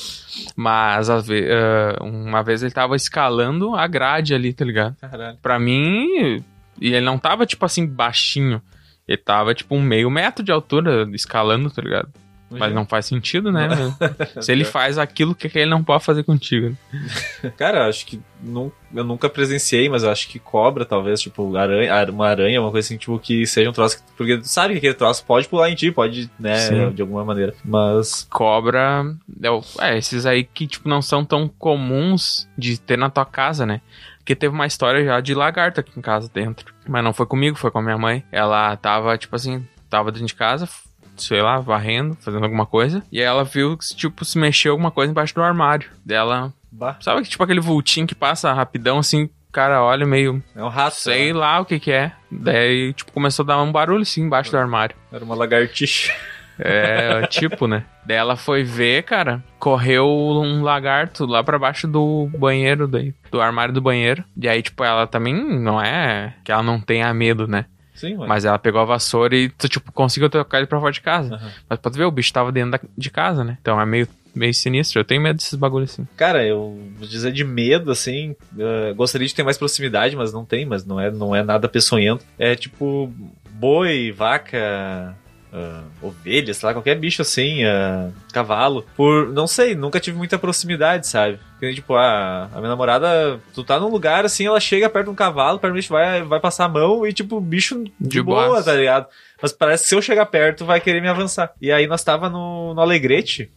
Mas 0.55 1.09
vezes, 1.09 1.51
uh, 1.51 2.05
uma 2.05 2.43
vez 2.43 2.63
ele 2.63 2.73
tava 2.73 2.97
escalando 2.97 3.75
a 3.75 3.87
grade 3.87 4.35
ali, 4.35 4.53
tá 4.53 4.65
ligado? 4.65 4.97
Caralho. 5.01 5.39
Pra 5.41 5.59
mim, 5.59 6.45
e 6.81 6.89
ele 6.95 7.05
não 7.05 7.19
tava, 7.19 7.47
tipo 7.47 7.65
assim, 7.65 7.87
baixinho. 7.87 8.61
Ele 9.07 9.19
tava, 9.19 9.55
tipo, 9.55 9.75
um 9.75 9.83
meio 9.83 10.11
metro 10.11 10.43
de 10.45 10.51
altura, 10.53 11.09
escalando, 11.13 11.71
tá 11.71 11.83
ligado? 11.83 12.09
Mas 12.51 12.73
não 12.73 12.87
faz 12.87 13.07
sentido, 13.07 13.51
né? 13.51 13.69
Se 14.41 14.53
ele 14.53 14.65
faz 14.65 14.97
aquilo, 14.97 15.35
que, 15.35 15.51
ele 15.59 15.69
não 15.71 15.83
pode 15.83 16.05
fazer 16.05 16.23
contigo? 16.23 16.77
Cara, 17.57 17.89
acho 17.89 18.07
que 18.07 18.21
nu- 18.41 18.73
eu 18.95 19.03
nunca 19.03 19.29
presenciei, 19.29 19.89
mas 19.89 20.05
eu 20.05 20.11
acho 20.11 20.29
que 20.29 20.39
cobra, 20.39 20.85
talvez, 20.85 21.21
tipo, 21.21 21.57
aranha, 21.57 21.93
uma 22.13 22.29
aranha, 22.29 22.61
uma 22.61 22.71
coisa 22.71 22.87
assim, 22.87 22.97
tipo, 22.97 23.19
que 23.19 23.45
seja 23.45 23.69
um 23.69 23.73
troço. 23.73 23.97
que- 23.97 24.13
Porque 24.17 24.39
tu 24.39 24.47
sabe 24.49 24.75
que 24.75 24.79
aquele 24.79 24.95
troço 24.95 25.25
pode 25.27 25.49
pular 25.49 25.69
em 25.69 25.75
ti, 25.75 25.91
pode, 25.91 26.31
né, 26.39 26.57
Sim. 26.59 26.91
de 26.93 27.03
alguma 27.03 27.25
maneira. 27.25 27.55
Mas. 27.65 28.25
Cobra. 28.31 29.05
É, 29.43 29.89
é, 29.89 29.99
esses 29.99 30.25
aí 30.25 30.45
que, 30.45 30.67
tipo, 30.69 30.89
não 30.89 31.03
são 31.03 31.25
tão 31.25 31.49
comuns 31.49 32.49
de 32.57 32.79
ter 32.79 32.97
na 32.97 33.11
tua 33.11 33.25
casa, 33.27 33.67
né? 33.67 33.81
Porque 34.25 34.35
teve 34.35 34.55
uma 34.55 34.67
história 34.67 35.05
já 35.05 35.21
de 35.21 35.35
lagarto 35.35 35.81
aqui 35.81 35.93
em 35.99 36.01
casa 36.01 36.31
dentro. 36.33 36.73
Mas 36.89 37.05
não 37.05 37.13
foi 37.13 37.27
comigo, 37.27 37.59
foi 37.59 37.71
com 37.71 37.79
a 37.79 37.83
minha 37.83 37.99
mãe. 37.99 38.25
Ela 38.33 38.75
tava, 38.75 39.19
tipo 39.19 39.37
assim, 39.37 39.69
tava 39.91 40.11
dentro 40.11 40.27
de 40.27 40.35
casa, 40.35 40.67
sei 41.15 41.43
lá, 41.43 41.61
varrendo, 41.61 42.17
fazendo 42.21 42.45
alguma 42.45 42.65
coisa. 42.65 43.03
E 43.13 43.21
aí 43.21 43.27
ela 43.27 43.45
viu 43.45 43.77
que, 43.77 43.95
tipo, 43.95 44.25
se 44.25 44.39
mexeu 44.39 44.73
alguma 44.73 44.91
coisa 44.91 45.11
embaixo 45.11 45.35
do 45.35 45.43
armário. 45.43 45.91
Dela. 46.03 46.55
Bah, 46.73 46.97
Sabe 47.03 47.21
que, 47.21 47.29
tipo, 47.29 47.45
aquele 47.45 47.61
vultinho 47.61 48.07
que 48.07 48.15
passa 48.15 48.51
rapidão, 48.55 48.99
assim, 48.99 49.25
o 49.25 49.31
cara 49.53 49.85
olha 49.85 50.07
meio. 50.07 50.43
é 50.57 50.65
um 50.65 50.69
rato. 50.69 50.97
Sei 50.97 51.31
né? 51.31 51.39
lá 51.39 51.61
o 51.61 51.67
que 51.67 51.79
que 51.79 51.93
é. 51.93 52.11
Daí, 52.31 52.95
tipo, 52.95 53.13
começou 53.13 53.43
a 53.43 53.47
dar 53.47 53.63
um 53.63 53.71
barulho, 53.71 54.03
assim, 54.03 54.23
embaixo 54.23 54.51
do 54.51 54.57
armário. 54.57 54.97
Era 55.13 55.23
uma 55.23 55.35
lagartixa. 55.35 56.15
É, 56.59 57.27
tipo, 57.29 57.67
né? 57.67 57.85
Daí 58.07 58.17
ela 58.17 58.37
foi 58.37 58.63
ver, 58.63 59.03
cara, 59.03 59.43
correu 59.59 60.07
um 60.07 60.63
lagarto 60.63 61.27
lá 61.27 61.43
pra 61.43 61.59
baixo 61.59 61.87
do 61.89 62.29
banheiro, 62.39 62.87
daí, 62.87 63.15
do 63.31 63.41
armário 63.41 63.73
do 63.75 63.81
banheiro. 63.81 64.25
E 64.41 64.49
aí, 64.49 64.63
tipo, 64.63 64.85
ela 64.85 65.07
também 65.07 65.35
não 65.35 65.81
é 65.81 66.35
que 66.45 66.53
ela 66.53 66.63
não 66.63 66.81
tenha 66.81 67.13
medo, 67.15 67.47
né? 67.49 67.67
Sim, 67.95 68.15
mano. 68.17 68.29
Mas 68.29 68.45
ela 68.45 68.59
pegou 68.59 68.81
a 68.81 68.85
vassoura 68.85 69.37
e, 69.37 69.49
tu, 69.49 69.69
tipo, 69.69 69.93
conseguiu 69.93 70.29
trocar 70.29 70.59
ele 70.59 70.67
pra 70.67 70.81
fora 70.81 70.93
de 70.93 71.01
casa. 71.01 71.35
Aham. 71.37 71.51
Mas 71.71 71.79
tu 71.79 71.91
ver, 71.93 72.05
o 72.05 72.11
bicho 72.11 72.33
tava 72.33 72.51
dentro 72.51 72.73
da- 72.73 72.81
de 72.99 73.11
casa, 73.11 73.45
né? 73.45 73.57
Então 73.61 73.81
é 73.81 73.87
meio, 73.87 74.09
meio 74.35 74.53
sinistro. 74.53 74.99
Eu 75.01 75.05
tenho 75.05 75.21
medo 75.23 75.37
desses 75.37 75.55
bagulhos 75.55 75.93
assim. 75.93 76.07
Cara, 76.17 76.45
eu 76.45 76.77
vou 76.99 77.07
dizer 77.07 77.31
de 77.33 77.45
medo, 77.45 77.93
assim, 77.93 78.35
eh, 78.59 78.93
gostaria 78.97 79.29
de 79.29 79.35
ter 79.35 79.45
mais 79.45 79.57
proximidade, 79.57 80.17
mas 80.17 80.33
não 80.33 80.45
tem, 80.45 80.67
mas 80.67 80.85
não 80.85 81.01
é, 81.01 81.09
não 81.11 81.35
é 81.37 81.43
nada 81.45 81.69
peçonhento. 81.69 82.25
É 82.37 82.57
tipo 82.57 83.13
boi, 83.51 84.11
vaca, 84.11 85.17
ah, 85.55 85.83
ovelha, 86.03 86.53
sei 86.53 86.67
lá, 86.67 86.73
qualquer 86.75 86.97
bicho 86.97 87.23
assim, 87.23 87.65
ah, 87.65 88.11
cavalo. 88.33 88.85
Por, 88.97 89.29
não 89.33 89.47
sei, 89.47 89.75
nunca 89.77 90.01
tive 90.01 90.17
muita 90.19 90.39
proximidade, 90.39 91.07
sabe? 91.07 91.39
Porque, 91.53 91.73
tipo, 91.75 91.95
a, 91.95 92.51
a 92.53 92.57
minha 92.57 92.69
namorada, 92.69 93.41
tu 93.55 93.63
tá 93.63 93.79
num 93.79 93.89
lugar 93.89 94.25
assim, 94.25 94.47
ela 94.47 94.59
chega 94.59 94.91
perto 94.91 95.07
de 95.07 95.13
um 95.13 95.15
cavalo, 95.15 95.61
perto 95.61 95.89
vai, 95.89 96.23
vai 96.23 96.41
passar 96.41 96.65
a 96.65 96.69
mão 96.69 97.07
e, 97.07 97.13
tipo, 97.13 97.37
o 97.37 97.41
bicho 97.41 97.85
de, 97.85 98.09
De 98.09 98.23
boa, 98.23 98.49
boas. 98.49 98.65
tá 98.65 98.75
ligado? 98.75 99.07
Mas 99.41 99.53
parece 99.53 99.85
que 99.85 99.89
se 99.91 99.95
eu 99.95 100.03
chegar 100.03 100.27
perto, 100.27 100.65
vai 100.65 100.81
querer 100.81 101.01
me 101.01 101.09
avançar. 101.09 101.53
E 101.61 101.71
aí 101.71 101.87
nós 101.87 102.03
tava 102.03 102.29
no, 102.29 102.75
no 102.75 102.81
Alegrete, 102.81 103.51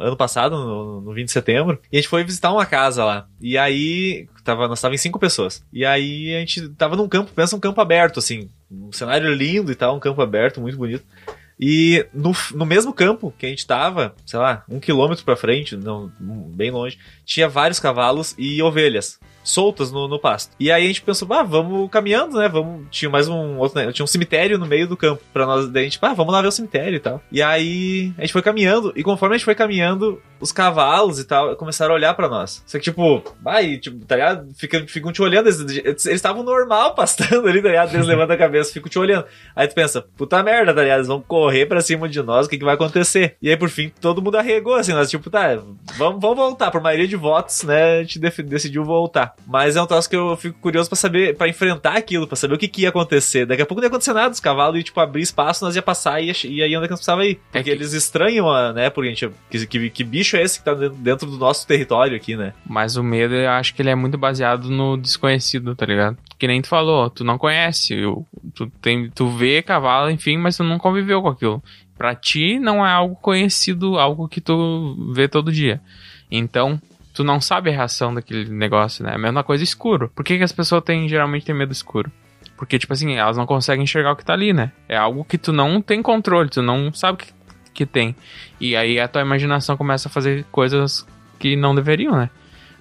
ano 0.00 0.16
passado, 0.16 0.56
no, 0.56 1.00
no 1.00 1.12
20 1.12 1.26
de 1.26 1.32
setembro, 1.32 1.80
e 1.92 1.96
a 1.96 2.00
gente 2.00 2.08
foi 2.08 2.24
visitar 2.24 2.52
uma 2.52 2.66
casa 2.66 3.04
lá. 3.04 3.28
E 3.40 3.56
aí, 3.56 4.28
tava, 4.44 4.66
nós 4.68 4.80
tava 4.80 4.94
em 4.94 4.98
cinco 4.98 5.18
pessoas. 5.18 5.64
E 5.72 5.84
aí 5.84 6.34
a 6.34 6.40
gente 6.40 6.68
tava 6.70 6.96
num 6.96 7.08
campo, 7.08 7.30
pensa 7.34 7.54
um 7.54 7.60
campo 7.60 7.80
aberto, 7.80 8.18
assim, 8.18 8.48
um 8.70 8.92
cenário 8.92 9.32
lindo 9.32 9.70
e 9.70 9.74
tal, 9.74 9.96
um 9.96 10.00
campo 10.00 10.20
aberto, 10.22 10.60
muito 10.60 10.78
bonito. 10.78 11.04
E 11.58 12.06
no, 12.14 12.32
no 12.54 12.64
mesmo 12.64 12.92
campo 12.92 13.34
que 13.36 13.44
a 13.44 13.48
gente 13.50 13.66
tava, 13.66 14.14
sei 14.24 14.38
lá, 14.38 14.64
um 14.66 14.80
quilômetro 14.80 15.24
pra 15.24 15.36
frente, 15.36 15.76
não, 15.76 16.10
bem 16.18 16.70
longe, 16.70 16.98
tinha 17.24 17.48
vários 17.48 17.78
cavalos 17.78 18.34
e 18.38 18.62
ovelhas 18.62 19.18
soltas 19.42 19.90
no, 19.90 20.08
no 20.08 20.18
pasto. 20.18 20.52
E 20.58 20.70
aí 20.70 20.84
a 20.84 20.86
gente 20.86 21.02
pensou, 21.02 21.28
ah, 21.32 21.42
vamos 21.42 21.90
caminhando, 21.90 22.38
né? 22.38 22.48
Vamos. 22.48 22.86
Tinha 22.90 23.10
mais 23.10 23.28
um 23.28 23.58
outro, 23.58 23.78
né? 23.78 23.92
Tinha 23.92 24.04
um 24.04 24.08
cemitério 24.08 24.58
no 24.58 24.66
meio 24.66 24.86
do 24.86 24.96
campo 24.96 25.22
pra 25.32 25.46
nós. 25.46 25.68
Daí 25.68 25.82
a 25.82 25.84
gente, 25.84 25.98
ah, 26.02 26.14
vamos 26.14 26.32
lá 26.32 26.42
ver 26.42 26.48
o 26.48 26.52
cemitério 26.52 26.96
e 26.96 27.00
tal. 27.00 27.22
E 27.30 27.42
aí 27.42 28.12
a 28.18 28.22
gente 28.22 28.32
foi 28.32 28.42
caminhando, 28.42 28.92
e 28.96 29.02
conforme 29.02 29.34
a 29.34 29.38
gente 29.38 29.44
foi 29.44 29.54
caminhando, 29.54 30.20
os 30.40 30.52
cavalos 30.52 31.18
e 31.18 31.24
tal 31.24 31.54
começaram 31.56 31.92
a 31.92 31.96
olhar 31.96 32.14
pra 32.14 32.28
nós. 32.28 32.62
Só 32.66 32.78
que, 32.78 32.84
tipo, 32.84 33.22
vai, 33.42 33.76
tipo, 33.76 34.04
tá 34.06 34.16
ligado? 34.16 34.48
Ficam, 34.54 34.86
ficam 34.86 35.12
te 35.12 35.22
olhando. 35.22 35.48
Eles 35.48 36.06
estavam 36.06 36.42
normal 36.42 36.94
pastando 36.96 37.46
ali, 37.46 37.60
tá 37.62 37.68
ligado? 37.68 37.94
Eles 37.94 38.06
levantam 38.06 38.34
a 38.34 38.38
cabeça, 38.38 38.72
ficam 38.72 38.88
te 38.88 38.98
olhando. 38.98 39.26
Aí 39.54 39.68
tu 39.68 39.74
pensa, 39.74 40.04
puta 40.16 40.42
merda, 40.42 40.72
tá 40.72 40.82
ligado? 40.82 40.98
Eles 40.98 41.08
vão 41.08 41.20
correr 41.20 41.66
pra 41.66 41.80
cima 41.80 42.08
de 42.08 42.22
nós, 42.22 42.46
o 42.46 42.48
que, 42.48 42.58
que 42.58 42.64
vai 42.64 42.74
acontecer? 42.74 43.36
E 43.42 43.50
aí, 43.50 43.56
por 43.56 43.68
fim, 43.68 43.92
todo 44.00 44.22
mundo 44.22 44.36
arregou, 44.36 44.74
assim, 44.74 44.92
nós, 44.92 45.10
tipo, 45.10 45.28
tá, 45.30 45.56
vamos, 45.96 46.20
vamos 46.20 46.36
voltar. 46.36 46.70
Por 46.70 46.80
maioria 46.80 47.06
de 47.06 47.16
votos, 47.16 47.62
né, 47.64 47.98
a 47.98 48.02
gente 48.02 48.18
decidiu 48.18 48.84
voltar. 48.84 49.29
Mas 49.46 49.76
é 49.76 49.82
um 49.82 49.86
troço 49.86 50.08
que 50.08 50.16
eu 50.16 50.36
fico 50.36 50.58
curioso 50.60 50.88
pra 50.88 50.96
saber, 50.96 51.36
pra 51.36 51.48
enfrentar 51.48 51.96
aquilo, 51.96 52.26
pra 52.26 52.36
saber 52.36 52.54
o 52.54 52.58
que, 52.58 52.68
que 52.68 52.82
ia 52.82 52.88
acontecer. 52.90 53.46
Daqui 53.46 53.62
a 53.62 53.66
pouco 53.66 53.80
não 53.80 53.86
ia 53.86 53.88
acontecer 53.88 54.12
nada, 54.12 54.32
os 54.32 54.40
cavalos 54.40 54.76
iam, 54.76 54.82
tipo, 54.84 55.00
abrir 55.00 55.22
espaço, 55.22 55.64
nós 55.64 55.74
ia 55.76 55.82
passar 55.82 56.20
e 56.22 56.26
ia, 56.26 56.34
e 56.44 56.62
aí 56.62 56.76
onde 56.76 56.84
é 56.84 56.88
que 56.88 56.90
nós 56.92 57.00
precisava 57.00 57.24
ir. 57.26 57.36
Porque 57.50 57.62
que- 57.64 57.70
eles 57.70 57.92
estranham, 57.92 58.46
né, 58.72 58.90
porque 58.90 59.08
a 59.08 59.14
gente, 59.14 59.30
que, 59.50 59.66
que, 59.66 59.90
que 59.90 60.04
bicho 60.04 60.36
é 60.36 60.42
esse 60.42 60.58
que 60.58 60.64
tá 60.64 60.74
dentro- 60.74 60.98
dentro 60.98 61.30
do 61.30 61.36
nosso 61.38 61.66
território 61.66 62.16
aqui, 62.16 62.36
né? 62.36 62.52
Mas 62.66 62.96
o 62.96 63.02
medo, 63.02 63.34
eu 63.34 63.50
acho 63.50 63.74
que 63.74 63.82
ele 63.82 63.90
é 63.90 63.94
muito 63.94 64.16
baseado 64.18 64.70
no 64.70 64.96
desconhecido, 64.96 65.74
tá 65.74 65.84
ligado? 65.86 66.16
Que 66.38 66.46
nem 66.46 66.60
tu 66.62 66.68
falou, 66.68 67.10
tu 67.10 67.24
não 67.24 67.36
conhece, 67.38 67.94
eu- 67.94 68.26
tu, 68.54 68.66
tem, 68.80 69.10
tu 69.10 69.28
vê 69.28 69.62
cavalo, 69.62 70.10
enfim, 70.10 70.36
mas 70.36 70.56
tu 70.56 70.64
não 70.64 70.78
conviveu 70.78 71.20
com 71.22 71.28
aquilo. 71.28 71.62
Pra 71.98 72.14
ti, 72.14 72.58
não 72.58 72.84
é 72.86 72.90
algo 72.90 73.14
conhecido, 73.16 73.98
algo 73.98 74.26
que 74.26 74.40
tu 74.40 74.96
vê 75.12 75.28
todo 75.28 75.52
dia. 75.52 75.80
Então, 76.30 76.80
tu 77.20 77.24
não 77.24 77.38
sabe 77.38 77.68
a 77.68 77.72
reação 77.74 78.14
daquele 78.14 78.48
negócio, 78.48 79.04
né? 79.04 79.12
É 79.12 79.14
a 79.14 79.18
mesma 79.18 79.44
coisa 79.44 79.62
escuro. 79.62 80.10
Por 80.14 80.24
que, 80.24 80.38
que 80.38 80.42
as 80.42 80.52
pessoas 80.52 80.82
têm, 80.82 81.06
geralmente 81.06 81.44
têm 81.44 81.54
medo 81.54 81.70
escuro? 81.70 82.10
Porque, 82.56 82.78
tipo 82.78 82.94
assim, 82.94 83.14
elas 83.14 83.36
não 83.36 83.44
conseguem 83.44 83.84
enxergar 83.84 84.12
o 84.12 84.16
que 84.16 84.24
tá 84.24 84.32
ali, 84.32 84.54
né? 84.54 84.72
É 84.88 84.96
algo 84.96 85.22
que 85.22 85.36
tu 85.36 85.52
não 85.52 85.82
tem 85.82 86.00
controle, 86.00 86.48
tu 86.48 86.62
não 86.62 86.90
sabe 86.94 87.14
o 87.14 87.16
que, 87.18 87.32
que 87.74 87.84
tem. 87.84 88.16
E 88.58 88.74
aí 88.74 88.98
a 88.98 89.06
tua 89.06 89.20
imaginação 89.20 89.76
começa 89.76 90.08
a 90.08 90.10
fazer 90.10 90.46
coisas 90.50 91.06
que 91.38 91.56
não 91.56 91.74
deveriam, 91.74 92.16
né? 92.16 92.30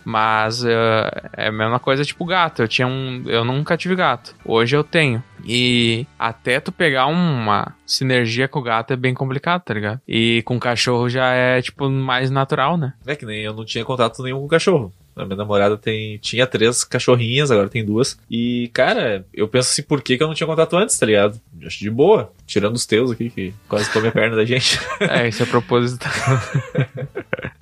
Mas 0.03 0.63
eh, 0.63 1.29
é 1.37 1.47
a 1.47 1.51
mesma 1.51 1.79
coisa 1.79 2.05
tipo 2.05 2.25
gato. 2.25 2.61
Eu 2.61 2.67
tinha 2.67 2.87
um. 2.87 3.23
Eu 3.25 3.43
nunca 3.43 3.77
tive 3.77 3.95
gato. 3.95 4.35
Hoje 4.45 4.75
eu 4.75 4.83
tenho. 4.83 5.23
E 5.45 6.05
até 6.17 6.59
tu 6.59 6.71
pegar 6.71 7.07
uma 7.07 7.75
sinergia 7.85 8.47
com 8.47 8.59
o 8.59 8.63
gato 8.63 8.91
é 8.93 8.95
bem 8.95 9.13
complicado, 9.13 9.63
tá 9.63 9.73
ligado? 9.73 10.01
E 10.07 10.41
com 10.43 10.57
o 10.57 10.59
cachorro 10.59 11.09
já 11.09 11.31
é, 11.33 11.61
tipo, 11.61 11.89
mais 11.89 12.29
natural, 12.29 12.77
né? 12.77 12.93
É 13.05 13.15
que 13.15 13.25
nem 13.25 13.41
eu 13.41 13.53
não 13.53 13.65
tinha 13.65 13.85
contato 13.85 14.21
nenhum 14.21 14.39
com 14.39 14.45
o 14.45 14.49
cachorro. 14.49 14.93
A 15.15 15.25
minha 15.25 15.35
namorada 15.35 15.77
tem, 15.77 16.17
tinha 16.19 16.47
três 16.47 16.83
cachorrinhas, 16.83 17.51
agora 17.51 17.67
tem 17.67 17.83
duas. 17.83 18.17
E, 18.31 18.69
cara, 18.73 19.25
eu 19.33 19.49
penso 19.49 19.69
assim, 19.69 19.83
por 19.83 20.01
que, 20.01 20.17
que 20.17 20.23
eu 20.23 20.27
não 20.27 20.33
tinha 20.33 20.47
contato 20.47 20.77
antes, 20.77 20.97
tá 20.97 21.05
ligado? 21.05 21.39
Acho 21.65 21.79
de 21.79 21.89
boa. 21.89 22.31
Tirando 22.47 22.75
os 22.75 22.85
teus 22.85 23.11
aqui, 23.11 23.29
que 23.29 23.53
quase 23.67 23.91
comem 23.91 24.09
a 24.09 24.13
perna 24.13 24.37
da 24.37 24.45
gente. 24.45 24.79
É, 25.01 25.27
isso 25.27 25.43
é 25.43 25.45
proposital. 25.45 26.11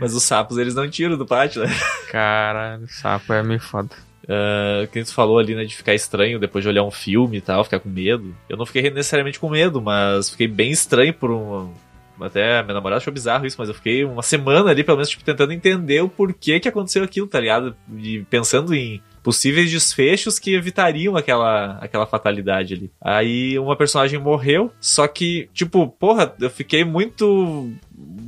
Mas 0.00 0.14
os 0.14 0.22
sapos, 0.22 0.56
eles 0.56 0.74
não 0.74 0.88
tiram 0.88 1.16
do 1.16 1.26
pátio, 1.26 1.62
né? 1.62 1.68
Cara, 2.10 2.80
sapo 2.88 3.32
é 3.32 3.42
meio 3.42 3.60
foda. 3.60 3.90
Uh, 4.24 4.86
que 4.88 5.02
tu 5.02 5.12
falou 5.12 5.38
ali, 5.38 5.54
né, 5.54 5.64
de 5.64 5.74
ficar 5.74 5.94
estranho 5.94 6.38
depois 6.38 6.62
de 6.62 6.68
olhar 6.68 6.84
um 6.84 6.90
filme 6.90 7.38
e 7.38 7.40
tal, 7.40 7.64
ficar 7.64 7.80
com 7.80 7.88
medo. 7.88 8.34
Eu 8.48 8.56
não 8.56 8.64
fiquei 8.64 8.82
necessariamente 8.90 9.40
com 9.40 9.50
medo, 9.50 9.82
mas 9.82 10.30
fiquei 10.30 10.46
bem 10.46 10.70
estranho 10.70 11.12
por 11.12 11.30
um. 11.30 11.72
Até 12.20 12.58
a 12.58 12.62
minha 12.62 12.74
namorada 12.74 12.98
achou 12.98 13.12
bizarro 13.12 13.46
isso, 13.46 13.56
mas 13.58 13.68
eu 13.68 13.74
fiquei 13.74 14.04
uma 14.04 14.22
semana 14.22 14.70
ali, 14.70 14.84
pelo 14.84 14.98
menos, 14.98 15.08
tipo, 15.08 15.24
tentando 15.24 15.52
entender 15.52 16.02
o 16.02 16.08
porquê 16.08 16.60
que 16.60 16.68
aconteceu 16.68 17.02
aquilo, 17.02 17.26
tá 17.26 17.40
ligado? 17.40 17.74
E 17.96 18.22
pensando 18.28 18.74
em 18.74 19.02
possíveis 19.22 19.70
desfechos 19.70 20.38
que 20.38 20.54
evitariam 20.54 21.16
aquela, 21.16 21.78
aquela 21.80 22.06
fatalidade 22.06 22.74
ali. 22.74 22.90
Aí 23.00 23.58
uma 23.58 23.76
personagem 23.76 24.18
morreu, 24.18 24.70
só 24.80 25.06
que, 25.08 25.48
tipo, 25.52 25.88
porra, 25.88 26.34
eu 26.40 26.50
fiquei 26.50 26.84
muito 26.84 27.72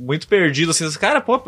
muito 0.03 0.27
perdido, 0.27 0.71
assim, 0.71 0.89
cara, 0.99 1.21
pô, 1.21 1.41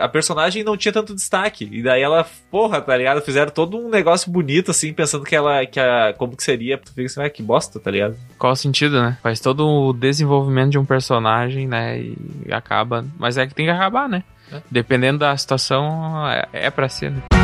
a, 0.00 0.08
personagem 0.08 0.62
não 0.62 0.76
tinha 0.76 0.92
tanto 0.92 1.14
destaque, 1.14 1.68
e 1.70 1.82
daí 1.82 2.02
ela, 2.02 2.26
porra, 2.50 2.80
tá 2.80 2.96
ligado, 2.96 3.22
fizeram 3.22 3.50
todo 3.50 3.78
um 3.78 3.88
negócio 3.88 4.30
bonito, 4.30 4.70
assim, 4.70 4.92
pensando 4.92 5.24
que 5.24 5.34
ela, 5.34 5.64
que 5.66 5.80
a, 5.80 6.14
como 6.16 6.36
que 6.36 6.42
seria, 6.42 6.78
tu 6.78 6.92
fica 6.92 7.06
assim, 7.06 7.22
ah, 7.22 7.30
que 7.30 7.42
bosta, 7.42 7.80
tá 7.80 7.90
ligado? 7.90 8.16
Qual 8.38 8.52
o 8.52 8.56
sentido, 8.56 9.00
né? 9.00 9.16
Faz 9.22 9.40
todo 9.40 9.66
o 9.66 9.92
desenvolvimento 9.92 10.72
de 10.72 10.78
um 10.78 10.84
personagem, 10.84 11.66
né? 11.66 11.98
E 12.00 12.52
acaba. 12.52 13.04
Mas 13.18 13.38
é 13.38 13.46
que 13.46 13.54
tem 13.54 13.66
que 13.66 13.72
acabar, 13.72 14.08
né? 14.08 14.22
É. 14.52 14.60
Dependendo 14.70 15.18
da 15.18 15.36
situação, 15.36 16.28
é, 16.28 16.46
é 16.52 16.70
pra 16.70 16.88
ser, 16.88 17.10
né? 17.10 17.35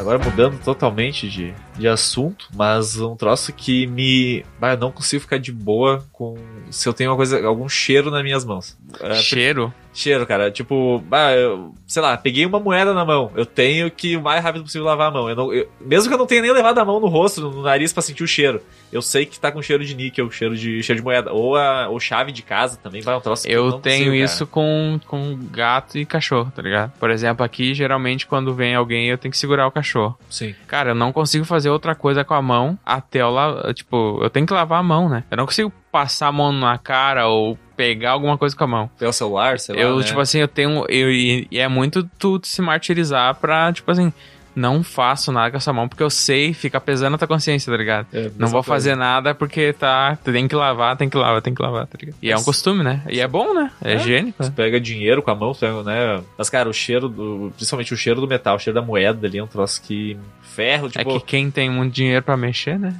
Agora 0.00 0.18
mudando 0.18 0.58
totalmente 0.64 1.28
de, 1.28 1.54
de 1.78 1.86
assunto, 1.86 2.48
mas 2.54 2.98
um 2.98 3.14
troço 3.14 3.52
que 3.52 3.86
me. 3.86 4.44
Eu 4.62 4.76
não 4.78 4.90
consigo 4.90 5.20
ficar 5.20 5.38
de 5.38 5.52
boa 5.52 6.02
com. 6.10 6.36
Se 6.70 6.88
eu 6.88 6.94
tenho 6.94 7.10
uma 7.10 7.16
coisa, 7.16 7.44
algum 7.46 7.68
cheiro 7.68 8.10
nas 8.10 8.22
minhas 8.22 8.44
mãos. 8.44 8.78
É, 8.98 9.14
Cheiro. 9.14 9.72
Cheiro, 9.92 10.26
cara. 10.26 10.50
Tipo, 10.50 11.02
ah, 11.10 11.32
eu, 11.32 11.74
sei 11.86 12.00
lá, 12.00 12.16
peguei 12.16 12.46
uma 12.46 12.60
moeda 12.60 12.94
na 12.94 13.04
mão. 13.04 13.30
Eu 13.34 13.44
tenho 13.44 13.90
que 13.90 14.16
o 14.16 14.22
mais 14.22 14.42
rápido 14.42 14.62
possível 14.62 14.86
lavar 14.86 15.08
a 15.08 15.10
mão. 15.10 15.28
Eu 15.28 15.36
não, 15.36 15.52
eu, 15.52 15.68
mesmo 15.80 16.08
que 16.08 16.14
eu 16.14 16.18
não 16.18 16.26
tenha 16.26 16.42
nem 16.42 16.52
levado 16.52 16.78
a 16.78 16.84
mão 16.84 17.00
no 17.00 17.08
rosto, 17.08 17.40
no 17.40 17.62
nariz 17.62 17.92
para 17.92 18.02
sentir 18.02 18.22
o 18.22 18.28
cheiro. 18.28 18.62
Eu 18.92 19.02
sei 19.02 19.26
que 19.26 19.38
tá 19.38 19.52
com 19.52 19.62
cheiro 19.62 19.84
de 19.84 19.94
níquel, 19.94 20.30
cheiro 20.30 20.56
de, 20.56 20.82
cheiro 20.82 21.00
de 21.00 21.04
moeda. 21.04 21.32
Ou, 21.32 21.56
a, 21.56 21.88
ou 21.88 21.98
chave 22.00 22.32
de 22.32 22.42
casa 22.42 22.76
também 22.76 23.00
vai 23.00 23.16
um 23.16 23.20
troço 23.20 23.46
Eu, 23.48 23.66
eu 23.66 23.72
tenho 23.74 24.06
consigo, 24.06 24.24
isso 24.24 24.46
com, 24.46 25.00
com 25.06 25.38
gato 25.50 25.98
e 25.98 26.04
cachorro, 26.04 26.52
tá 26.54 26.62
ligado? 26.62 26.92
Por 26.98 27.10
exemplo, 27.10 27.44
aqui, 27.44 27.74
geralmente, 27.74 28.26
quando 28.26 28.54
vem 28.54 28.74
alguém, 28.74 29.08
eu 29.08 29.18
tenho 29.18 29.32
que 29.32 29.38
segurar 29.38 29.66
o 29.66 29.70
cachorro. 29.70 30.18
Sim. 30.28 30.54
Cara, 30.66 30.90
eu 30.90 30.94
não 30.94 31.12
consigo 31.12 31.44
fazer 31.44 31.70
outra 31.70 31.94
coisa 31.94 32.24
com 32.24 32.34
a 32.34 32.42
mão 32.42 32.78
até 32.84 33.22
eu 33.22 33.30
lavar. 33.30 33.74
Tipo, 33.74 34.20
eu 34.22 34.30
tenho 34.30 34.46
que 34.46 34.52
lavar 34.52 34.80
a 34.80 34.82
mão, 34.82 35.08
né? 35.08 35.24
Eu 35.30 35.36
não 35.36 35.46
consigo 35.46 35.72
passar 35.90 36.28
a 36.28 36.32
mão 36.32 36.52
na 36.52 36.78
cara 36.78 37.26
ou 37.28 37.58
pegar 37.76 38.12
alguma 38.12 38.36
coisa 38.36 38.56
com 38.56 38.64
a 38.64 38.66
mão. 38.66 38.90
Tem 38.98 39.08
o 39.08 39.12
celular, 39.12 39.58
sei 39.58 39.74
lá, 39.74 39.80
Eu, 39.80 39.98
né? 39.98 40.04
tipo 40.04 40.20
assim, 40.20 40.38
eu 40.38 40.48
tenho. 40.48 40.84
Eu, 40.88 41.10
e, 41.10 41.46
e 41.50 41.58
é 41.58 41.66
muito 41.68 42.04
tu 42.18 42.40
se 42.44 42.60
martirizar 42.62 43.34
pra, 43.36 43.72
tipo 43.72 43.90
assim, 43.90 44.12
não 44.54 44.82
faço 44.82 45.30
nada 45.32 45.50
com 45.50 45.56
essa 45.56 45.72
mão 45.72 45.88
porque 45.88 46.02
eu 46.02 46.10
sei, 46.10 46.52
fica 46.52 46.80
pesando 46.80 47.14
a 47.14 47.18
tua 47.18 47.28
consciência, 47.28 47.70
tá 47.70 47.76
ligado? 47.76 48.06
É, 48.12 48.22
não 48.38 48.48
vou 48.48 48.60
mesma 48.60 48.62
fazer 48.62 48.94
nada 48.96 49.34
porque 49.34 49.72
tá. 49.72 50.16
Tem 50.24 50.46
que 50.48 50.54
lavar, 50.54 50.96
tem 50.96 51.08
que 51.08 51.16
lavar, 51.16 51.42
tem 51.42 51.54
que 51.54 51.62
lavar, 51.62 51.86
tá 51.86 51.96
ligado? 52.00 52.16
E 52.22 52.30
é 52.30 52.34
um 52.34 52.38
Mas- 52.38 52.44
costume, 52.44 52.82
né? 52.84 53.02
E 53.08 53.20
é 53.20 53.26
bom, 53.28 53.54
né? 53.54 53.70
É, 53.82 53.92
É, 53.92 53.96
higiênico. 53.96 54.42
Você 54.42 54.48
né? 54.50 54.54
pega 54.56 54.80
dinheiro 54.80 55.22
com 55.22 55.30
a 55.30 55.34
mão, 55.34 55.54
pega, 55.54 55.82
né? 55.82 56.22
Mas, 56.38 56.48
cara, 56.50 56.68
o 56.68 56.72
cheiro 56.72 57.08
do. 57.08 57.52
Principalmente 57.56 57.92
o 57.94 57.96
cheiro 57.96 58.20
do 58.20 58.26
metal, 58.28 58.56
o 58.56 58.58
cheiro 58.58 58.78
da 58.78 58.84
moeda 58.84 59.26
ali 59.26 59.38
é 59.38 59.42
um 59.42 59.46
troço 59.46 59.80
que. 59.82 60.16
Ferro, 60.42 60.88
É 60.88 60.90
tipo. 60.98 61.20
que 61.20 61.26
quem 61.26 61.48
tem 61.50 61.70
muito 61.70 61.94
dinheiro 61.94 62.24
pra 62.24 62.36
mexer, 62.36 62.76
né? 62.76 62.92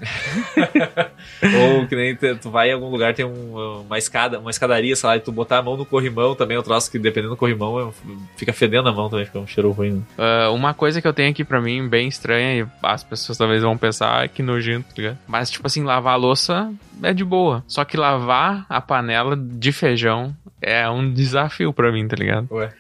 Ou 1.72 1.86
que 1.86 1.96
nem 1.96 2.14
tu 2.16 2.50
vai 2.50 2.70
em 2.70 2.72
algum 2.72 2.88
lugar, 2.88 3.14
tem 3.14 3.24
um- 3.24 3.82
uma 3.86 3.98
escada, 3.98 4.38
uma 4.38 4.50
escadaria, 4.50 4.94
sei 4.94 5.06
lá, 5.08 5.16
e 5.16 5.20
tu 5.20 5.32
botar 5.32 5.58
a 5.58 5.62
mão 5.62 5.76
no 5.76 5.84
corrimão 5.84 6.34
também 6.34 6.56
é 6.56 6.60
um 6.60 6.62
troço 6.62 6.90
que, 6.90 6.98
dependendo 6.98 7.34
do 7.34 7.36
corrimão, 7.36 7.88
é- 7.88 7.92
fica 8.36 8.52
fedendo 8.52 8.88
a 8.88 8.92
mão 8.92 9.08
também, 9.08 9.24
fica 9.26 9.38
um 9.38 9.46
cheiro 9.46 9.70
ruim. 9.72 9.92
Né? 9.94 10.02
Ah, 10.18 10.50
uma 10.50 10.72
coisa 10.74 11.00
que 11.02 11.08
eu 11.08 11.12
tenho 11.12 11.30
aqui 11.30 11.39
pra 11.44 11.61
mim, 11.61 11.88
bem 11.88 12.09
estranha, 12.09 12.62
e 12.62 12.66
as 12.83 13.03
pessoas 13.05 13.37
talvez 13.38 13.62
vão 13.62 13.76
pensar 13.76 14.22
"Ah, 14.22 14.29
que 14.29 14.42
nojento, 14.42 14.88
tá 14.88 14.94
ligado? 14.96 15.18
Mas, 15.26 15.50
tipo 15.50 15.66
assim, 15.66 15.83
lavar 15.83 16.14
a 16.14 16.16
louça 16.16 16.72
é 17.03 17.12
de 17.12 17.24
boa. 17.24 17.64
Só 17.66 17.85
que 17.85 17.96
lavar 17.96 18.64
a 18.68 18.81
panela 18.81 19.37
de 19.37 19.72
feijão 19.72 20.35
é 20.61 20.88
um 20.88 21.12
desafio 21.12 21.72
pra 21.72 21.90
mim, 21.92 22.07
tá 22.07 22.16
ligado? 22.16 22.46
Ué. 22.50 22.70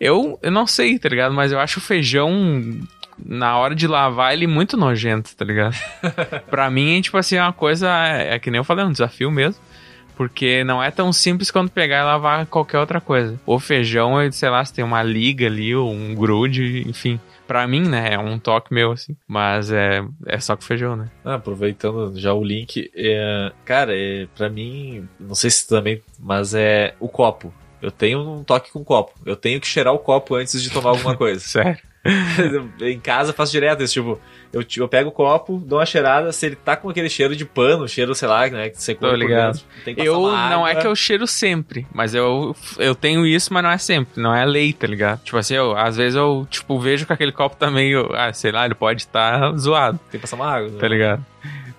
Eu, 0.00 0.38
eu 0.42 0.50
não 0.50 0.66
sei, 0.66 0.98
tá 0.98 1.08
ligado? 1.08 1.34
Mas 1.34 1.52
eu 1.52 1.58
acho 1.60 1.78
o 1.78 1.82
feijão, 1.82 2.30
na 3.24 3.56
hora 3.56 3.74
de 3.74 3.86
lavar, 3.86 4.32
ele 4.32 4.46
muito 4.46 4.76
nojento, 4.76 5.34
tá 5.36 5.44
ligado? 5.44 5.76
pra 6.50 6.68
mim, 6.70 7.00
tipo 7.00 7.16
assim, 7.16 7.36
é 7.36 7.42
uma 7.42 7.52
coisa. 7.52 7.88
É, 8.06 8.34
é 8.34 8.38
que 8.38 8.50
nem 8.50 8.58
eu 8.58 8.64
falei, 8.64 8.84
é 8.84 8.88
um 8.88 8.92
desafio 8.92 9.30
mesmo. 9.30 9.60
Porque 10.16 10.62
não 10.62 10.80
é 10.80 10.92
tão 10.92 11.12
simples 11.12 11.50
quanto 11.50 11.72
pegar 11.72 12.00
e 12.02 12.04
lavar 12.04 12.46
qualquer 12.46 12.78
outra 12.78 13.00
coisa. 13.00 13.38
O 13.44 13.58
feijão, 13.58 14.14
sei 14.30 14.48
lá, 14.48 14.64
se 14.64 14.72
tem 14.72 14.84
uma 14.84 15.02
liga 15.02 15.46
ali, 15.46 15.74
ou 15.74 15.92
um 15.92 16.14
grude, 16.14 16.84
enfim. 16.88 17.18
Pra 17.46 17.66
mim, 17.66 17.88
né, 17.88 18.14
é 18.14 18.18
um 18.18 18.38
toque 18.38 18.72
meu, 18.72 18.92
assim. 18.92 19.16
Mas 19.26 19.70
é, 19.70 20.02
é 20.26 20.38
só 20.40 20.56
com 20.56 20.62
feijão, 20.62 20.96
né? 20.96 21.10
Ah, 21.24 21.34
aproveitando 21.34 22.18
já 22.18 22.32
o 22.32 22.42
link, 22.42 22.90
é, 22.94 23.52
cara, 23.64 23.92
é, 23.94 24.26
pra 24.34 24.48
mim, 24.48 25.08
não 25.20 25.34
sei 25.34 25.50
se 25.50 25.68
também, 25.68 26.02
mas 26.18 26.54
é 26.54 26.94
o 26.98 27.08
copo. 27.08 27.52
Eu 27.82 27.90
tenho 27.90 28.18
um 28.20 28.42
toque 28.42 28.72
com 28.72 28.82
copo. 28.82 29.12
Eu 29.26 29.36
tenho 29.36 29.60
que 29.60 29.66
cheirar 29.66 29.92
o 29.92 29.98
copo 29.98 30.34
antes 30.36 30.62
de 30.62 30.70
tomar 30.70 30.90
alguma 30.90 31.14
coisa. 31.18 31.40
Sério. 31.40 31.82
em 32.80 33.00
casa 33.00 33.30
eu 33.30 33.34
faço 33.34 33.52
direto 33.52 33.82
isso, 33.82 33.94
tipo, 33.94 34.20
eu, 34.52 34.64
eu 34.76 34.88
pego 34.88 35.08
o 35.08 35.12
copo, 35.12 35.58
dou 35.64 35.78
uma 35.78 35.86
cheirada, 35.86 36.30
se 36.32 36.46
ele 36.46 36.56
tá 36.56 36.76
com 36.76 36.88
aquele 36.88 37.08
cheiro 37.08 37.34
de 37.34 37.44
pano, 37.44 37.88
cheiro, 37.88 38.14
sei 38.14 38.28
lá, 38.28 38.46
né, 38.48 38.68
que 38.68 38.82
secou 38.82 39.08
Tô 39.08 39.14
por 39.14 39.18
ligado. 39.18 39.60
dentro, 39.84 40.04
Eu 40.04 40.20
não 40.22 40.66
é 40.66 40.74
que 40.74 40.86
eu 40.86 40.94
cheiro 40.94 41.26
sempre, 41.26 41.86
mas 41.92 42.14
eu, 42.14 42.54
eu 42.78 42.94
tenho 42.94 43.26
isso, 43.26 43.52
mas 43.52 43.62
não 43.62 43.70
é 43.70 43.78
sempre, 43.78 44.20
não 44.22 44.34
é 44.34 44.44
lei, 44.44 44.72
tá 44.72 44.86
ligado? 44.86 45.22
Tipo 45.22 45.38
assim, 45.38 45.54
eu, 45.54 45.76
às 45.76 45.96
vezes 45.96 46.14
eu, 46.14 46.46
tipo, 46.50 46.78
vejo 46.78 47.06
que 47.06 47.12
aquele 47.12 47.32
copo 47.32 47.56
tá 47.56 47.70
meio, 47.70 48.10
ah, 48.14 48.32
sei 48.32 48.52
lá, 48.52 48.64
ele 48.64 48.74
pode 48.74 49.02
estar 49.02 49.52
zoado, 49.56 49.98
Tem 50.10 50.18
que 50.20 50.26
passar 50.26 50.36
uma 50.36 50.50
água. 50.50 50.68
né? 50.70 50.78
tá 50.78 50.88
ligado? 50.88 51.24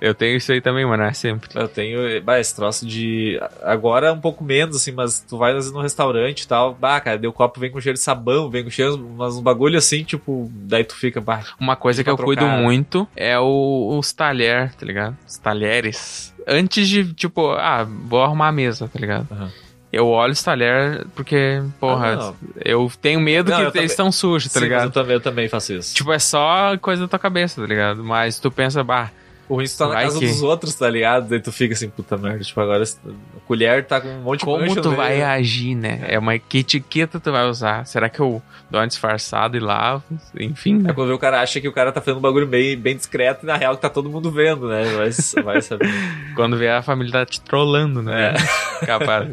Eu 0.02 0.14
tenho 0.14 0.36
isso 0.38 0.52
aí 0.52 0.60
também, 0.62 0.86
mas 0.86 1.00
não 1.00 1.06
é 1.06 1.14
sempre. 1.14 1.50
Eu 1.56 1.68
tenho, 1.68 2.22
bah, 2.22 2.40
esse 2.40 2.56
troço 2.56 2.86
de. 2.86 3.40
Agora 3.64 4.12
um 4.12 4.20
pouco 4.20 4.44
menos, 4.44 4.76
assim, 4.76 4.92
mas 4.92 5.20
tu 5.28 5.38
vai 5.38 5.52
às 5.52 5.56
vezes 5.58 5.72
no 5.72 5.82
restaurante 5.82 6.42
e 6.42 6.48
tal. 6.48 6.74
Bah, 6.74 7.00
cara, 7.00 7.18
deu 7.18 7.32
copo, 7.32 7.60
vem 7.60 7.72
com 7.72 7.80
cheiro 7.80 7.98
de 7.98 8.04
sabão, 8.04 8.50
vem 8.50 8.64
com 8.64 8.70
cheiro, 8.70 8.98
mas 9.18 9.36
um 9.38 9.42
bagulho 9.42 9.78
assim, 9.78 10.04
tipo, 10.04 10.52
daí 10.54 10.84
tu 10.84 10.96
fica, 10.96 11.22
bah. 11.22 11.44
Uma 11.60 11.76
coisa 11.76 12.04
que 12.04 12.10
eu 12.10 12.16
Pra 12.18 12.26
cuido 12.26 12.42
trocar. 12.42 12.58
muito 12.62 13.08
é 13.16 13.40
o, 13.40 13.98
os 13.98 14.12
talher, 14.12 14.74
tá 14.76 14.86
ligado? 14.86 15.18
Os 15.28 15.38
talheres. 15.38 16.34
Antes 16.48 16.88
de, 16.88 17.14
tipo, 17.14 17.52
ah, 17.52 17.84
vou 17.88 18.22
arrumar 18.22 18.50
a 18.50 18.52
mesa, 18.52 18.88
tá 18.92 19.00
ligado? 19.00 19.28
Aham. 19.32 19.52
Eu 19.94 20.08
olho 20.10 20.34
os 20.34 20.44
talher 20.44 21.06
porque, 21.16 21.62
porra, 21.80 22.10
Ah, 22.12 22.16
não. 22.18 22.36
eu 22.66 22.92
tenho 23.02 23.20
medo 23.22 23.50
Não, 23.50 23.58
que 23.58 23.64
também- 23.68 23.82
eles 23.84 23.92
estão 23.94 24.12
sujos, 24.12 24.52
tá 24.52 24.60
Sim, 24.60 24.66
mas 24.66 24.70
ligado? 24.70 24.84
Eu 24.88 24.92
também, 24.92 25.14
eu 25.14 25.22
também 25.22 25.48
faço 25.48 25.72
isso. 25.74 25.96
Tipo, 25.96 26.12
é 26.12 26.20
só 26.20 26.78
coisa 26.82 27.04
da 27.04 27.08
tua 27.08 27.18
cabeça, 27.20 27.62
tá 27.62 27.68
ligado? 27.68 28.04
Mas 28.04 28.38
tu 28.38 28.52
pensa, 28.52 28.84
bah, 28.84 29.10
o 29.48 29.56
ruim 29.56 29.66
é 29.66 29.68
tá 29.78 29.88
na 29.88 29.94
vai 29.94 30.04
casa 30.06 30.20
que- 30.20 30.28
dos 30.28 30.42
outros, 30.42 30.74
tá 30.76 30.90
ligado? 30.90 31.30
Daí 31.30 31.40
tu 31.40 31.52
fica 31.52 31.74
assim, 31.74 31.90
puta 31.90 32.18
merda. 32.18 32.44
Tipo, 32.44 32.62
agora 32.62 32.84
a 32.84 33.40
colher 33.48 33.86
tá 33.86 34.02
com 34.02 34.08
um 34.10 34.22
monte 34.22 34.40
de 34.40 34.46
como 34.46 34.76
tu 34.82 34.92
vai 34.92 35.22
agir, 35.22 35.76
né? 35.76 36.02
É 36.08 36.18
uma 36.20 36.38
que 36.40 36.60
etiqueta 36.60 37.20
tu 37.20 37.32
vai 37.32 37.46
usar? 37.48 37.86
Será 37.86 38.10
que 38.10 38.20
eu 38.20 38.42
dou 38.70 38.82
uma 38.82 38.88
disfarçada 38.88 39.56
e 39.56 39.60
lavo? 39.60 40.04
Enfim, 40.40 40.76
É 40.80 40.84
né? 40.84 40.94
quando 40.94 41.08
vê 41.10 41.14
o 41.14 41.20
cara 41.20 41.42
acha 41.42 41.62
que 41.62 41.68
o 41.68 41.72
cara 41.74 41.92
tá 41.92 42.02
fazendo 42.02 42.18
um 42.18 42.22
bagulho 42.22 42.48
bem, 42.48 42.76
bem 42.78 42.96
discreto 42.96 43.44
e 43.44 43.46
na 43.46 43.56
real 43.56 43.76
que 43.76 43.82
tá 43.82 43.90
todo 43.90 44.10
mundo 44.10 44.32
vendo, 44.32 44.68
né? 44.68 44.84
Vai, 44.96 45.44
vai 45.44 45.62
saber. 45.62 45.88
Quando 46.36 46.58
vê 46.58 46.70
a 46.70 46.82
família 46.82 47.12
tá 47.12 47.26
te 47.26 47.40
trollando, 47.42 48.02
né? 48.02 48.34
Capaz. 48.86 49.28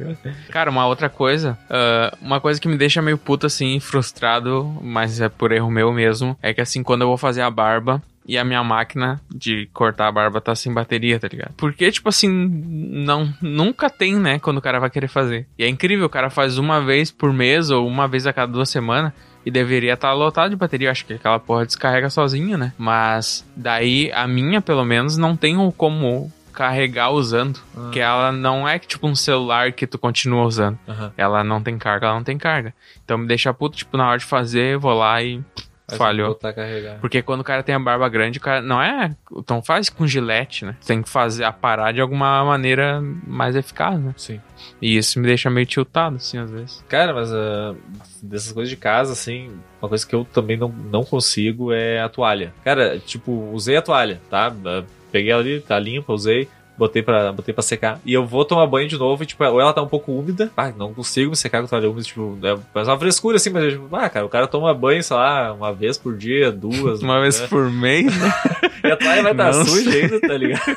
Cara, 0.50 0.70
uma 0.70 0.86
outra 0.86 1.08
coisa, 1.08 1.58
ah, 1.70 2.16
uma 2.20 2.40
coisa 2.40 2.60
que 2.60 2.68
me 2.68 2.76
deixa 2.76 3.00
meio 3.02 3.18
puto 3.18 3.46
assim, 3.46 3.80
frustrado, 3.80 4.76
mas 4.82 5.20
é 5.20 5.28
por 5.28 5.52
erro 5.52 5.70
meu 5.70 5.92
mesmo, 5.92 6.36
é 6.42 6.52
que 6.54 6.60
assim, 6.60 6.82
quando 6.82 7.02
eu 7.02 7.08
vou 7.08 7.16
fazer 7.16 7.42
a 7.42 7.50
barba, 7.50 8.02
e 8.26 8.38
a 8.38 8.44
minha 8.44 8.62
máquina 8.62 9.20
de 9.30 9.68
cortar 9.72 10.08
a 10.08 10.12
barba 10.12 10.40
tá 10.40 10.54
sem 10.54 10.72
bateria, 10.72 11.18
tá 11.18 11.28
ligado? 11.28 11.54
Porque, 11.56 11.90
tipo 11.90 12.08
assim, 12.08 12.28
não, 12.28 13.32
nunca 13.40 13.90
tem, 13.90 14.16
né, 14.16 14.38
quando 14.38 14.58
o 14.58 14.62
cara 14.62 14.78
vai 14.78 14.90
querer 14.90 15.08
fazer. 15.08 15.46
E 15.58 15.64
é 15.64 15.68
incrível, 15.68 16.06
o 16.06 16.10
cara 16.10 16.30
faz 16.30 16.58
uma 16.58 16.80
vez 16.80 17.10
por 17.10 17.32
mês 17.32 17.70
ou 17.70 17.86
uma 17.86 18.06
vez 18.06 18.26
a 18.26 18.32
cada 18.32 18.52
duas 18.52 18.68
semanas. 18.68 19.12
E 19.44 19.50
deveria 19.50 19.94
estar 19.94 20.12
lotado 20.12 20.50
de 20.50 20.56
bateria. 20.56 20.86
Eu 20.86 20.92
acho 20.92 21.04
que 21.04 21.14
aquela 21.14 21.40
porra 21.40 21.66
descarrega 21.66 22.08
sozinha, 22.08 22.56
né? 22.56 22.72
Mas 22.78 23.44
daí 23.56 24.08
a 24.12 24.24
minha, 24.28 24.60
pelo 24.60 24.84
menos, 24.84 25.16
não 25.16 25.34
tem 25.34 25.56
como 25.72 26.32
carregar 26.52 27.10
usando. 27.10 27.58
Ah. 27.76 27.88
Que 27.90 27.98
ela 27.98 28.30
não 28.30 28.68
é 28.68 28.78
tipo 28.78 29.06
um 29.08 29.16
celular 29.16 29.72
que 29.72 29.84
tu 29.84 29.98
continua 29.98 30.44
usando. 30.44 30.78
Aham. 30.86 31.12
Ela 31.16 31.42
não 31.42 31.60
tem 31.60 31.76
carga, 31.76 32.06
ela 32.06 32.16
não 32.16 32.22
tem 32.22 32.38
carga. 32.38 32.72
Então 33.04 33.18
me 33.18 33.26
deixa 33.26 33.52
puto, 33.52 33.76
tipo, 33.76 33.96
na 33.96 34.08
hora 34.08 34.18
de 34.18 34.24
fazer, 34.24 34.74
eu 34.74 34.80
vou 34.80 34.94
lá 34.94 35.20
e 35.20 35.40
falhou. 35.96 36.38
A 36.42 36.52
carregar. 36.52 36.98
Porque 37.00 37.22
quando 37.22 37.40
o 37.40 37.44
cara 37.44 37.62
tem 37.62 37.74
a 37.74 37.78
barba 37.78 38.08
grande, 38.08 38.38
o 38.38 38.40
cara 38.40 38.60
não 38.60 38.80
é. 38.80 39.14
Então 39.36 39.62
faz 39.62 39.88
com 39.88 40.06
gilete, 40.06 40.64
né? 40.64 40.76
Tem 40.86 41.02
que 41.02 41.08
fazer 41.08 41.44
a 41.44 41.52
parar 41.52 41.92
de 41.92 42.00
alguma 42.00 42.44
maneira 42.44 43.00
mais 43.26 43.56
eficaz, 43.56 43.98
né? 43.98 44.14
Sim. 44.16 44.40
E 44.80 44.96
isso 44.96 45.18
me 45.18 45.26
deixa 45.26 45.50
meio 45.50 45.66
tiltado, 45.66 46.16
assim, 46.16 46.38
às 46.38 46.50
vezes. 46.50 46.84
Cara, 46.88 47.12
mas 47.12 47.32
ah, 47.32 47.74
dessas 48.22 48.52
coisas 48.52 48.70
de 48.70 48.76
casa, 48.76 49.12
assim, 49.12 49.50
uma 49.80 49.88
coisa 49.88 50.06
que 50.06 50.14
eu 50.14 50.24
também 50.24 50.56
não, 50.56 50.68
não 50.68 51.04
consigo 51.04 51.72
é 51.72 52.00
a 52.00 52.08
toalha. 52.08 52.52
Cara, 52.64 52.98
tipo, 52.98 53.50
usei 53.52 53.76
a 53.76 53.82
toalha, 53.82 54.20
tá? 54.30 54.52
Ah, 54.64 54.84
Peguei 55.12 55.30
ela 55.30 55.42
ali, 55.42 55.60
tá 55.60 55.78
limpa, 55.78 56.12
usei. 56.14 56.48
Botei 56.76 57.02
pra, 57.02 57.32
botei 57.32 57.52
pra 57.52 57.62
secar. 57.62 58.00
E 58.04 58.12
eu 58.12 58.26
vou 58.26 58.44
tomar 58.44 58.66
banho 58.66 58.88
de 58.88 58.98
novo 58.98 59.22
e, 59.22 59.26
tipo, 59.26 59.44
ou 59.44 59.60
ela 59.60 59.72
tá 59.72 59.82
um 59.82 59.88
pouco 59.88 60.12
úmida. 60.12 60.50
Ah, 60.56 60.72
não 60.76 60.94
consigo 60.94 61.30
me 61.30 61.36
secar 61.36 61.58
com 61.60 61.66
a 61.66 61.68
toalha 61.68 61.90
úmida, 61.90 62.06
tipo, 62.06 62.38
é 62.42 62.56
mas 62.74 62.88
uma 62.88 62.98
frescura 62.98 63.36
assim, 63.36 63.50
mas, 63.50 63.72
tipo, 63.72 63.94
ah, 63.94 64.08
cara, 64.08 64.24
o 64.24 64.28
cara 64.28 64.46
toma 64.46 64.72
banho, 64.72 65.02
sei 65.02 65.16
lá, 65.16 65.52
uma 65.52 65.72
vez 65.72 65.98
por 65.98 66.16
dia, 66.16 66.50
duas. 66.50 67.02
Uma 67.02 67.20
vez 67.20 67.40
né? 67.40 67.46
por 67.48 67.70
mês, 67.70 68.16
né? 68.18 68.32
E 68.84 68.90
a 68.90 68.96
toalha 68.96 69.22
vai 69.22 69.32
estar 69.32 69.52
Não 69.52 69.64
suja 69.64 69.90
ainda, 69.90 70.20
tá 70.20 70.36
ligado? 70.36 70.76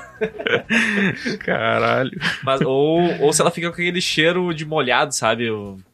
Caralho. 1.43 2.12
Mas, 2.43 2.62
ou, 2.62 3.01
ou 3.19 3.34
se 3.34 3.41
ela 3.41 3.49
fica 3.49 3.67
com 3.67 3.73
aquele 3.73 3.99
cheiro 3.99 4.53
de 4.53 4.63
molhado, 4.63 5.12
sabe? 5.12 5.47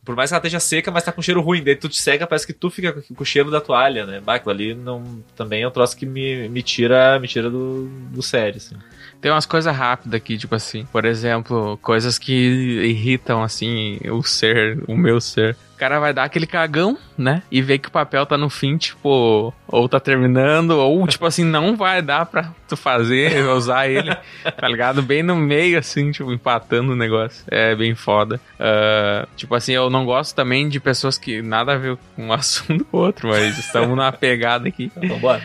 Por 0.03 0.15
mais 0.15 0.29
que 0.29 0.33
ela 0.33 0.39
esteja 0.39 0.59
seca, 0.59 0.91
mas 0.91 1.03
tá 1.03 1.11
com 1.11 1.21
cheiro 1.21 1.41
ruim. 1.41 1.63
Daí 1.63 1.75
tu 1.75 1.87
te 1.87 2.01
seca, 2.01 2.27
parece 2.27 2.45
que 2.45 2.51
tu 2.51 2.69
fica 2.69 2.91
com 2.93 3.23
o 3.23 3.25
cheiro 3.25 3.49
da 3.49 3.61
toalha, 3.61 4.05
né? 4.05 4.19
Bah, 4.19 4.41
ali 4.47 4.73
não, 4.73 5.23
também 5.37 5.63
é 5.63 5.67
um 5.67 5.71
troço 5.71 5.95
que 5.95 6.05
me, 6.05 6.49
me 6.49 6.61
tira, 6.61 7.17
me 7.17 7.29
tira 7.29 7.49
do, 7.49 7.87
do 8.11 8.21
sério, 8.21 8.57
assim. 8.57 8.75
Tem 9.21 9.31
umas 9.31 9.45
coisas 9.45 9.73
rápidas 9.75 10.15
aqui, 10.15 10.35
tipo 10.35 10.55
assim. 10.55 10.85
Por 10.91 11.05
exemplo, 11.05 11.77
coisas 11.81 12.17
que 12.17 12.33
irritam, 12.33 13.43
assim, 13.43 13.99
o 14.09 14.23
ser, 14.23 14.83
o 14.87 14.97
meu 14.97 15.21
ser. 15.21 15.55
O 15.75 15.77
cara 15.77 15.99
vai 15.99 16.13
dar 16.13 16.23
aquele 16.23 16.47
cagão, 16.47 16.97
né? 17.17 17.43
E 17.51 17.61
vê 17.61 17.77
que 17.77 17.87
o 17.87 17.91
papel 17.91 18.25
tá 18.25 18.37
no 18.37 18.49
fim, 18.49 18.77
tipo, 18.77 19.53
ou 19.67 19.89
tá 19.89 19.99
terminando, 19.99 20.71
ou, 20.71 21.07
tipo 21.07 21.25
assim, 21.25 21.43
não 21.43 21.75
vai 21.75 22.01
dar 22.01 22.25
pra 22.25 22.51
tu 22.67 22.75
fazer, 22.75 23.43
usar 23.49 23.87
ele, 23.87 24.15
tá 24.57 24.67
ligado? 24.67 25.01
Bem 25.01 25.21
no 25.21 25.35
meio, 25.35 25.77
assim, 25.77 26.11
tipo, 26.11 26.31
empatando 26.31 26.93
o 26.93 26.95
negócio. 26.95 27.43
É 27.47 27.75
bem 27.75 27.93
foda. 27.95 28.39
Ah, 28.59 29.27
tipo 29.35 29.53
assim, 29.53 29.73
eu 29.73 29.89
não 29.89 30.05
gosto 30.05 30.35
também 30.35 30.67
de 30.67 30.79
pessoas 30.79 31.17
que 31.17 31.41
nada 31.41 31.73
a 31.73 31.77
ver 31.77 31.97
com 32.15 32.27
um 32.27 32.33
assunto 32.33 32.85
com 32.85 32.97
o 32.97 33.01
outro, 33.01 33.29
mas 33.29 33.57
estamos 33.57 33.89
numa 33.89 34.11
pegada 34.11 34.67
aqui. 34.67 34.91
Então, 34.97 35.19
bora. 35.19 35.41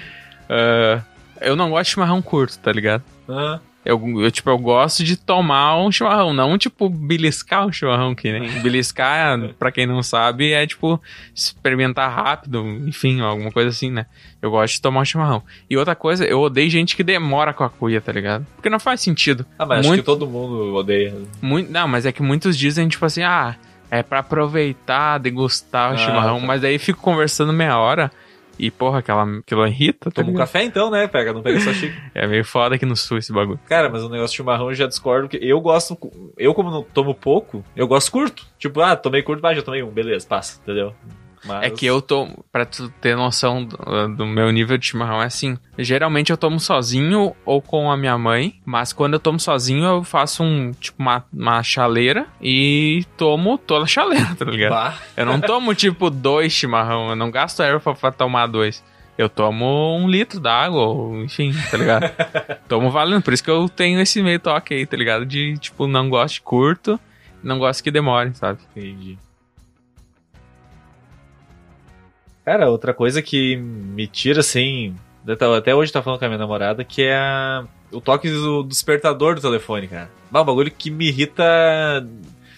Ah, 0.49 1.01
eu 1.41 1.57
não 1.57 1.71
gosto 1.71 1.85
de 1.85 1.91
chimarrão 1.93 2.23
curto, 2.23 2.59
tá 2.59 2.73
ligado? 2.73 3.03
Ah, 3.29 3.59
Eu, 3.87 4.21
eu, 4.21 4.31
tipo, 4.33 4.51
eu 4.51 4.59
gosto 4.59 5.05
de 5.05 5.17
tomar 5.17 5.79
um 5.79 5.93
chimarrão, 5.93 6.33
não, 6.35 6.59
tipo, 6.59 6.89
beliscar 6.89 7.65
um 7.65 7.71
chimarrão, 7.71 8.17
que 8.17 8.33
nem 8.33 8.61
beliscar, 8.61 9.39
pra 9.61 9.71
quem 9.71 9.87
não 9.87 10.03
sabe, 10.03 10.53
é, 10.53 10.67
tipo, 10.67 11.01
experimentar 11.33 12.13
rápido, 12.13 12.67
enfim, 12.85 13.21
alguma 13.21 13.53
coisa 13.53 13.69
assim, 13.69 13.93
né? 13.93 14.07
Eu 14.43 14.51
gosto 14.51 14.75
de 14.75 14.81
tomar 14.83 15.03
um 15.03 15.05
chimarrão. 15.05 15.41
E 15.71 15.77
outra 15.77 15.95
coisa, 15.95 16.25
eu 16.25 16.41
odeio 16.41 16.69
gente 16.69 16.97
que 16.97 17.05
demora 17.05 17.53
com 17.53 17.63
a 17.63 17.71
cuia, 17.71 18.01
tá 18.01 18.11
ligado? 18.11 18.45
Porque 18.57 18.69
não 18.69 18.81
faz 18.81 19.01
sentido. 19.01 19.47
Ah, 19.57 19.65
mas 19.65 19.87
Muito... 19.87 19.93
acho 19.93 20.03
que 20.03 20.07
todo 20.07 20.27
mundo 20.27 20.75
odeia. 20.75 21.15
Muito... 21.41 21.71
Não, 21.71 21.87
mas 21.87 22.05
é 22.05 22.11
que 22.11 22.23
muitos 22.23 22.59
dizem, 22.59 22.89
tipo 22.89 23.07
assim, 23.07 23.23
ah, 23.23 23.55
é 23.89 24.03
para 24.03 24.19
aproveitar, 24.19 25.19
degustar 25.19 25.93
o 25.93 25.95
ah, 25.95 25.97
chimarrão, 25.97 26.41
tá. 26.41 26.47
mas 26.47 26.65
aí 26.65 26.77
fico 26.77 27.01
conversando 27.01 27.53
meia 27.53 27.79
hora 27.79 28.11
e, 28.59 28.71
porra, 28.71 29.01
aquela, 29.01 29.23
aquilo 29.39 29.67
irrita. 29.67 30.11
Toma 30.11 30.31
um 30.31 30.35
café 30.35 30.63
então, 30.63 30.91
né? 30.91 31.07
Pega, 31.07 31.33
não 31.33 31.43
pega 31.43 31.61
só 31.61 31.73
xícara. 31.73 32.01
é 32.15 32.27
meio 32.27 32.45
foda 32.45 32.75
aqui 32.75 32.87
no 32.87 32.97
sul 32.97 33.19
esse 33.19 33.33
bagulho. 33.33 33.61
Cara, 33.67 33.89
mas 33.89 34.03
o 34.03 34.09
negócio 34.09 34.33
de 34.33 34.37
chimarrão 34.37 34.69
eu 34.69 34.75
já 34.75 34.87
discordo, 34.87 35.29
que 35.29 35.37
eu 35.37 35.61
gosto. 35.61 35.99
Eu, 36.37 36.55
como 36.55 36.71
não 36.71 36.83
tomo 36.83 37.15
pouco, 37.15 37.65
eu 37.75 37.87
gosto 37.87 38.11
curto. 38.11 38.47
Tipo, 38.59 38.81
ah, 38.81 38.97
tomei 38.97 39.23
curto, 39.23 39.43
mas 39.43 39.57
já 39.57 39.63
tomei 39.63 39.83
um, 39.83 39.91
beleza, 39.91 40.27
passa, 40.27 40.61
entendeu? 40.63 40.95
Mas... 41.45 41.65
É 41.65 41.71
que 41.71 41.87
eu 41.87 42.03
tomo, 42.03 42.45
pra 42.51 42.65
tu 42.65 42.89
ter 43.01 43.17
noção 43.17 43.65
do, 43.65 43.77
do, 44.17 44.27
meu 44.27 44.51
nível 44.51 44.77
de 44.77 44.87
chimarrão, 44.87 45.23
é 45.23 45.27
assim. 45.27 45.59
Geralmente 45.79 46.31
eu 46.31 46.37
tomo 46.37 46.59
sozinho 46.59 47.35
ou 47.45 47.63
com 47.63 47.91
a 47.91 47.97
minha 47.97 48.17
mãe, 48.19 48.61
mas 48.65 48.93
quando 48.93 49.15
eu 49.15 49.21
tomo 49.21 49.39
sozinho 49.39 49.85
eu 49.85 50.05
faço 50.05 50.43
um, 50.43 50.73
tipo, 50.73 51.01
uma, 51.01 51.25
uma 51.33 51.63
chaleira 51.63 52.27
e 52.41 53.05
tomo 53.17 53.59
toda 53.59 53.85
a 53.85 53.89
chaleira, 53.89 54.35
tá 54.35 54.45
ligado? 54.45 54.71
Bah. 54.71 54.99
Eu 55.17 55.27
não 55.27 55.41
tomo, 55.41 55.75
tipo, 55.75 56.11
dois 56.11 56.53
chimarrão, 56.53 57.11
eu 57.11 57.17
não 57.17 57.31
gasto 57.31 57.63
erva 57.63 57.95
pra 57.95 58.11
tomar 58.11 58.47
dois. 58.47 58.83
Eu 59.17 59.31
tomo 59.31 59.97
um 59.97 60.09
litro 60.09 60.39
d'água, 60.39 60.85
enfim, 61.25 61.55
tá 61.71 61.77
ligado? 61.79 62.11
tomo 62.69 62.91
valendo, 62.91 63.23
por 63.23 63.33
isso 63.33 63.43
que 63.43 63.51
eu 63.51 63.67
tenho 63.69 63.99
esse 64.01 64.23
meio 64.23 64.39
toque 64.39 64.75
aí, 64.75 64.87
tá 64.87 64.97
ligado? 64.97 65.25
De, 65.25 65.57
tipo, 65.59 65.87
não 65.87 66.11
gosto 66.11 66.35
de 66.35 66.41
curto, 66.43 67.01
não 67.43 67.59
gosto 67.59 67.83
que 67.83 67.91
demore, 67.91 68.35
sabe? 68.35 68.59
Entendi. 68.77 69.19
Cara, 72.47 72.71
outra 72.71 72.95
coisa 72.95 73.21
que 73.21 73.57
me 73.57 74.07
tira 74.07 74.39
assim. 74.39 74.95
Até 75.59 75.75
hoje 75.75 75.93
tá 75.93 76.01
falando 76.01 76.21
com 76.21 76.25
a 76.27 76.29
minha 76.29 76.39
namorada, 76.39 76.85
que 76.85 77.03
é 77.03 77.17
a, 77.17 77.65
o 77.91 78.01
toque 78.01 78.31
do, 78.31 78.63
do 78.63 78.69
despertador 78.69 79.35
do 79.35 79.41
telefone, 79.41 79.89
cara. 79.89 80.09
É 80.33 80.39
um 80.39 80.45
bagulho 80.45 80.71
que 80.71 80.89
me 80.89 81.09
irrita. 81.09 81.43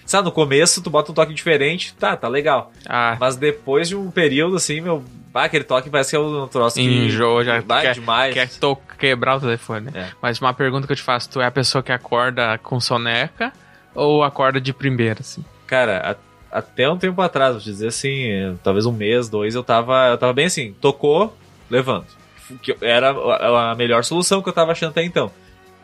Sabe, 0.05 0.27
no 0.27 0.33
começo 0.33 0.83
tu 0.83 0.91
bota 0.91 1.11
um 1.11 1.15
toque 1.15 1.33
diferente, 1.33 1.95
tá, 1.95 2.15
tá 2.15 2.29
legal. 2.29 2.71
Ah. 2.87 3.17
Mas 3.19 3.37
depois 3.37 3.89
de 3.89 3.97
um 3.97 4.11
período 4.11 4.57
assim, 4.57 4.83
meu. 4.83 5.03
Ah, 5.33 5.45
aquele 5.45 5.65
toque 5.65 5.89
parece 5.89 6.11
que 6.11 6.17
é 6.17 6.19
um 6.19 6.47
troço 6.49 6.77
que. 6.77 6.83
Enjoa, 6.83 7.45
já 7.45 7.61
vai 7.61 7.83
quer, 7.83 7.95
demais. 7.95 8.35
Quer 8.35 8.49
to 8.59 8.77
quebrar 8.99 9.37
o 9.37 9.41
telefone. 9.41 9.89
É. 9.95 10.09
Mas 10.21 10.39
uma 10.39 10.53
pergunta 10.53 10.87
que 10.87 10.93
eu 10.93 10.97
te 10.97 11.03
faço: 11.03 11.31
tu 11.31 11.41
é 11.41 11.47
a 11.47 11.51
pessoa 11.51 11.83
que 11.83 11.93
acorda 11.93 12.59
com 12.59 12.79
soneca 12.79 13.53
ou 13.95 14.23
acorda 14.23 14.61
de 14.61 14.73
primeira, 14.75 15.21
assim? 15.21 15.45
Cara, 15.67 16.19
até 16.51 16.89
um 16.89 16.97
tempo 16.97 17.21
atrás, 17.21 17.53
vou 17.53 17.63
dizer 17.63 17.89
assim, 17.89 18.57
talvez 18.63 18.87
um 18.87 18.93
mês, 18.93 19.29
dois, 19.29 19.55
eu 19.55 19.63
tava, 19.63 20.09
eu 20.09 20.19
tava 20.19 20.33
bem 20.33 20.47
assim, 20.47 20.75
tocou, 20.81 21.37
levanto. 21.71 22.17
Que 22.63 22.77
era 22.81 23.11
a 23.11 23.75
melhor 23.75 24.05
solução 24.05 24.43
que 24.43 24.49
eu 24.49 24.53
tava 24.53 24.73
achando 24.73 24.91
até 24.91 25.05
então. 25.05 25.31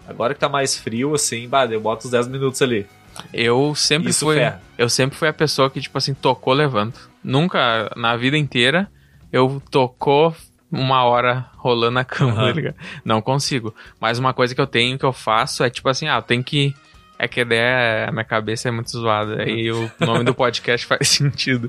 Agora 0.08 0.34
que 0.34 0.40
tá 0.40 0.48
mais 0.48 0.76
frio, 0.76 1.14
assim, 1.14 1.48
bah, 1.48 1.66
eu 1.66 1.80
boto 1.80 2.06
os 2.06 2.10
10 2.10 2.28
minutos 2.28 2.60
ali. 2.62 2.86
Eu 3.32 3.74
sempre 3.74 4.10
Isso 4.10 4.24
fui. 4.24 4.36
Ferra. 4.36 4.62
Eu 4.76 4.88
sempre 4.88 5.16
fui 5.16 5.28
a 5.28 5.32
pessoa 5.32 5.70
que, 5.70 5.80
tipo 5.80 5.96
assim, 5.96 6.14
tocou, 6.14 6.52
levanto. 6.52 7.10
Nunca, 7.22 7.90
na 7.96 8.16
vida 8.16 8.36
inteira, 8.36 8.90
eu 9.32 9.62
tocou 9.70 10.34
uma 10.70 11.04
hora 11.04 11.46
rolando 11.56 11.92
na 11.92 12.04
cama, 12.04 12.44
uhum. 12.52 12.74
Não 13.04 13.22
consigo. 13.22 13.74
Mas 14.00 14.18
uma 14.18 14.34
coisa 14.34 14.54
que 14.54 14.60
eu 14.60 14.66
tenho, 14.66 14.98
que 14.98 15.04
eu 15.04 15.12
faço, 15.12 15.62
é 15.62 15.70
tipo 15.70 15.88
assim, 15.88 16.08
ah, 16.08 16.16
eu 16.16 16.22
tenho 16.22 16.42
que 16.42 16.74
é 17.18 17.28
que 17.28 17.40
a 17.40 17.42
ideia, 17.42 18.08
a 18.08 18.12
minha 18.12 18.24
cabeça 18.24 18.68
é 18.68 18.70
muito 18.70 18.90
zoada. 18.90 19.48
E 19.48 19.70
o 19.70 19.90
nome 20.00 20.24
do 20.24 20.34
podcast 20.34 20.86
faz 20.86 21.08
sentido. 21.08 21.68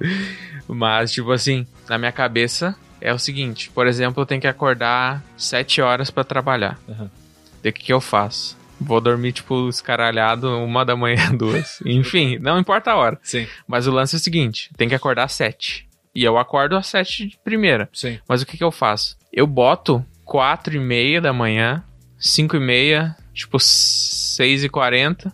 Mas, 0.68 1.12
tipo 1.12 1.32
assim, 1.32 1.66
na 1.88 1.98
minha 1.98 2.12
cabeça 2.12 2.76
é 3.00 3.14
o 3.14 3.20
seguinte: 3.20 3.70
por 3.70 3.88
exemplo, 3.88 4.22
eu 4.22 4.26
tenho 4.26 4.42
que 4.42 4.48
acordar 4.48 5.24
7 5.38 5.82
horas 5.82 6.10
para 6.10 6.24
trabalhar. 6.24 6.80
Uhum. 6.88 7.06
o 7.06 7.62
que, 7.62 7.72
que 7.72 7.94
eu 7.94 8.02
faço? 8.02 8.58
Vou 8.80 9.00
dormir, 9.00 9.32
tipo, 9.32 9.70
escaralhado, 9.70 10.50
uma 10.58 10.84
da 10.84 10.96
manhã, 10.96 11.32
duas. 11.36 11.80
Enfim, 11.86 12.38
não 12.40 12.60
importa 12.60 12.92
a 12.92 12.96
hora. 12.96 13.20
Sim. 13.24 13.48
Mas 13.68 13.88
o 13.88 13.92
lance 13.92 14.16
é 14.16 14.18
o 14.18 14.22
seguinte: 14.22 14.70
tem 14.76 14.90
que 14.90 14.96
acordar 14.96 15.24
às 15.26 15.34
7. 15.34 15.88
E 16.14 16.24
eu 16.24 16.38
acordo 16.38 16.76
às 16.76 16.88
7 16.88 17.28
de 17.28 17.38
primeira. 17.44 17.90
Sim. 17.94 18.20
Mas 18.28 18.42
o 18.42 18.46
que, 18.46 18.58
que 18.58 18.64
eu 18.64 18.72
faço? 18.72 19.18
Eu 19.32 19.46
boto 19.46 20.04
4 20.24 20.76
e 20.76 20.80
meia 20.80 21.22
da 21.22 21.34
manhã, 21.34 21.84
5 22.26 22.56
e 22.56 22.60
meia, 22.60 23.16
tipo 23.34 23.60
6 23.60 24.64
e 24.64 24.70
40 24.70 25.30
uh, 25.30 25.34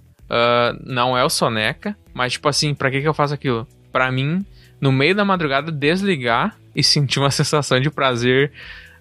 não 0.83 1.17
é 1.17 1.23
o 1.23 1.29
soneca, 1.29 1.97
mas 2.13 2.33
tipo 2.33 2.49
assim, 2.49 2.73
pra 2.73 2.91
que 2.91 3.01
que 3.01 3.07
eu 3.07 3.13
faço 3.13 3.33
aquilo? 3.33 3.65
Pra 3.93 4.11
mim, 4.11 4.45
no 4.79 4.91
meio 4.91 5.15
da 5.15 5.23
madrugada, 5.23 5.71
desligar 5.71 6.57
e 6.75 6.83
sentir 6.83 7.19
uma 7.19 7.31
sensação 7.31 7.79
de 7.79 7.89
prazer 7.89 8.51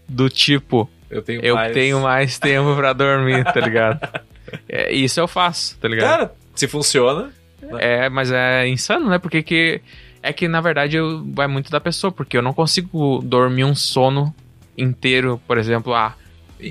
do 0.08 0.28
tipo, 0.28 0.88
eu 1.10 1.20
tenho, 1.20 1.40
eu 1.42 1.54
mais... 1.56 1.72
tenho 1.72 2.00
mais 2.00 2.38
tempo 2.40 2.76
para 2.76 2.92
dormir, 2.92 3.44
tá 3.44 3.60
ligado? 3.60 4.00
É, 4.68 4.92
isso 4.92 5.20
eu 5.20 5.28
faço, 5.28 5.78
tá 5.78 5.86
ligado? 5.86 6.10
Cara, 6.10 6.34
se 6.56 6.66
funciona. 6.66 7.30
É, 7.78 8.08
mas 8.08 8.32
é 8.32 8.66
insano, 8.66 9.08
né? 9.08 9.16
Porque 9.16 9.44
que, 9.44 9.80
é 10.20 10.32
que, 10.32 10.48
na 10.48 10.60
verdade, 10.60 10.96
eu, 10.96 11.24
vai 11.24 11.46
muito 11.46 11.70
da 11.70 11.80
pessoa, 11.80 12.10
porque 12.10 12.36
eu 12.36 12.42
não 12.42 12.52
consigo 12.52 13.22
dormir 13.22 13.62
um 13.62 13.76
sono 13.76 14.34
inteiro, 14.76 15.40
por 15.46 15.56
exemplo, 15.56 15.94
ah, 15.94 16.16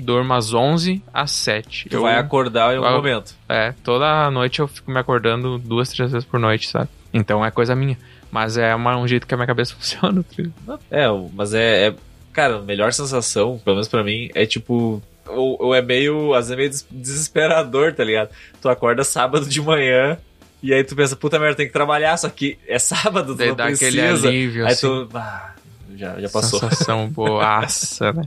durmo 0.02 0.32
às 0.34 0.52
11 0.52 1.02
às 1.12 1.30
7. 1.30 1.88
Tu 1.88 1.96
eu, 1.96 2.02
vai 2.02 2.16
acordar 2.16 2.74
em 2.74 2.76
algum 2.76 2.90
momento. 2.90 3.34
É, 3.48 3.72
toda 3.82 4.30
noite 4.30 4.60
eu 4.60 4.68
fico 4.68 4.90
me 4.90 4.98
acordando 4.98 5.58
duas, 5.58 5.88
três 5.88 6.12
vezes 6.12 6.26
por 6.28 6.38
noite, 6.38 6.68
sabe? 6.68 6.88
Então 7.12 7.44
é 7.44 7.50
coisa 7.50 7.74
minha. 7.74 7.96
Mas 8.30 8.56
é 8.56 8.74
uma, 8.74 8.96
um 8.96 9.08
jeito 9.08 9.26
que 9.26 9.34
a 9.34 9.36
minha 9.36 9.46
cabeça 9.46 9.74
funciona. 9.78 10.24
Tá 10.66 10.78
é, 10.90 11.06
mas 11.34 11.54
é, 11.54 11.88
é. 11.88 11.94
Cara, 12.32 12.56
a 12.56 12.62
melhor 12.62 12.92
sensação, 12.92 13.58
pelo 13.64 13.76
menos 13.76 13.88
pra 13.88 14.04
mim, 14.04 14.30
é 14.34 14.46
tipo. 14.46 15.02
Ou, 15.26 15.56
ou 15.60 15.74
é 15.74 15.82
meio. 15.82 16.32
Às 16.34 16.48
vezes 16.48 16.52
é 16.52 16.92
meio 16.92 17.02
desesperador, 17.02 17.92
tá 17.92 18.04
ligado? 18.04 18.30
Tu 18.60 18.68
acorda 18.68 19.02
sábado 19.02 19.46
de 19.46 19.60
manhã. 19.60 20.16
E 20.62 20.74
aí 20.74 20.84
tu 20.84 20.94
pensa, 20.94 21.16
puta 21.16 21.38
merda, 21.38 21.56
tem 21.56 21.66
que 21.66 21.72
trabalhar, 21.72 22.16
só 22.18 22.28
que 22.28 22.58
é 22.68 22.78
sábado, 22.78 23.32
tu 23.32 23.38
Daí 23.38 23.48
não 23.48 23.56
dá 23.56 23.64
precisa. 23.64 23.88
aquele 23.88 24.28
alívio, 24.28 24.66
aí 24.66 24.72
assim. 24.72 24.86
tu, 24.86 25.08
ah, 25.14 25.54
já, 26.00 26.18
já 26.18 26.28
passou. 26.30 26.58
Sensação 26.58 27.08
boaça, 27.12 28.12
né? 28.12 28.22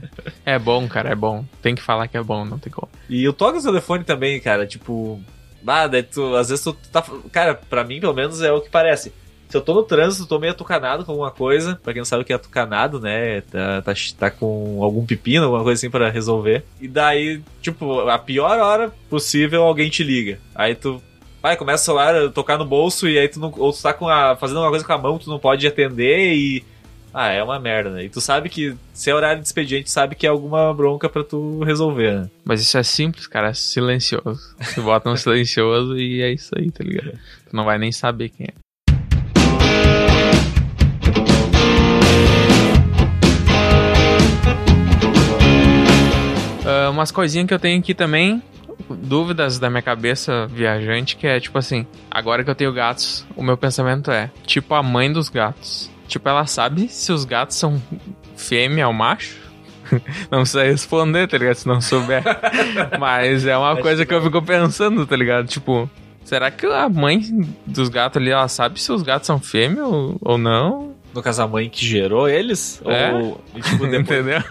É 0.46 0.58
bom, 0.58 0.86
cara, 0.86 1.10
é 1.10 1.14
bom. 1.14 1.44
Tem 1.60 1.74
que 1.74 1.82
falar 1.82 2.06
que 2.06 2.16
é 2.16 2.22
bom, 2.22 2.44
não 2.44 2.58
tem 2.58 2.72
como. 2.72 2.88
E 3.08 3.28
o 3.28 3.32
toque 3.32 3.58
do 3.58 3.64
telefone 3.64 4.04
também, 4.04 4.40
cara, 4.40 4.66
tipo. 4.66 5.20
Ah, 5.66 5.86
daí 5.86 6.02
tu, 6.02 6.36
às 6.36 6.50
vezes 6.50 6.62
tu 6.62 6.72
tá. 6.92 7.04
Cara, 7.32 7.54
pra 7.54 7.82
mim, 7.82 7.98
pelo 7.98 8.14
menos, 8.14 8.40
é 8.42 8.52
o 8.52 8.60
que 8.60 8.70
parece. 8.70 9.12
Se 9.48 9.56
eu 9.56 9.60
tô 9.62 9.74
no 9.74 9.82
trânsito, 9.82 10.26
tô 10.26 10.38
meio 10.38 10.52
atucanado 10.52 11.04
com 11.04 11.12
alguma 11.12 11.30
coisa. 11.30 11.78
Pra 11.82 11.92
quem 11.92 12.00
não 12.00 12.04
sabe 12.04 12.22
o 12.22 12.24
que 12.24 12.32
é 12.32 12.36
atucanado, 12.36 13.00
né? 13.00 13.40
Tá, 13.42 13.82
tá, 13.82 13.92
tá 14.18 14.30
com 14.30 14.82
algum 14.82 15.04
pepino, 15.04 15.44
alguma 15.44 15.62
coisa 15.62 15.78
assim 15.78 15.90
para 15.90 16.10
resolver. 16.10 16.64
E 16.80 16.88
daí, 16.88 17.42
tipo, 17.60 18.00
a 18.08 18.18
pior 18.18 18.58
hora 18.58 18.92
possível, 19.08 19.62
alguém 19.62 19.88
te 19.90 20.02
liga. 20.02 20.38
Aí 20.54 20.74
tu 20.74 21.00
vai, 21.42 21.56
começa 21.56 21.82
o 21.82 21.84
celular 21.84 22.14
a 22.14 22.30
tocar 22.30 22.58
no 22.58 22.64
bolso 22.64 23.08
e 23.08 23.18
aí 23.18 23.28
tu 23.28 23.38
não. 23.40 23.52
Ou 23.56 23.72
tu 23.72 23.82
tá 23.82 23.92
com 23.92 24.08
a, 24.08 24.36
fazendo 24.36 24.60
uma 24.60 24.70
coisa 24.70 24.84
com 24.84 24.92
a 24.92 24.98
mão, 24.98 25.18
tu 25.18 25.30
não 25.30 25.38
pode 25.38 25.66
atender 25.66 26.34
e 26.34 26.64
ah, 27.16 27.28
é 27.28 27.40
uma 27.44 27.60
merda, 27.60 27.90
né? 27.90 28.04
E 28.06 28.08
tu 28.08 28.20
sabe 28.20 28.48
que 28.48 28.74
se 28.92 29.08
é 29.08 29.14
horário 29.14 29.40
de 29.40 29.46
expediente, 29.46 29.88
sabe 29.88 30.16
que 30.16 30.26
é 30.26 30.28
alguma 30.28 30.74
bronca 30.74 31.08
para 31.08 31.22
tu 31.22 31.62
resolver, 31.62 32.22
né? 32.22 32.30
Mas 32.44 32.60
isso 32.60 32.76
é 32.76 32.82
simples, 32.82 33.28
cara, 33.28 33.50
é 33.50 33.54
silencioso. 33.54 34.56
Tu 34.74 34.82
bota 34.82 35.08
no 35.08 35.16
silencioso 35.16 35.96
e 35.96 36.20
é 36.22 36.32
isso 36.32 36.50
aí, 36.58 36.72
tá 36.72 36.82
ligado? 36.82 37.12
Tu 37.48 37.54
não 37.54 37.64
vai 37.64 37.78
nem 37.78 37.92
saber 37.92 38.30
quem 38.30 38.48
é. 38.48 38.64
Uh, 46.66 46.90
umas 46.90 47.12
coisinhas 47.12 47.46
que 47.46 47.54
eu 47.54 47.60
tenho 47.60 47.78
aqui 47.78 47.94
também, 47.94 48.42
dúvidas 48.90 49.60
da 49.60 49.70
minha 49.70 49.82
cabeça 49.82 50.48
viajante, 50.48 51.14
que 51.14 51.28
é 51.28 51.38
tipo 51.38 51.56
assim, 51.58 51.86
agora 52.10 52.42
que 52.42 52.50
eu 52.50 52.56
tenho 52.56 52.72
gatos, 52.72 53.24
o 53.36 53.42
meu 53.42 53.56
pensamento 53.56 54.10
é, 54.10 54.32
tipo 54.44 54.74
a 54.74 54.82
mãe 54.82 55.12
dos 55.12 55.28
gatos. 55.28 55.93
Tipo, 56.06 56.28
ela 56.28 56.46
sabe 56.46 56.88
se 56.88 57.12
os 57.12 57.24
gatos 57.24 57.56
são 57.56 57.82
fêmea 58.36 58.86
ou 58.86 58.92
macho. 58.92 59.44
não 60.30 60.40
precisa 60.40 60.64
responder, 60.64 61.28
tá 61.28 61.38
ligado? 61.38 61.56
Se 61.56 61.66
não 61.66 61.80
souber. 61.80 62.22
Mas 62.98 63.46
é 63.46 63.56
uma 63.56 63.76
coisa 63.76 64.04
que 64.04 64.12
eu 64.12 64.22
fico 64.22 64.42
pensando, 64.42 65.06
tá 65.06 65.16
ligado? 65.16 65.46
Tipo, 65.46 65.88
será 66.24 66.50
que 66.50 66.66
a 66.66 66.88
mãe 66.88 67.20
dos 67.66 67.88
gatos 67.88 68.20
ali, 68.20 68.30
ela 68.30 68.48
sabe 68.48 68.80
se 68.80 68.90
os 68.92 69.02
gatos 69.02 69.26
são 69.26 69.38
fêmea 69.38 69.84
ou, 69.84 70.16
ou 70.20 70.38
não? 70.38 70.94
No 71.12 71.22
caso, 71.22 71.42
a 71.42 71.48
mãe 71.48 71.68
que 71.68 71.86
gerou 71.86 72.28
eles? 72.28 72.82
É? 72.84 73.12
Ou, 73.12 73.40
tipo, 73.62 73.86
depois... 73.86 74.20
Entendeu? 74.20 74.42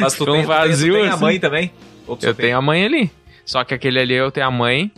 Mas 0.00 0.14
tu, 0.14 0.24
tem, 0.24 0.44
vazio, 0.44 0.94
tu 0.94 0.98
tem, 0.98 1.02
tu 1.02 1.04
tem 1.04 1.08
assim. 1.08 1.14
a 1.14 1.26
mãe 1.26 1.40
também? 1.40 1.72
eu 2.08 2.16
tem? 2.16 2.34
tenho 2.34 2.58
a 2.58 2.62
mãe 2.62 2.84
ali. 2.84 3.10
Só 3.44 3.64
que 3.64 3.74
aquele 3.74 3.98
ali 4.00 4.14
eu 4.14 4.30
tenho 4.30 4.46
a 4.46 4.50
mãe. 4.50 4.92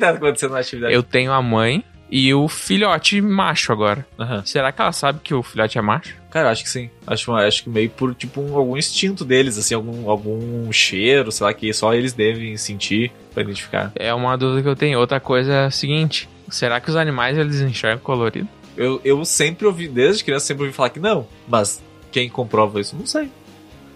tá 0.00 0.10
acontecendo 0.10 0.52
na 0.52 0.60
atividade. 0.60 0.94
Eu 0.94 1.02
tenho 1.02 1.32
a 1.32 1.42
mãe 1.42 1.84
e 2.12 2.34
o 2.34 2.46
filhote 2.46 3.22
macho 3.22 3.72
agora. 3.72 4.06
Uhum. 4.18 4.44
Será 4.44 4.70
que 4.70 4.82
ela 4.82 4.92
sabe 4.92 5.20
que 5.24 5.32
o 5.32 5.42
filhote 5.42 5.78
é 5.78 5.80
macho? 5.80 6.14
Cara, 6.30 6.50
acho 6.50 6.62
que 6.62 6.68
sim. 6.68 6.90
Acho, 7.06 7.32
acho 7.32 7.64
que 7.64 7.70
meio 7.70 7.88
por, 7.88 8.14
tipo, 8.14 8.42
um, 8.42 8.54
algum 8.54 8.76
instinto 8.76 9.24
deles, 9.24 9.56
assim, 9.56 9.74
algum, 9.74 10.10
algum 10.10 10.70
cheiro, 10.70 11.32
sei 11.32 11.46
lá, 11.46 11.54
que 11.54 11.72
só 11.72 11.94
eles 11.94 12.12
devem 12.12 12.54
sentir. 12.58 13.10
pra 13.32 13.42
identificar. 13.42 13.92
É 13.94 14.12
uma 14.12 14.36
dúvida 14.36 14.62
que 14.62 14.68
eu 14.68 14.76
tenho. 14.76 14.98
Outra 14.98 15.18
coisa 15.18 15.52
é 15.52 15.64
a 15.64 15.70
seguinte: 15.70 16.28
será 16.50 16.80
que 16.82 16.90
os 16.90 16.96
animais 16.96 17.38
eles 17.38 17.60
enxergam 17.62 18.04
colorido? 18.04 18.48
Eu, 18.76 19.00
eu 19.02 19.24
sempre 19.24 19.66
ouvi, 19.66 19.88
desde 19.88 20.22
criança, 20.22 20.46
sempre 20.46 20.64
ouvi 20.64 20.74
falar 20.74 20.90
que 20.90 21.00
não, 21.00 21.26
mas 21.48 21.82
quem 22.10 22.28
comprova 22.28 22.78
isso, 22.78 22.94
não 22.94 23.06
sei. 23.06 23.30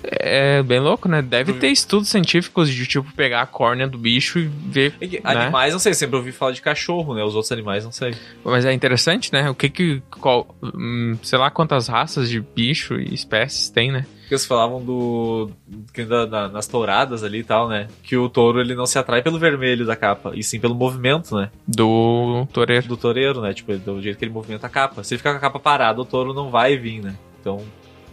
É 0.09 0.63
bem 0.63 0.79
louco, 0.81 1.09
né? 1.09 1.21
Deve 1.21 1.53
Hum. 1.53 1.59
ter 1.59 1.69
estudos 1.69 2.09
científicos 2.09 2.69
de, 2.71 2.87
tipo, 2.87 3.13
pegar 3.15 3.43
a 3.43 3.47
córnea 3.47 3.89
do 3.89 3.99
bicho 3.99 4.39
e 4.39 4.47
ver. 4.47 4.95
É 5.01 5.07
Né? 5.07 5.21
Animais, 5.25 5.73
não 5.73 5.81
sei, 5.81 5.95
sempre 5.95 6.17
ouvi 6.17 6.33
falar 6.33 6.53
de 6.53 6.63
cachorro, 6.63 7.15
né? 7.15 7.25
Os 7.25 7.35
outros 7.35 7.51
animais, 7.53 7.85
não 7.85 7.93
sei. 7.93 8.15
Mas 8.45 8.65
é 8.65 8.73
interessante, 8.73 9.33
né? 9.33 9.49
O 9.51 9.55
que 9.55 9.69
que. 9.69 10.03
Qual, 10.21 10.47
hum, 10.63 11.17
sei 11.23 11.39
lá 11.39 11.51
quantas 11.51 11.89
raças 11.89 12.29
de 12.31 12.41
bicho 12.41 12.95
e 12.95 13.13
espécies 13.15 13.69
tem, 13.69 13.91
né? 13.91 14.07
Porque 14.21 14.35
eles 14.35 14.45
falavam 14.47 14.85
do. 14.85 15.51
que 15.93 16.05
da- 16.05 16.27
da- 16.27 16.49
nas 16.49 16.67
touradas 16.67 17.23
ali 17.23 17.39
e 17.39 17.45
tal, 17.45 17.69
né? 17.69 17.87
Que 18.03 18.17
o 18.17 18.29
touro 18.29 18.61
ele 18.61 18.75
não 18.75 18.85
se 18.87 18.99
atrai 18.99 19.23
pelo 19.23 19.39
vermelho 19.39 19.87
da 19.87 19.95
capa, 19.95 20.33
e 20.35 20.43
sim 20.43 20.59
pelo 20.59 20.75
movimento, 20.75 21.37
né? 21.37 21.49
Do 21.67 22.47
toureiro. 22.53 22.89
Do 22.89 22.97
toureiro, 22.97 23.41
né? 23.41 23.55
Tipo, 23.55 23.77
do 23.79 24.03
jeito 24.03 24.19
que 24.19 24.25
ele 24.25 24.33
movimenta 24.33 24.67
a 24.67 24.71
capa. 24.71 25.05
Se 25.05 25.15
ele 25.15 25.19
ficar 25.19 25.31
com 25.33 25.37
a 25.39 25.41
capa 25.41 25.59
parada, 25.61 26.01
o 26.01 26.05
touro 26.05 26.33
não 26.35 26.51
vai 26.51 26.77
vir, 26.77 27.03
né? 27.03 27.15
Então. 27.41 27.63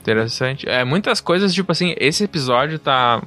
Interessante. 0.04 0.68
É, 0.68 0.84
muitas 0.84 1.22
coisas, 1.22 1.54
tipo 1.54 1.72
assim, 1.72 1.96
esse 1.98 2.26
episódio 2.26 2.78
tá, 2.78 3.22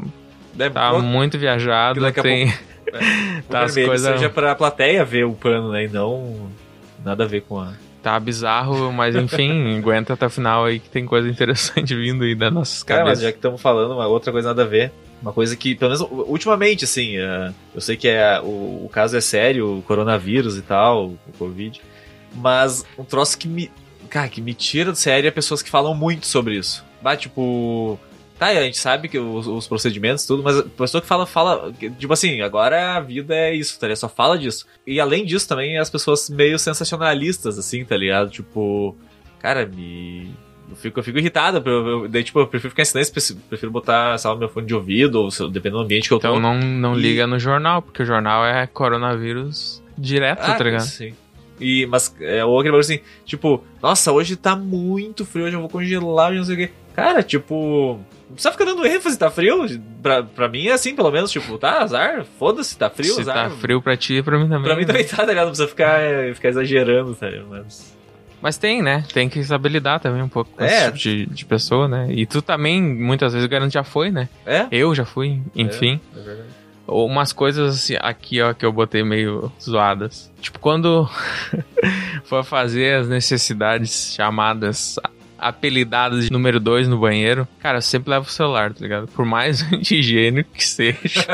Deve 0.52 0.74
tá 0.74 0.92
muito 0.98 1.38
viajado. 1.38 2.00
Daqui 2.00 2.20
a 2.20 2.22
Tem, 2.22 2.48
o 2.48 2.52
tá 3.50 3.62
as 3.64 3.74
coisas- 3.74 4.12
seja 4.20 4.28
pra 4.28 4.54
plateia 4.54 5.04
ver 5.04 5.24
o 5.24 5.32
pano, 5.32 5.72
né? 5.72 5.84
E 5.84 5.88
não. 5.88 6.50
Nada 7.04 7.24
a 7.24 7.26
ver 7.26 7.42
com 7.42 7.58
a. 7.60 7.72
tá 8.02 8.18
bizarro, 8.20 8.92
mas 8.92 9.16
enfim, 9.16 9.76
aguenta 9.78 10.12
até 10.12 10.26
o 10.26 10.30
final 10.30 10.64
aí 10.66 10.78
que 10.78 10.88
tem 10.90 11.06
coisa 11.06 11.28
interessante 11.28 11.94
vindo 11.96 12.24
aí 12.24 12.34
das 12.34 12.52
nossas 12.52 12.82
Cara, 12.82 13.00
mas 13.00 13.06
cabeças. 13.10 13.24
já 13.24 13.32
que 13.32 13.38
estamos 13.38 13.60
falando, 13.62 13.92
uma 13.94 14.06
outra 14.06 14.30
coisa 14.32 14.48
nada 14.48 14.62
a 14.62 14.66
ver. 14.66 14.92
Uma 15.22 15.32
coisa 15.32 15.56
que, 15.56 15.74
pelo 15.74 15.92
menos 15.92 16.06
ultimamente, 16.28 16.84
assim, 16.84 17.16
eh, 17.16 17.50
eu 17.74 17.80
sei 17.80 17.96
que 17.96 18.06
é, 18.06 18.38
o, 18.42 18.84
o 18.84 18.90
caso 18.92 19.16
é 19.16 19.20
sério, 19.22 19.78
o 19.78 19.82
coronavírus 19.82 20.58
e 20.58 20.62
tal, 20.62 21.06
o 21.06 21.18
Covid, 21.38 21.80
mas 22.34 22.84
um 22.98 23.02
troço 23.04 23.38
que 23.38 23.48
me. 23.48 23.70
Cara, 24.08 24.28
que 24.28 24.40
me 24.40 24.54
tira 24.54 24.90
do 24.92 24.96
sério 24.98 25.28
é 25.28 25.30
pessoas 25.30 25.62
que 25.62 25.70
falam 25.70 25.94
muito 25.94 26.26
sobre 26.26 26.56
isso. 26.56 26.84
Bah, 27.02 27.16
tipo. 27.16 27.98
Tá, 28.38 28.48
a 28.48 28.62
gente 28.64 28.76
sabe 28.76 29.08
que 29.08 29.18
os, 29.18 29.46
os 29.46 29.66
procedimentos, 29.66 30.26
tudo, 30.26 30.42
mas 30.42 30.58
a 30.58 30.62
pessoa 30.62 31.00
que 31.00 31.06
fala, 31.06 31.24
fala. 31.24 31.72
Tipo 31.98 32.12
assim, 32.12 32.42
agora 32.42 32.96
a 32.96 33.00
vida 33.00 33.34
é 33.34 33.54
isso, 33.54 33.80
tá 33.80 33.86
ligado? 33.86 33.98
Só 33.98 34.08
fala 34.10 34.38
disso. 34.38 34.66
E 34.86 35.00
além 35.00 35.24
disso, 35.24 35.48
também 35.48 35.78
as 35.78 35.88
pessoas 35.88 36.28
meio 36.28 36.58
sensacionalistas, 36.58 37.58
assim, 37.58 37.84
tá 37.84 37.96
ligado? 37.96 38.30
Tipo. 38.30 38.94
Cara, 39.40 39.64
me. 39.66 40.30
Eu 40.68 40.76
fico, 40.76 40.98
eu 41.00 41.04
fico 41.04 41.18
irritado. 41.18 41.62
Eu, 41.64 41.86
eu- 42.02 42.08
daí, 42.08 42.24
tipo, 42.24 42.38
eu 42.40 42.46
prefiro 42.46 42.70
ficar 42.70 42.82
em 42.82 42.86
silêncio, 42.86 43.12
prefiro- 43.48 43.70
botar, 43.72 44.18
sei 44.18 44.28
lá, 44.30 44.36
meu 44.36 44.48
fone 44.48 44.66
de 44.66 44.74
ouvido, 44.74 45.20
ou 45.22 45.30
dependendo 45.48 45.78
do 45.78 45.84
ambiente 45.84 46.08
que 46.08 46.12
eu 46.12 46.18
tô. 46.18 46.28
Então 46.28 46.40
não, 46.40 46.58
não 46.58 46.98
E- 46.98 47.00
liga 47.00 47.26
no 47.26 47.38
jornal, 47.38 47.80
porque 47.80 48.02
o 48.02 48.06
jornal 48.06 48.44
é 48.44 48.66
coronavírus 48.66 49.82
direto, 49.96 50.40
Ah, 50.42 50.54
tá 50.54 50.64
ligado? 50.64 50.82
Sim. 50.82 51.14
E, 51.60 51.86
mas 51.86 52.14
é 52.20 52.44
ou 52.44 52.58
aquele 52.58 52.72
bagulho 52.72 52.80
assim, 52.80 53.00
tipo, 53.24 53.64
nossa, 53.82 54.12
hoje 54.12 54.36
tá 54.36 54.54
muito 54.56 55.24
frio, 55.24 55.46
hoje 55.46 55.56
eu 55.56 55.60
vou 55.60 55.68
congelar, 55.68 56.30
hoje 56.30 56.38
não 56.38 56.44
sei 56.44 56.54
o 56.54 56.58
quê. 56.58 56.70
Cara, 56.94 57.22
tipo, 57.22 57.98
não 58.28 58.32
precisa 58.34 58.52
ficar 58.52 58.64
dando 58.64 58.86
ênfase, 58.86 59.18
tá 59.18 59.30
frio? 59.30 59.66
Pra, 60.02 60.22
pra 60.22 60.48
mim 60.48 60.66
é 60.66 60.72
assim, 60.72 60.94
pelo 60.94 61.10
menos, 61.10 61.30
tipo, 61.30 61.58
tá, 61.58 61.82
azar, 61.82 62.24
foda-se, 62.38 62.76
tá 62.76 62.88
frio, 62.88 63.14
Se 63.14 63.20
azar. 63.22 63.50
tá 63.50 63.56
frio 63.56 63.82
pra 63.82 63.96
ti, 63.96 64.22
pra 64.22 64.38
mim 64.38 64.48
também. 64.48 64.62
Pra 64.64 64.76
mim 64.76 64.86
também 64.86 65.04
tá, 65.04 65.16
tá 65.18 65.24
ligado? 65.26 65.44
Não 65.46 65.50
precisa 65.52 65.68
ficar, 65.68 66.00
é, 66.00 66.32
ficar 66.34 66.48
exagerando, 66.48 67.14
tá 67.14 67.28
ligado? 67.28 67.48
Mas. 67.50 67.94
Mas 68.40 68.58
tem, 68.58 68.82
né? 68.82 69.02
Tem 69.12 69.28
que 69.28 69.42
saber 69.42 69.70
lidar 69.70 69.98
também 69.98 70.22
um 70.22 70.28
pouco 70.28 70.50
com 70.56 70.62
É. 70.62 70.66
esse 70.66 70.84
tipo 70.86 70.98
de, 70.98 71.26
de 71.26 71.44
pessoa, 71.46 71.88
né? 71.88 72.06
E 72.10 72.26
tu 72.26 72.40
também, 72.42 72.82
muitas 72.82 73.32
vezes, 73.32 73.46
o 73.46 73.50
garanto 73.50 73.72
já 73.72 73.82
foi, 73.82 74.10
né? 74.10 74.28
É? 74.44 74.66
Eu 74.70 74.94
já 74.94 75.04
fui, 75.04 75.40
enfim. 75.54 76.00
É 76.14 76.20
verdade. 76.20 76.48
Umas 76.86 77.32
coisas 77.32 77.74
assim, 77.74 77.96
aqui, 78.00 78.40
ó, 78.40 78.52
que 78.54 78.64
eu 78.64 78.72
botei 78.72 79.02
meio 79.02 79.50
zoadas. 79.60 80.32
Tipo, 80.40 80.58
quando 80.60 81.08
for 82.24 82.44
fazer 82.44 83.00
as 83.00 83.08
necessidades 83.08 84.14
chamadas 84.14 84.96
apelidadas 85.38 86.24
de 86.24 86.32
número 86.32 86.58
2 86.58 86.88
no 86.88 86.98
banheiro, 86.98 87.46
cara, 87.60 87.78
eu 87.78 87.82
sempre 87.82 88.10
levo 88.10 88.26
o 88.26 88.30
celular, 88.30 88.72
tá 88.72 88.80
ligado? 88.80 89.06
Por 89.08 89.24
mais 89.24 89.62
anti-higiênico 89.72 90.50
que 90.52 90.64
seja. 90.64 91.26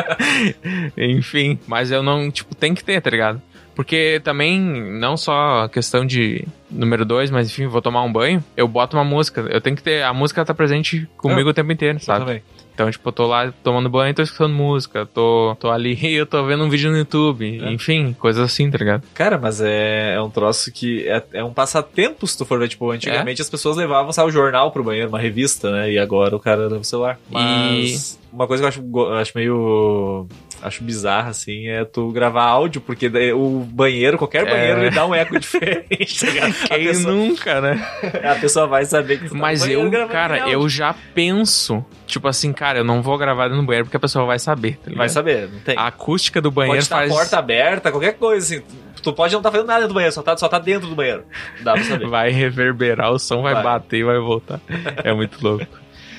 Enfim, 0.97 1.59
mas 1.67 1.91
eu 1.91 2.03
não, 2.03 2.31
tipo, 2.31 2.55
tem 2.55 2.75
que 2.75 2.83
ter, 2.83 3.01
tá 3.01 3.11
ligado? 3.11 3.41
Porque 3.75 4.21
também, 4.23 4.61
não 4.61 5.17
só 5.17 5.65
a 5.65 5.69
questão 5.69 6.05
de 6.05 6.47
número 6.71 7.05
2, 7.07 7.31
mas 7.31 7.49
enfim, 7.49 7.67
vou 7.67 7.81
tomar 7.81 8.03
um 8.03 8.13
banho, 8.13 8.45
eu 8.55 8.69
boto 8.69 8.99
uma 8.99 9.05
música. 9.05 9.41
Eu 9.49 9.63
tenho 9.63 9.75
que 9.75 9.83
ter. 9.83 10.03
A 10.03 10.13
música 10.13 10.45
tá 10.45 10.53
presente 10.53 11.09
comigo 11.17 11.49
o 11.49 11.55
tempo 11.55 11.73
inteiro, 11.73 11.97
Eu 11.97 12.03
sabe? 12.05 12.21
também. 12.21 12.43
Então, 12.75 12.91
tipo, 12.91 13.09
eu 13.09 13.13
tô 13.13 13.27
lá 13.27 13.53
tomando 13.63 13.89
banho 13.89 14.11
e 14.11 14.15
tô 14.15 14.23
escutando 14.23 14.55
música. 14.55 15.07
Tô, 15.07 15.57
tô 15.61 15.71
ali 15.71 15.95
e 16.03 16.15
eu 16.15 16.27
tô 16.27 16.45
vendo 16.45 16.65
um 16.65 16.69
vídeo 16.69 16.91
no 16.91 16.99
YouTube. 16.99 17.61
É. 17.63 17.71
Enfim, 17.71 18.15
coisas 18.19 18.43
assim, 18.43 18.71
tá 18.71 18.79
ligado? 18.79 19.03
Cara, 19.15 19.39
mas 19.39 19.61
é, 19.61 20.15
é 20.15 20.21
um 20.21 20.31
troço 20.31 20.73
que 20.73 21.07
é, 21.09 21.23
é 21.35 21.45
um 21.45 21.53
passatempo, 21.53 22.27
se 22.27 22.37
tu 22.37 22.45
for 22.45 22.59
ver. 22.59 22.69
Tipo, 22.69 22.91
antigamente 22.91 23.43
as 23.43 23.51
pessoas 23.51 23.77
levavam, 23.77 24.13
sabe, 24.13 24.29
o 24.29 24.33
jornal 24.33 24.71
pro 24.71 24.85
banheiro, 24.85 25.09
uma 25.09 25.19
revista, 25.19 25.71
né? 25.71 25.93
E 25.93 25.99
agora 25.99 26.35
o 26.35 26.41
cara 26.41 26.63
leva 26.63 26.81
o 26.81 26.85
celular. 26.85 27.19
Mas 27.31 28.19
uma 28.33 28.47
coisa 28.47 28.63
que 28.63 28.65
eu 28.65 28.69
acho, 28.69 29.11
eu 29.11 29.15
acho 29.15 29.33
meio. 29.35 30.27
Acho 30.63 30.85
bizarra, 30.85 31.31
assim, 31.31 31.67
é 31.69 31.85
tu 31.85 32.13
gravar 32.13 32.45
áudio, 32.45 32.81
porque 32.81 33.11
o 33.35 33.67
banheiro, 33.69 34.17
qualquer 34.17 34.47
É. 34.47 34.51
banheiro, 34.51 34.81
ele 34.83 34.91
dá 34.91 35.05
um 35.05 35.13
eco 35.15 35.37
diferente, 35.41 36.25
tá 36.25 36.77
Quem 36.77 36.87
pessoa, 36.87 37.15
nunca, 37.15 37.61
né? 37.61 37.87
a 38.25 38.35
pessoa 38.37 38.67
vai 38.69 38.85
saber 38.85 39.17
que 39.19 39.25
você 39.25 39.31
tá 39.31 39.35
no 39.35 39.41
Mas 39.41 39.61
banheiro 39.61 39.93
eu, 39.97 40.09
cara, 40.09 40.49
eu 40.49 40.69
já 40.69 40.95
penso, 41.15 41.85
tipo 42.07 42.29
assim, 42.29 42.53
cara, 42.53 42.79
eu 42.79 42.85
não 42.85 43.03
vou 43.03 43.19
gravar 43.19 43.49
no 43.49 43.63
banheiro 43.65 43.87
porque 43.87 43.97
a 43.97 44.01
pessoa 44.01 44.25
vai 44.25 44.39
saber, 44.39 44.77
tá? 44.77 44.93
Vai 44.95 45.09
saber, 45.09 45.49
não 45.53 45.59
tem. 45.61 45.77
A 45.77 45.89
acústica 45.89 46.41
do 46.41 46.51
banheiro 46.51 46.77
pode 46.77 46.85
estar 46.85 46.97
faz... 46.99 47.11
a 47.11 47.15
porta 47.15 47.39
aberta, 47.39 47.91
qualquer 47.91 48.13
coisa, 48.15 48.55
assim. 48.57 48.65
Tu 49.03 49.13
pode 49.13 49.33
não 49.33 49.41
estar 49.41 49.51
fazendo 49.51 49.67
nada 49.67 49.89
do 49.89 49.95
banheiro, 49.95 50.15
só 50.15 50.23
tá, 50.23 50.37
só 50.37 50.49
tá 50.49 50.61
dentro 50.61 50.89
do 50.89 50.95
banheiro. 50.95 51.25
Dá 51.61 51.73
pra 51.73 51.83
saber. 51.83 52.07
Vai 52.09 52.31
reverberar, 52.31 53.11
o 53.11 53.19
som 53.19 53.43
vai, 53.43 53.55
Vai. 53.55 53.65
bater 53.65 53.97
e 53.97 54.05
vai 54.05 54.19
voltar. 54.19 54.61
É 55.03 55.13
muito 55.13 55.43
louco. 55.43 55.67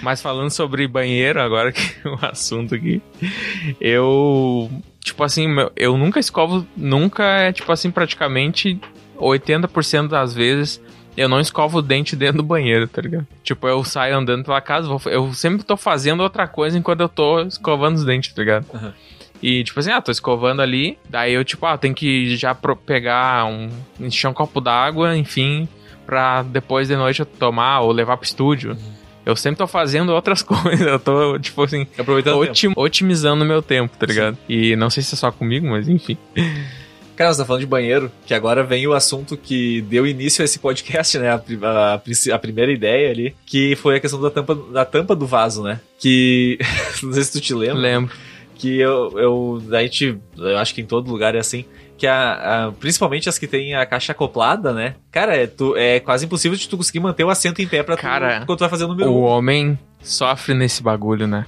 Mas 0.04 0.22
falando 0.22 0.50
sobre 0.52 0.88
banheiro, 0.88 1.42
agora 1.42 1.72
que 1.72 1.82
é 1.82 2.08
o 2.12 2.20
assunto 2.22 2.76
aqui, 2.76 3.02
eu, 3.80 4.70
tipo 5.00 5.24
assim, 5.24 5.48
eu 5.76 5.98
nunca 5.98 6.20
escovo, 6.20 6.66
nunca 6.76 7.24
é, 7.24 7.52
tipo 7.54 7.72
assim, 7.72 7.90
praticamente 7.90 8.80
80% 9.18 10.10
das 10.10 10.34
vezes 10.34 10.82
eu 11.16 11.30
não 11.30 11.40
escovo 11.40 11.78
o 11.78 11.82
dente 11.82 12.16
dentro 12.16 12.38
do 12.38 12.44
banheiro, 12.44 12.88
tá 12.88 13.02
ligado? 13.02 13.28
Tipo, 13.44 13.68
eu 13.68 13.84
saio 13.84 14.18
andando 14.18 14.44
pela 14.44 14.60
casa, 14.60 14.88
vou- 14.88 15.00
eu 15.12 15.32
sempre 15.34 15.64
tô 15.64 15.78
fazendo 15.78 16.22
outra 16.24 16.48
coisa 16.48 16.78
enquanto 16.78 17.02
eu 17.02 17.10
tô 17.10 17.42
escovando 17.42 17.96
os 17.96 18.04
dentes, 18.04 18.34
tá 18.34 18.42
ligado? 18.42 18.66
Uhum. 18.74 18.92
E, 19.42 19.64
tipo 19.64 19.80
assim, 19.80 19.92
ah, 19.92 20.02
tô 20.02 20.12
escovando 20.12 20.62
ali, 20.62 20.98
daí 21.10 21.34
eu, 21.34 21.44
tipo, 21.46 21.66
ah, 21.66 21.78
tenho 21.78 21.94
que 21.94 22.36
já 22.36 22.56
pegar 22.56 23.46
um. 23.46 23.70
encher 24.00 24.28
um 24.28 24.34
copo 24.34 24.60
d'água, 24.60 25.16
enfim, 25.16 25.68
pra 26.06 26.42
depois 26.44 26.88
de 26.88 26.96
noite 26.96 27.20
eu 27.20 27.26
tomar 27.26 27.82
ou 27.82 27.92
levar 27.92 28.18
pro 28.18 28.26
estúdio. 28.26 28.76
Eu 29.26 29.36
sempre 29.36 29.58
tô 29.58 29.68
fazendo 29.68 30.12
outras 30.14 30.42
coisas, 30.44 30.86
eu 30.86 31.00
tô, 31.00 31.40
tipo 31.40 31.64
assim, 31.64 31.88
Aproveitando 31.98 32.38
otim- 32.40 32.74
otimizando 32.76 33.44
o 33.44 33.48
meu 33.48 33.62
tempo, 33.62 33.96
tá 33.98 34.06
ligado? 34.06 34.38
E 34.50 34.76
não 34.76 34.90
sei 34.90 35.02
se 35.04 35.14
é 35.16 35.18
só 35.18 35.32
comigo, 35.32 35.68
mas 35.68 35.88
enfim. 35.88 36.18
Cara, 37.16 37.32
você 37.32 37.42
tá 37.42 37.46
falando 37.46 37.60
de 37.62 37.68
banheiro, 37.68 38.12
que 38.26 38.34
agora 38.34 38.64
vem 38.64 38.88
o 38.88 38.94
assunto 38.94 39.38
que 39.38 39.82
deu 39.84 40.08
início 40.08 40.42
a 40.42 40.46
esse 40.46 40.58
podcast, 40.58 41.20
né? 41.20 41.30
A, 41.30 41.36
a 41.96 42.02
a 42.34 42.40
primeira 42.40 42.72
ideia 42.72 43.12
ali, 43.12 43.36
que 43.46 43.76
foi 43.76 43.98
a 43.98 44.00
questão 44.00 44.20
da 44.20 44.32
tampa, 44.32 44.56
da 44.56 44.84
tampa 44.84 45.16
do 45.16 45.28
vaso, 45.28 45.62
né? 45.62 45.80
Que. 46.00 46.58
não 47.04 47.14
sei 47.14 47.24
se 47.24 47.32
tu 47.34 47.40
te 47.40 47.54
lembra. 47.54 47.76
Lembro. 47.80 48.16
Que 48.56 48.80
eu, 48.80 49.12
eu. 49.20 49.64
A 49.74 49.84
gente. 49.84 50.18
Eu 50.36 50.58
acho 50.58 50.74
que 50.74 50.82
em 50.82 50.86
todo 50.88 51.12
lugar 51.12 51.36
é 51.36 51.40
assim. 51.40 51.66
Que 52.04 52.08
a, 52.08 52.66
a- 52.68 52.72
principalmente 52.74 53.30
as 53.30 53.40
que 53.40 53.48
tem 53.48 53.76
a 53.76 53.86
caixa 53.86 54.12
acoplada, 54.12 54.74
né? 54.74 54.96
Cara, 55.10 55.38
é, 55.38 55.48
tu, 55.48 55.74
é 55.78 56.02
quase 56.02 56.26
impossível 56.26 56.58
de 56.58 56.68
tu 56.68 56.76
conseguir 56.76 57.00
manter 57.00 57.24
o 57.24 57.30
assento 57.30 57.62
em 57.62 57.66
pé 57.68 57.82
pra 57.82 57.96
Cara, 57.96 58.42
tu, 58.42 58.46
quando 58.46 58.58
tu 58.58 58.60
vai 58.60 58.70
fazer 58.70 58.84
o 58.84 58.90
número 58.90 59.10
O 59.10 59.22
um. 59.22 59.24
homem 59.24 59.80
sofre 60.02 60.54
nesse 60.54 60.84
bagulho, 60.84 61.26
né? 61.28 61.46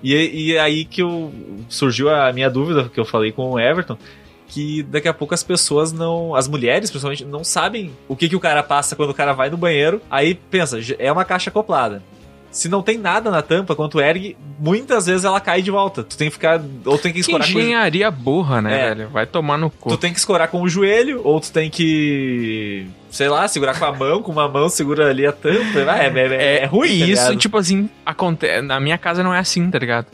E, 0.00 0.14
e 0.52 0.56
aí 0.56 0.84
que 0.84 1.02
eu, 1.02 1.32
surgiu 1.68 2.08
a 2.14 2.32
minha 2.32 2.48
dúvida 2.48 2.88
que 2.88 3.00
eu 3.00 3.04
falei 3.04 3.32
com 3.32 3.50
o 3.50 3.58
Everton, 3.58 3.98
que 4.46 4.84
daqui 4.84 5.08
a 5.08 5.12
pouco 5.12 5.34
as 5.34 5.42
pessoas 5.42 5.92
não, 5.92 6.32
as 6.32 6.46
mulheres 6.46 6.90
principalmente, 6.92 7.24
não 7.24 7.42
sabem 7.42 7.90
o 8.06 8.14
que, 8.14 8.28
que 8.28 8.36
o 8.36 8.40
cara 8.40 8.62
passa 8.62 8.94
quando 8.94 9.10
o 9.10 9.14
cara 9.14 9.32
vai 9.32 9.50
no 9.50 9.56
banheiro. 9.56 10.00
Aí 10.08 10.32
pensa, 10.36 10.78
é 10.96 11.10
uma 11.10 11.24
caixa 11.24 11.50
acoplada. 11.50 12.04
Se 12.50 12.68
não 12.68 12.82
tem 12.82 12.96
nada 12.98 13.30
na 13.30 13.42
tampa, 13.42 13.76
quando 13.76 13.90
tu 13.92 14.00
ergue, 14.00 14.36
muitas 14.58 15.06
vezes 15.06 15.24
ela 15.24 15.40
cai 15.40 15.60
de 15.62 15.70
volta. 15.70 16.02
Tu 16.02 16.16
tem 16.16 16.28
que 16.28 16.34
ficar, 16.34 16.60
ou 16.84 16.96
tem 16.98 17.12
que 17.12 17.16
Que 17.16 17.20
escorar 17.20 17.46
com 17.46 17.54
o, 17.58 17.60
engenharia 17.60 18.10
burra, 18.10 18.62
né, 18.62 18.80
É. 18.80 18.94
velho? 18.94 19.08
Vai 19.10 19.26
tomar 19.26 19.58
no 19.58 19.70
cu. 19.70 19.90
tu 19.90 19.96
tem 19.98 20.12
que 20.12 20.18
escorar 20.18 20.48
com 20.48 20.62
o 20.62 20.68
joelho, 20.68 21.20
ou 21.24 21.40
tu 21.40 21.52
tem 21.52 21.68
que, 21.70 22.86
sei 23.10 23.28
lá, 23.28 23.46
segurar 23.48 23.78
com 23.78 23.84
a 23.84 23.92
mão, 23.92 24.22
com 24.22 24.32
uma 24.32 24.48
mão 24.48 24.68
segura 24.68 25.08
ali 25.08 25.26
a 25.26 25.32
tampa. 25.32 25.78
É, 25.78 26.06
é, 26.06 26.26
é, 26.58 26.62
é 26.62 26.64
ruim, 26.66 26.88
E 26.90 26.98
tá 27.00 27.06
isso, 27.06 27.22
ligado? 27.24 27.36
tipo 27.38 27.56
assim, 27.58 27.88
acontece. 28.04 28.62
Na 28.62 28.78
minha 28.80 28.98
casa 28.98 29.22
não 29.22 29.34
é 29.34 29.38
assim, 29.38 29.70
tá 29.70 29.78
ligado? 29.78 30.06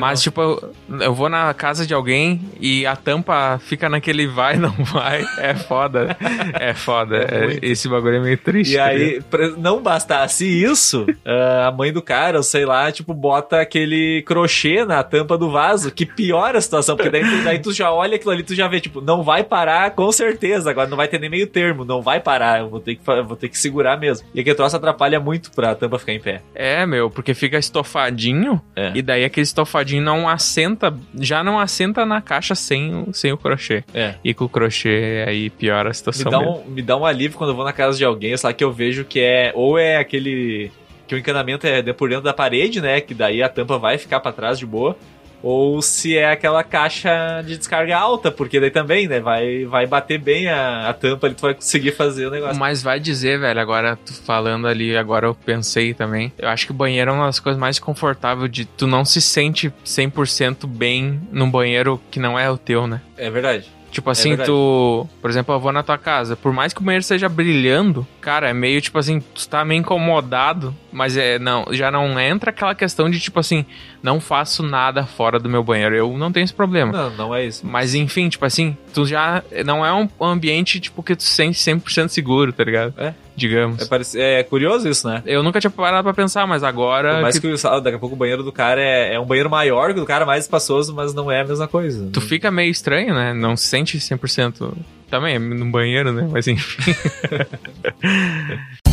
Mas, 0.00 0.18
não. 0.20 0.22
tipo, 0.22 0.40
eu, 0.40 0.72
eu 1.00 1.14
vou 1.14 1.28
na 1.28 1.52
casa 1.54 1.86
de 1.86 1.94
alguém 1.94 2.40
e 2.60 2.86
a 2.86 2.96
tampa 2.96 3.58
fica 3.64 3.88
naquele 3.88 4.26
vai, 4.26 4.56
não 4.56 4.70
vai. 4.72 5.24
É 5.38 5.54
foda. 5.54 6.16
É 6.58 6.74
foda. 6.74 7.16
É 7.30 7.38
É- 7.54 7.58
esse 7.62 7.88
bagulho 7.88 8.16
é 8.16 8.20
meio 8.20 8.38
triste. 8.38 8.74
E 8.74 8.76
tá 8.76 8.84
aí, 8.86 9.20
pra 9.30 9.48
não 9.56 9.80
bastasse 9.82 10.44
isso, 10.46 11.06
ah, 11.24 11.68
a 11.68 11.72
mãe 11.72 11.92
do 11.92 12.00
cara, 12.02 12.42
sei 12.42 12.64
lá, 12.64 12.90
tipo, 12.90 13.12
bota 13.14 13.60
aquele 13.60 14.22
crochê 14.26 14.84
na 14.84 15.02
tampa 15.02 15.36
do 15.38 15.50
vaso 15.50 15.90
que 15.90 16.04
piora 16.06 16.58
a 16.58 16.60
situação, 16.60 16.96
porque 16.96 17.10
daí, 17.10 17.22
tu- 17.22 17.44
daí 17.44 17.58
tu 17.58 17.72
já 17.72 17.90
olha 17.92 18.16
aquilo 18.16 18.30
ali, 18.32 18.42
tu 18.42 18.54
já 18.54 18.66
vê, 18.68 18.80
tipo, 18.80 19.00
não 19.00 19.22
vai 19.22 19.42
parar 19.44 19.90
com 19.92 20.10
certeza, 20.12 20.70
agora 20.70 20.88
não 20.88 20.96
vai 20.96 21.08
ter 21.08 21.18
nem 21.18 21.30
meio 21.30 21.46
termo, 21.46 21.84
não 21.84 22.02
vai 22.02 22.20
parar, 22.20 22.37
eu 22.58 22.68
vou 22.68 22.80
ter 22.80 22.96
que, 22.96 23.02
vou 23.04 23.36
ter 23.36 23.48
que 23.48 23.58
segurar 23.58 23.96
mesmo. 23.98 24.26
E 24.34 24.40
aquele 24.40 24.54
troço 24.56 24.76
atrapalha 24.76 25.18
muito 25.20 25.50
pra 25.52 25.74
tampa 25.74 25.98
ficar 25.98 26.12
em 26.12 26.20
pé. 26.20 26.42
É, 26.54 26.84
meu, 26.86 27.10
porque 27.10 27.34
fica 27.34 27.58
estofadinho 27.58 28.60
É. 28.76 28.92
e 28.94 29.02
daí 29.02 29.24
aquele 29.24 29.44
estofadinho 29.44 30.02
não 30.02 30.28
assenta, 30.28 30.94
já 31.18 31.42
não 31.42 31.58
assenta 31.58 32.04
na 32.06 32.20
caixa 32.20 32.54
sem, 32.54 32.94
o- 32.94 33.12
sem 33.12 33.32
o 33.32 33.36
crochê. 33.38 33.82
É. 33.94 34.14
E 34.24 34.32
com 34.34 34.44
o 34.44 34.48
crochê 34.48 35.24
aí 35.26 35.50
piora 35.50 35.88
a 35.88 35.90
Me 35.90 35.94
situação. 35.94 36.30
dá, 36.30 36.38
mesmo. 36.38 36.64
um, 36.66 36.70
me 36.70 36.82
dá 36.82 36.96
um 36.96 37.04
alívio 37.04 37.36
quando 37.38 37.50
eu 37.50 37.56
vou 37.56 37.64
na 37.64 37.72
casa 37.72 37.96
de 37.98 38.04
alguém, 38.04 38.36
sei 38.36 38.48
lá, 38.48 38.52
que 38.54 38.62
eu 38.64 38.72
vejo 38.72 39.04
que 39.04 39.20
é. 39.20 39.52
Ou 39.54 39.78
é 39.78 39.96
aquele. 39.96 40.70
Que 41.06 41.14
o 41.14 41.18
encanamento 41.18 41.66
é 41.66 41.80
de- 41.80 41.94
por 41.94 42.08
dentro 42.10 42.24
da 42.24 42.34
parede, 42.34 42.82
né? 42.82 43.00
Que 43.00 43.14
daí 43.14 43.42
a 43.42 43.48
tampa 43.48 43.78
vai 43.78 43.96
ficar 43.96 44.20
pra 44.20 44.30
trás 44.30 44.58
de 44.58 44.66
boa. 44.66 44.94
Ou 45.42 45.80
se 45.80 46.16
é 46.16 46.30
aquela 46.30 46.64
caixa 46.64 47.42
de 47.46 47.56
descarga 47.56 47.96
alta, 47.96 48.30
porque 48.30 48.60
daí 48.60 48.70
também, 48.70 49.06
né? 49.06 49.20
Vai, 49.20 49.64
vai 49.64 49.86
bater 49.86 50.18
bem 50.18 50.48
a, 50.48 50.88
a 50.88 50.94
tampa 50.94 51.26
ali, 51.26 51.34
tu 51.34 51.42
vai 51.42 51.54
conseguir 51.54 51.92
fazer 51.92 52.26
o 52.26 52.30
negócio. 52.30 52.58
Mas 52.58 52.82
vai 52.82 52.98
dizer, 52.98 53.38
velho, 53.38 53.60
agora 53.60 53.96
tu 53.96 54.12
falando 54.14 54.66
ali, 54.66 54.96
agora 54.96 55.26
eu 55.26 55.34
pensei 55.34 55.94
também. 55.94 56.32
Eu 56.38 56.48
acho 56.48 56.66
que 56.66 56.72
o 56.72 56.74
banheiro 56.74 57.10
é 57.10 57.14
uma 57.14 57.26
das 57.26 57.40
coisas 57.40 57.58
mais 57.58 57.78
confortáveis 57.78 58.50
de 58.50 58.64
tu 58.64 58.86
não 58.86 59.04
se 59.04 59.20
sente 59.20 59.72
100% 59.84 60.66
bem 60.66 61.20
num 61.30 61.50
banheiro 61.50 62.00
que 62.10 62.18
não 62.18 62.38
é 62.38 62.50
o 62.50 62.58
teu, 62.58 62.86
né? 62.86 63.00
É 63.16 63.30
verdade. 63.30 63.78
Tipo 63.90 64.10
assim, 64.10 64.30
verdade. 64.30 64.50
tu. 64.50 65.08
Por 65.20 65.30
exemplo, 65.30 65.54
eu 65.54 65.60
vou 65.60 65.72
na 65.72 65.82
tua 65.82 65.96
casa. 65.96 66.36
Por 66.36 66.52
mais 66.52 66.72
que 66.72 66.80
o 66.80 66.84
banheiro 66.84 67.00
esteja 67.00 67.28
brilhando, 67.28 68.06
cara, 68.20 68.48
é 68.48 68.52
meio 68.52 68.80
tipo 68.80 68.98
assim, 68.98 69.20
tu 69.20 69.48
tá 69.48 69.64
meio 69.64 69.80
incomodado, 69.80 70.74
mas 70.92 71.16
é. 71.16 71.38
Não, 71.38 71.66
já 71.70 71.90
não 71.90 72.18
entra 72.18 72.50
aquela 72.50 72.74
questão 72.74 73.08
de 73.10 73.18
tipo 73.20 73.38
assim, 73.38 73.64
não 74.02 74.20
faço 74.20 74.62
nada 74.62 75.04
fora 75.04 75.38
do 75.38 75.48
meu 75.48 75.62
banheiro. 75.62 75.94
Eu 75.94 76.16
não 76.16 76.32
tenho 76.32 76.44
esse 76.44 76.54
problema. 76.54 76.92
Não, 76.92 77.10
não 77.10 77.34
é 77.34 77.44
isso. 77.46 77.66
Mas 77.66 77.94
enfim, 77.94 78.28
tipo 78.28 78.44
assim, 78.44 78.76
tu 78.94 79.04
já. 79.06 79.42
Não 79.64 79.84
é 79.84 79.92
um 79.92 80.08
ambiente, 80.20 80.80
tipo, 80.80 81.02
que 81.02 81.14
tu 81.16 81.22
se 81.22 81.30
sente 81.30 81.58
100% 81.58 82.08
seguro, 82.08 82.52
tá 82.52 82.64
ligado? 82.64 82.94
É. 82.98 83.12
Digamos. 83.36 83.80
É, 83.82 83.86
parec- 83.86 84.16
é 84.16 84.42
curioso 84.42 84.88
isso, 84.88 85.06
né? 85.08 85.22
Eu 85.24 85.42
nunca 85.44 85.60
tinha 85.60 85.70
parado 85.70 86.02
pra 86.02 86.12
pensar, 86.12 86.44
mas 86.46 86.64
agora. 86.64 87.14
Por 87.14 87.22
mais 87.22 87.38
que 87.38 87.48
que, 87.48 87.66
o- 87.68 87.80
daqui 87.80 87.96
a 87.96 87.98
pouco 88.00 88.16
o 88.16 88.18
banheiro 88.18 88.42
do 88.42 88.50
cara 88.50 88.80
é, 88.80 89.14
é 89.14 89.20
um 89.20 89.24
banheiro 89.26 89.48
maior 89.48 89.92
que 89.92 89.98
o 90.00 90.02
do 90.02 90.06
cara, 90.06 90.26
mais 90.26 90.44
espaçoso, 90.44 90.92
mas 90.94 91.14
não 91.14 91.30
é 91.30 91.42
a 91.42 91.44
mesma 91.44 91.68
coisa. 91.68 92.08
Tu 92.12 92.20
fica 92.20 92.50
meio 92.50 92.70
estranho, 92.70 93.14
né? 93.14 93.32
Não 93.32 93.56
se 93.56 93.66
sente 93.66 93.96
100%. 93.98 94.72
Também 95.08 95.36
é 95.36 95.38
no 95.38 95.70
banheiro, 95.70 96.12
né? 96.12 96.28
Mas 96.30 96.48
enfim. 96.48 96.92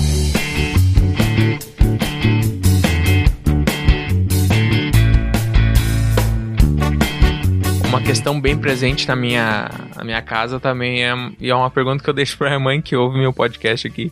Uma 7.95 8.03
questão 8.03 8.41
bem 8.41 8.57
presente 8.57 9.07
na 9.07 9.15
minha, 9.15 9.71
na 9.95 10.03
minha 10.03 10.21
casa 10.21 10.59
também 10.59 11.05
é, 11.05 11.13
e 11.39 11.49
é 11.49 11.55
uma 11.55 11.71
pergunta 11.71 12.03
que 12.03 12.09
eu 12.09 12.13
deixo 12.13 12.37
pra 12.37 12.49
minha 12.49 12.59
mãe 12.59 12.81
que 12.81 12.93
ouve 12.93 13.17
meu 13.17 13.31
podcast 13.31 13.87
aqui. 13.87 14.11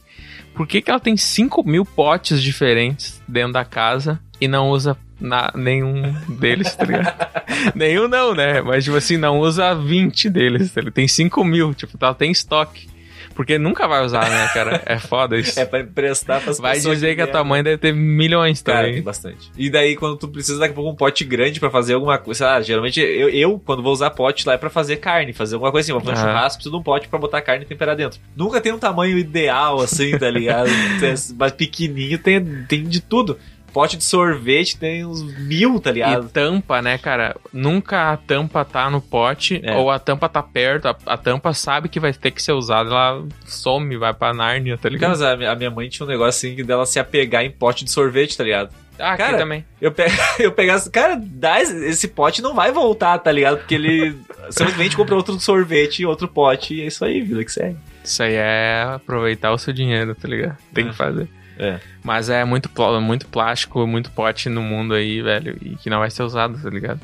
Por 0.56 0.66
que, 0.66 0.82
que 0.82 0.90
ela 0.90 1.02
tem 1.02 1.18
5 1.18 1.68
mil 1.68 1.84
potes 1.84 2.42
diferentes 2.42 3.22
dentro 3.28 3.52
da 3.52 3.66
casa 3.66 4.22
e 4.40 4.48
não 4.48 4.70
usa 4.70 4.96
na- 5.20 5.52
nenhum 5.54 6.16
deles, 6.30 6.74
tá 6.74 6.86
ligado? 6.86 7.14
nenhum 7.76 8.08
não, 8.08 8.34
né? 8.34 8.62
Mas, 8.62 8.86
tipo 8.86 8.96
assim, 8.96 9.18
não 9.18 9.40
usa 9.40 9.76
20 9.76 10.30
deles. 10.30 10.78
Ele 10.78 10.90
tem 10.90 11.06
5 11.06 11.44
mil, 11.44 11.74
tipo, 11.74 11.98
ela 12.00 12.16
tem 12.16 12.32
estoque. 12.32 12.88
Porque 13.36 13.58
nunca 13.58 13.88
vai 13.88 14.04
usar, 14.06 14.30
né, 14.30 14.48
cara? 14.54 14.82
É 14.86 14.98
foda 15.00 15.38
isso. 15.38 15.60
É 15.64 15.66
pra 15.66 15.80
emprestar 15.80 16.42
pras 16.42 16.58
Vai 16.60 16.76
pessoas 16.76 16.96
dizer 16.98 17.08
que 17.16 17.22
a 17.22 17.26
querem. 17.26 17.32
tua 17.32 17.44
mãe 17.44 17.64
deve 17.64 17.78
ter 17.78 17.94
milhões 17.94 18.62
Cara, 18.62 18.80
também. 18.80 18.94
tem 18.96 19.04
bastante. 19.04 19.52
E 19.58 19.70
daí, 19.70 19.96
quando 19.96 20.18
tu 20.18 20.28
precisa 20.28 20.60
daqui 20.60 20.72
a 20.72 20.76
pouco 20.76 20.90
um 20.92 20.96
pote 20.96 21.24
grande 21.24 21.60
pra 21.60 21.70
fazer 21.70 21.94
alguma 21.94 22.18
coisa, 22.18 22.46
lá, 22.48 22.62
geralmente 22.62 23.00
eu, 23.00 23.30
eu, 23.30 23.60
quando 23.64 23.82
vou 23.84 23.94
usar 23.94 24.10
pote 24.12 24.48
lá 24.48 24.54
é 24.54 24.58
pra 24.58 24.70
fazer 24.70 24.98
carne, 24.98 25.32
fazer 25.34 25.56
alguma 25.56 25.72
coisa 25.72 25.86
assim, 25.86 25.92
vou 25.94 26.02
fazer 26.02 26.18
um 26.20 26.30
churrasco, 26.30 26.58
preciso 26.58 26.72
de 26.76 26.80
um 26.80 26.84
pote 26.84 27.08
pra 27.08 27.20
botar 27.20 27.42
carne 27.42 27.64
e 27.64 27.68
temperar 27.68 27.96
dentro. 27.96 28.20
Nunca 28.36 28.60
tem 28.60 28.72
um 28.72 28.80
tamanho 28.80 29.18
ideal 29.18 29.80
assim, 29.82 30.18
tá 30.18 30.30
ligado? 30.30 30.70
Mas 31.38 31.52
pequenininho 31.52 32.18
tem, 32.18 32.44
tem 32.68 32.84
de 32.84 33.00
tudo. 33.02 33.38
Pote 33.74 33.98
de 33.98 34.04
sorvete 34.04 34.78
tem 34.78 35.04
uns 35.04 35.24
mil, 35.40 35.80
tá 35.80 35.92
ligado? 35.92 36.28
E 36.28 36.30
tampa, 36.30 36.80
né, 36.82 36.98
cara? 37.00 37.36
Nunca 37.52 38.12
a 38.12 38.18
tampa 38.18 38.64
tá 38.64 38.88
no 38.90 39.02
pote, 39.02 39.60
É. 39.64 39.76
ou 39.76 39.90
a 39.90 39.98
tampa 39.98 40.30
tá 40.30 40.44
perto, 40.44 40.88
a, 40.88 40.96
a 41.08 41.18
tampa 41.18 41.54
sabe 41.54 41.90
que 41.90 42.00
vai 42.00 42.14
ter 42.14 42.30
que 42.32 42.42
ser 42.42 42.52
usada, 42.54 42.92
ela 42.92 43.26
some, 43.46 43.98
vai 43.98 44.14
pra 44.14 44.34
Nárnia, 44.34 44.76
tá 44.78 44.84
Cara, 44.84 44.94
ligado? 44.94 45.10
mas 45.10 45.22
a, 45.24 45.36
minha- 45.36 45.52
mãe 45.72 45.90
tinha 45.90 46.06
um 46.06 46.10
negócio 46.10 46.30
assim 46.48 46.56
que 46.56 46.64
dela 46.64 46.86
se 46.86 47.00
apegar 47.00 47.44
em 47.44 47.50
pote 47.52 47.84
de 47.84 47.90
sorvete, 47.92 48.38
tá 48.38 48.44
ligado? 48.44 48.70
Ah, 49.00 49.14
aqui 49.14 49.24
cara, 49.24 49.38
também. 49.40 49.66
Eu, 49.82 49.92
pe 49.92 50.04
eu 50.40 50.52
pegasse, 50.52 50.88
cara, 50.92 51.20
dá 51.20 51.60
esse, 51.60 52.08
pote 52.08 52.44
não 52.44 52.54
vai 52.54 52.72
voltar, 52.72 53.18
tá 53.18 53.32
ligado? 53.32 53.58
Porque 53.58 53.74
ele 53.74 54.16
simplesmente 54.52 54.96
compra 54.96 55.16
outro 55.16 55.40
sorvete 55.40 56.02
outro 56.06 56.28
pote 56.28 56.76
e 56.76 56.82
é 56.82 56.86
isso 56.86 57.04
aí, 57.04 57.22
vida 57.22 57.44
que 57.44 57.52
segue. 57.52 57.78
Isso 58.04 58.22
aí 58.22 58.36
é 58.36 58.84
aproveitar 58.94 59.52
o 59.52 59.58
seu 59.58 59.74
dinheiro, 59.74 60.14
tá 60.14 60.28
ligado? 60.28 60.58
Tem 60.74 60.86
É. 60.86 60.90
que 60.90 60.96
fazer. 60.96 61.28
É. 61.58 61.80
Mas 62.04 62.30
é 62.30 62.44
muito, 62.44 62.70
muito 63.02 63.28
plástico, 63.28 63.86
muito 63.86 64.12
pote 64.12 64.50
no 64.50 64.62
mundo 64.62 64.94
aí, 64.94 65.22
velho, 65.22 65.58
e 65.62 65.76
que 65.76 65.90
não 65.90 66.00
vai 66.00 66.10
ser 66.10 66.24
usado, 66.24 66.62
tá 66.62 66.70
ligado? 66.70 67.02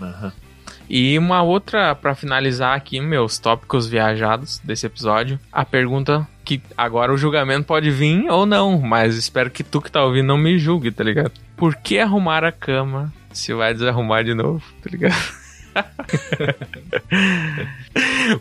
E 0.89 1.18
uma 1.20 1.43
outra, 1.43 1.93
pra 1.93 2.16
finalizar 2.16 2.76
aqui, 2.76 3.00
meus 3.00 3.38
tópicos 3.38 3.88
viajados 3.88 4.60
desse 4.64 4.88
episódio, 4.88 5.39
a 5.52 5.64
pergunta 5.64 6.28
que 6.43 6.60
agora 6.76 7.14
o 7.14 7.18
julgamento 7.18 7.68
pode 7.68 7.91
vir 7.91 8.28
ou 8.28 8.43
não, 8.43 8.80
mas 8.80 9.16
espero 9.16 9.52
que 9.52 9.64
tu 9.64 9.80
que 9.80 9.91
tá 9.91 10.04
ouvindo 10.04 10.26
não 10.26 10.38
me 10.38 10.58
julgue, 10.58 10.91
tá 10.91 11.04
ligado? 11.04 11.32
Por 11.56 11.76
que 11.76 12.00
arrumar 12.00 12.43
a 12.43 12.52
cama 12.52 13.14
se 13.32 13.54
vai 13.54 13.72
desarrumar 13.72 14.24
de 14.24 14.34
novo, 14.34 14.64
tá 14.82 14.89
ligado? 14.89 15.14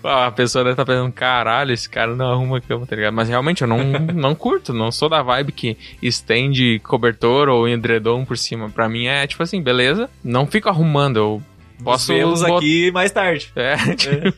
A 0.05 0.31
pessoa 0.31 0.63
deve 0.65 0.75
estar 0.75 0.85
pensando, 0.85 1.13
caralho, 1.13 1.73
esse 1.73 1.89
cara 1.89 2.15
não 2.15 2.31
arruma 2.31 2.61
cama, 2.61 2.87
tá 2.87 2.95
ligado? 2.95 3.15
Mas 3.15 3.29
realmente 3.29 3.63
eu 3.63 3.69
não, 3.69 3.79
não 4.15 4.35
curto, 4.35 4.73
não 4.73 4.93
sou 4.93 5.09
da 5.09 5.23
vibe 5.23 5.53
que 5.53 5.77
estende 6.03 6.79
cobertor 6.81 7.49
ou 7.49 7.69
edredom 7.69 8.25
por 8.25 8.37
cima. 8.37 8.69
Pra 8.69 8.89
mim 8.89 9.07
é 9.07 9.27
tipo 9.27 9.43
assim, 9.43 9.63
beleza, 9.63 10.09
não 10.23 10.47
fico 10.47 10.69
arrumando, 10.69 11.17
eu 11.17 11.43
posso... 11.83 12.13
Nos 12.13 12.21
vemos 12.21 12.43
bot- 12.43 12.57
aqui 12.59 12.91
mais 12.93 13.11
tarde. 13.11 13.51
É, 13.57 13.77
tipo, 13.97 14.33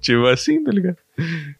tipo 0.00 0.26
assim, 0.26 0.62
tá 0.64 0.72
ligado? 0.72 0.96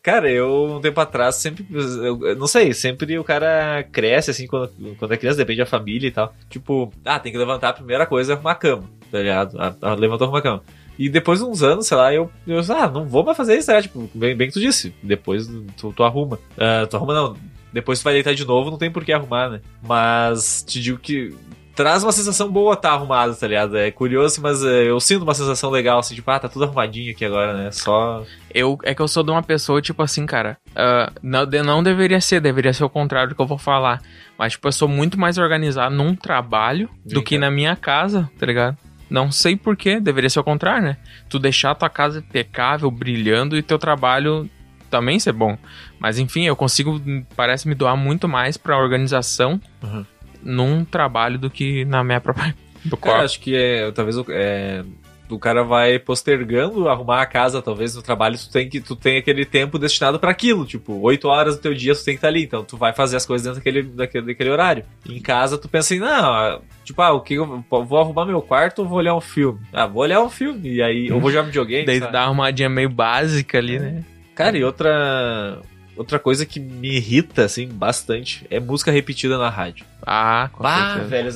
Cara, 0.03 0.31
eu 0.31 0.77
um 0.77 0.81
tempo 0.81 1.01
atrás 1.01 1.37
sempre. 1.37 1.65
Eu 1.71 2.37
não 2.37 2.47
sei, 2.47 2.75
sempre 2.75 3.19
o 3.19 3.25
cara 3.25 3.87
cresce 3.91 4.31
assim 4.31 4.47
quando, 4.47 4.71
quando 4.99 5.15
é 5.15 5.17
criança, 5.17 5.39
depende 5.39 5.61
da 5.61 5.67
família 5.67 6.09
e 6.09 6.11
tal. 6.11 6.35
Tipo, 6.51 6.93
ah, 7.05 7.19
tem 7.19 7.33
que 7.33 7.39
levantar 7.39 7.71
a 7.71 7.75
primeira 7.75 8.05
coisa 8.05 8.33
é 8.33 8.35
arrumar 8.35 8.53
a 8.53 8.57
cama, 8.57 8.85
tá 9.11 9.19
ligado? 9.19 9.57
Ah, 9.59 9.75
ah, 9.83 9.95
levantou 9.95 10.25
arrumar 10.25 10.39
a 10.39 10.43
cama. 10.43 10.63
E 10.99 11.09
depois 11.09 11.41
de 11.41 11.45
uns 11.45 11.63
anos, 11.63 11.87
sei 11.87 11.97
lá, 11.97 12.13
eu, 12.13 12.31
eu 12.47 12.61
ah, 12.71 12.89
não 12.89 13.07
vou 13.07 13.25
mais 13.25 13.37
fazer 13.37 13.57
isso, 13.59 13.71
né? 13.71 13.83
Tipo, 13.83 14.09
bem, 14.15 14.35
bem 14.35 14.49
que 14.49 14.55
tu 14.55 14.61
disse. 14.61 14.95
Depois 15.03 15.47
tu, 15.77 15.93
tu 15.93 16.03
arruma. 16.03 16.39
Ah, 16.59 16.87
tu 16.89 16.97
arruma 16.97 17.15
não. 17.15 17.37
Depois 17.73 17.99
tu 17.99 18.05
vai 18.05 18.15
deitar 18.15 18.35
de 18.35 18.45
novo, 18.47 18.71
não 18.71 18.79
tem 18.79 18.91
por 18.91 19.05
que 19.05 19.13
arrumar, 19.13 19.51
né? 19.51 19.61
Mas 19.83 20.65
te 20.67 20.81
digo 20.81 20.99
que 20.99 21.35
traz 21.77 22.03
uma 22.03 22.11
sensação 22.11 22.51
boa 22.51 22.75
tá 22.75 22.93
arrumado, 22.93 23.37
tá 23.37 23.47
ligado? 23.47 23.77
É 23.77 23.91
curioso, 23.91 24.41
mas 24.41 24.65
é, 24.65 24.85
eu 24.85 24.99
sinto 24.99 25.23
uma 25.23 25.35
sensação 25.35 25.69
legal, 25.69 25.99
assim, 25.99 26.15
tipo, 26.15 26.29
ah, 26.31 26.39
tá 26.39 26.49
tudo 26.49 26.65
arrumadinho 26.65 27.13
aqui 27.13 27.25
agora, 27.25 27.53
né? 27.53 27.71
Só. 27.71 28.25
Eu, 28.53 28.79
é 28.83 28.95
que 28.95 29.03
eu 29.03 29.07
sou 29.07 29.23
de 29.23 29.31
uma 29.31 29.43
pessoa, 29.43 29.83
tipo 29.83 30.03
assim, 30.03 30.25
cara, 30.25 30.57
ah, 30.75 31.13
não, 31.23 31.45
não 31.63 31.83
deveria 31.83 32.21
ser, 32.21 32.41
deveria 32.41 32.73
ser 32.73 32.85
o 32.85 32.89
contrário 32.89 33.29
do 33.29 33.35
que 33.35 33.43
eu 33.43 33.47
vou 33.47 33.59
falar. 33.59 34.01
Mas, 34.39 34.53
tipo, 34.53 34.67
eu 34.67 34.73
sou 34.73 34.89
muito 34.89 35.21
mais 35.21 35.37
organizado 35.37 35.95
num 35.95 36.17
trabalho 36.17 36.89
do 37.05 37.19
Sim, 37.19 37.25
que 37.25 37.37
cara. 37.37 37.51
na 37.51 37.55
minha 37.55 37.77
casa, 37.77 38.31
tá 38.39 38.47
ligado? 38.47 38.79
Não 39.09 39.31
sei 39.31 39.57
porquê, 39.57 40.01
deveria 40.01 40.29
ser 40.31 40.41
o 40.41 40.45
contrário, 40.45 40.83
né? 40.83 40.97
Tu 41.29 41.39
deixar 41.39 41.75
tua 41.75 41.89
casa 41.89 42.19
impecável, 42.19 42.91
brilhando 42.91 43.57
e 43.57 43.63
teu 43.63 43.79
trabalho 43.79 44.49
também 44.91 45.19
ser 45.21 45.33
bom. 45.33 45.57
Mas 45.99 46.19
enfim, 46.19 46.45
eu 46.45 46.57
consigo, 46.57 47.01
parece 47.37 47.69
me 47.69 47.75
doar 47.75 47.97
muito 47.97 48.29
mais 48.29 48.57
pra 48.57 48.77
organização 48.79 49.61
Uhum. 49.83 50.05
num 50.43 50.85
trabalho 50.85 51.39
do 51.39 51.49
que 51.51 51.85
na 51.85 52.03
minha 52.05 52.21
própria. 52.21 52.55
Do 52.85 52.97
corpo. 52.97 53.19
acho 53.21 53.41
que 53.41 53.55
é, 53.57 53.91
talvez 53.91 54.17
o- 54.17 54.25
é, 54.29 54.85
o 55.31 55.39
cara 55.39 55.63
vai 55.63 55.99
postergando 55.99 56.89
arrumar 56.89 57.23
a 57.23 57.27
casa, 57.27 57.63
talvez 57.63 57.95
no 57.95 58.03
trabalho 58.03 58.39
tu 58.39 58.51
tem 58.51 58.69
que 58.69 58.81
tu 58.81 58.95
tem 58.95 59.19
aquele 59.19 59.45
tempo 59.45 59.79
destinado 59.79 60.19
pra 60.19 60.31
aquilo, 60.31 60.65
tipo, 60.65 61.01
8 61.01 61.29
horas 61.29 61.57
do 61.57 61.63
teu 61.63 61.75
dia 61.75 61.95
tu 61.95 62.05
tem 62.05 62.15
que 62.15 62.19
estar 62.19 62.29
ali, 62.29 62.45
então 62.45 62.65
tu 62.65 62.77
vai 62.77 62.93
fazer 62.93 63.17
as 63.17 63.27
coisas 63.27 63.47
dentro 63.47 63.61
daquele, 63.61 63.83
daquele, 63.83 64.27
daquele 64.27 64.51
horário. 64.51 64.85
Em 65.09 65.21
casa 65.21 65.59
tu 65.59 65.69
pensa 65.69 65.95
assim, 65.95 66.01
não, 66.01 66.61
tipo, 66.85 67.01
ah, 67.03 67.13
o 67.13 67.21
que 67.21 67.35
eu 67.35 67.65
vou 67.69 67.99
arrumar 67.99 68.25
meu 68.25 68.43
quarto 68.43 68.81
ou 68.81 68.89
vou 68.89 68.99
olhar 68.99 69.15
um 69.15 69.21
filme? 69.21 69.61
Ah, 69.73 69.87
vou 69.87 70.03
olhar 70.03 70.21
um 70.23 70.31
filme 70.31 70.75
e 70.75 70.83
aí 70.83 71.09
eu 71.09 71.21
vou 71.21 71.31
jogar 71.31 71.45
videogame. 71.47 71.87
Daí 71.87 71.99
sabe? 71.99 72.13
dá 72.13 72.21
uma 72.21 72.27
arrumadinha 72.27 72.69
meio 72.69 72.89
básica 72.91 73.59
ali, 73.59 73.79
né? 73.79 74.05
Cara, 74.35 74.57
e 74.59 74.65
outra 74.65 75.61
outra 75.97 76.19
coisa 76.19 76.45
que 76.47 76.61
me 76.61 76.97
irrita 76.97 77.45
assim 77.45 77.67
bastante 77.69 78.47
é 78.51 78.61
música 78.61 78.91
repetida 78.91 79.37
na 79.39 79.49
rádio. 79.49 79.85
Ah, 80.07 80.51
com 80.53 80.63
Bah, 80.63 80.99
velho, 80.99 81.31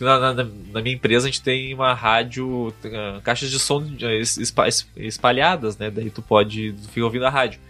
na, 0.00 0.32
na- 0.34 0.46
na 0.72 0.82
minha 0.82 0.94
empresa 0.94 1.26
a 1.26 1.30
gente 1.30 1.42
tem 1.42 1.72
uma 1.74 1.92
rádio, 1.94 2.72
tem, 2.82 2.96
ah, 2.96 3.20
caixas 3.22 3.50
de 3.50 3.58
som 3.58 3.84
es- 4.00 4.38
espalhadas, 4.96 5.76
né? 5.78 5.90
Daí 5.90 6.10
tu 6.10 6.22
pode, 6.22 6.72
tu 6.72 6.88
fica 6.88 7.04
ouvindo 7.04 7.26
a 7.26 7.30
rádio. 7.30 7.60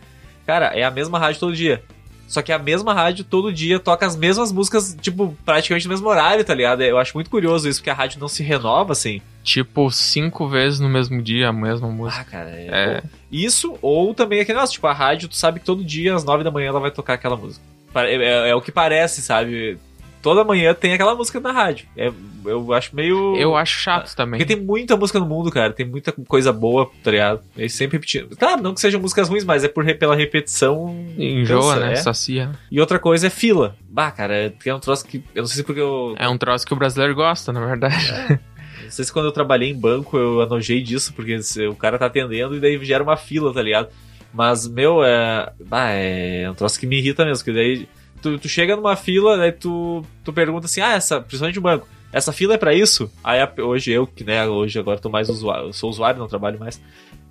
Cara, 0.47 0.67
é 0.67 0.83
a 0.85 0.91
mesma 0.91 1.19
rádio 1.19 1.41
todo 1.41 1.55
dia. 1.55 1.83
Só 2.27 2.41
que 2.43 2.53
a 2.53 2.59
mesma 2.59 2.95
rádio 2.95 3.23
todo 3.25 3.53
dia 3.53 3.79
toca 3.79 4.07
as 4.07 4.17
mesmas 4.17 4.51
músicas, 4.51 4.97
tipo, 5.01 5.37
praticamente 5.45 5.87
no 5.87 5.91
mesmo 5.93 6.09
horário, 6.09 6.43
tá 6.45 6.55
ligado? 6.55 6.83
Eu 6.83 6.99
acho 6.99 7.15
muito 7.15 7.29
curioso 7.31 7.69
isso, 7.69 7.81
porque 7.81 7.91
a 7.91 7.95
rádio 7.95 8.19
não 8.19 8.29
se 8.29 8.43
renova, 8.43 8.93
assim. 8.93 9.21
Tipo, 9.45 9.91
cinco 9.91 10.49
vezes 10.49 10.81
no 10.81 10.89
mesmo 10.89 11.23
dia 11.23 11.51
a 11.51 11.53
mesma 11.53 11.89
música. 11.89 12.23
Ah, 12.23 12.25
cara, 12.25 12.51
é. 12.51 12.67
é. 12.67 13.03
Isso, 13.31 13.79
ou 13.81 14.13
também 14.15 14.41
aquele 14.41 14.57
negócio, 14.57 14.75
tipo, 14.75 14.87
a 14.87 14.93
rádio, 14.93 15.29
tu 15.29 15.37
sabe 15.37 15.61
que 15.61 15.67
todo 15.67 15.85
dia 15.85 16.15
às 16.15 16.25
nove 16.25 16.43
da 16.43 16.51
manhã 16.51 16.69
ela 16.69 16.81
vai 16.81 16.91
tocar 16.91 17.15
aquela 17.15 17.37
música. 17.37 17.63
É, 17.95 18.15
é, 18.15 18.49
é 18.51 18.55
o 18.55 18.61
que 18.61 18.73
parece, 18.73 19.23
sabe? 19.23 19.79
toda 20.25 20.43
manhã 20.43 20.73
tem 20.73 20.95
aquela 20.95 21.15
música 21.15 21.39
na 21.39 21.53
rádio. 21.53 21.87
É, 21.95 22.11
eu 22.47 22.73
acho 22.73 22.97
meio. 22.97 23.37
Eu 23.37 23.55
acho 23.55 23.79
chato 23.79 24.17
também. 24.17 24.41
Porque 24.41 24.55
tem 24.55 24.65
muita 24.65 24.97
música 24.97 25.21
no 25.21 25.27
mundo, 25.27 25.51
cara. 25.51 25.71
Tem 25.71 25.85
muita 25.85 26.13
coisa 26.13 26.51
boa, 26.51 26.91
tá 27.03 27.11
ligado? 27.11 27.43
Eles 27.55 27.75
sempre 27.75 27.99
repetindo. 27.99 28.35
Claro, 28.35 28.63
não 28.63 28.73
que 28.73 28.81
sejam 28.81 28.99
músicas 28.99 29.29
ruins, 29.29 29.45
mas 29.45 29.63
é 29.63 29.69
por, 29.69 29.85
pela 29.97 30.17
repetição. 30.17 30.97
Enjoa, 31.19 31.77
né? 31.77 31.93
É. 31.93 31.97
Sacia. 31.97 32.53
E 32.71 32.81
outra 32.81 32.99
coisa 32.99 33.27
é 33.27 33.31
fila. 33.31 33.77
Bah, 33.87 34.11
cara, 34.11 34.55
é 34.65 34.75
um 34.75 34.81
troço 34.81 35.05
que. 35.05 35.23
Eu 35.35 35.43
não 35.43 35.47
sei 35.47 35.57
se 35.59 35.63
porque 35.63 35.83
eu. 35.83 36.15
É 36.19 36.27
um 36.27 36.39
troço 36.39 36.67
que 36.67 36.73
o 36.73 36.77
brasileiro 36.77 37.15
gosta, 37.15 37.53
na 37.53 37.65
verdade. 37.65 38.41
Não 38.85 38.91
sei 38.91 39.05
se 39.05 39.13
quando 39.13 39.27
eu 39.27 39.33
trabalhei 39.33 39.71
em 39.71 39.79
banco 39.79 40.17
eu 40.17 40.41
anojei 40.41 40.81
disso, 40.83 41.13
porque 41.15 41.39
o 41.69 41.75
cara 41.75 41.99
tá 41.99 42.07
atendendo 42.07 42.57
e 42.57 42.61
daí 42.61 42.83
gera 42.85 43.03
uma 43.03 43.17
fila, 43.17 43.53
tá 43.53 43.63
ligado? 43.63 43.89
Mas, 44.33 44.67
meu, 44.67 45.05
é. 45.05 45.53
Bah, 45.65 45.91
é 45.91 46.51
um 46.51 46.55
troço 46.55 46.79
que 46.79 46.87
me 46.87 46.99
irrita 46.99 47.25
mesmo, 47.25 47.45
que 47.45 47.53
daí 47.53 47.89
tu, 48.21 48.39
tu 48.39 48.49
chega 48.49 48.75
numa 48.75 48.97
fila, 48.97 49.41
aí 49.41 49.53
tu, 49.53 50.03
tu 50.25 50.33
pergunta 50.33 50.67
assim, 50.67 50.81
ah, 50.81 50.95
essa, 50.95 51.21
principalmente 51.21 51.55
de 51.55 51.61
banco, 51.61 51.87
essa 52.13 52.33
fila 52.33 52.55
é 52.55 52.59
para 52.59 52.73
isso? 52.73 53.11
Aí 53.23 53.39
hoje 53.59 53.93
eu, 53.93 54.07
que 54.07 54.25
né, 54.25 54.47
hoje 54.47 54.79
agora 54.79 54.99
tô 54.99 55.09
mais 55.09 55.29
usuário, 55.29 55.73
sou 55.73 55.91
usuário, 55.91 56.19
não 56.19 56.29
trabalho 56.29 56.59
mais. 56.59 56.81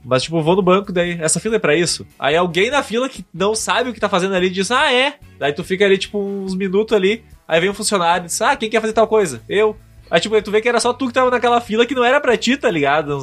Mas, 0.06 0.24
tipo, 0.24 0.41
vou 0.41 0.56
no 0.56 0.62
banco, 0.62 0.91
daí, 0.91 1.18
essa 1.20 1.39
fila 1.39 1.56
é 1.56 1.60
pra 1.60 1.76
isso? 1.76 2.06
Aí 2.20 2.36
alguém 2.36 2.70
na 2.70 2.84
fila 2.84 3.08
que 3.08 3.26
não 3.34 3.56
sabe 3.56 3.89
o 3.89 3.93
que 3.93 3.99
tá 3.99 4.10
fazendo 4.10 4.36
ali 4.36 4.49
diz, 4.49 4.70
ah, 4.72 4.91
é. 4.91 5.16
Daí 5.39 5.54
tu 5.54 5.64
fica 5.64 5.86
ali, 5.86 5.97
tipo, 5.97 6.20
uns 6.20 6.54
minutos 6.56 6.95
ali, 6.95 7.24
aí 7.47 7.60
vem 7.60 7.70
um 7.70 7.74
funcionário 7.74 8.26
e 8.26 8.28
diz, 8.28 8.41
ah, 8.41 8.56
quem 8.56 8.70
quer 8.70 8.82
fazer 8.82 8.93
tal 8.93 9.08
coisa? 9.08 9.41
Eu. 9.47 9.76
Aí, 10.12 10.20
tipo, 10.20 10.39
tu 10.41 10.51
vê 10.51 10.62
que 10.62 10.70
era 10.70 10.80
só 10.80 10.93
tu 10.93 11.08
que 11.08 11.14
tava 11.14 11.32
naquela 11.32 11.60
fila 11.60 11.86
que 11.86 11.95
não 11.95 12.04
era 12.04 12.20
pra 12.22 12.38
ti, 12.38 12.56
tá 12.56 12.70
ligado? 12.70 13.20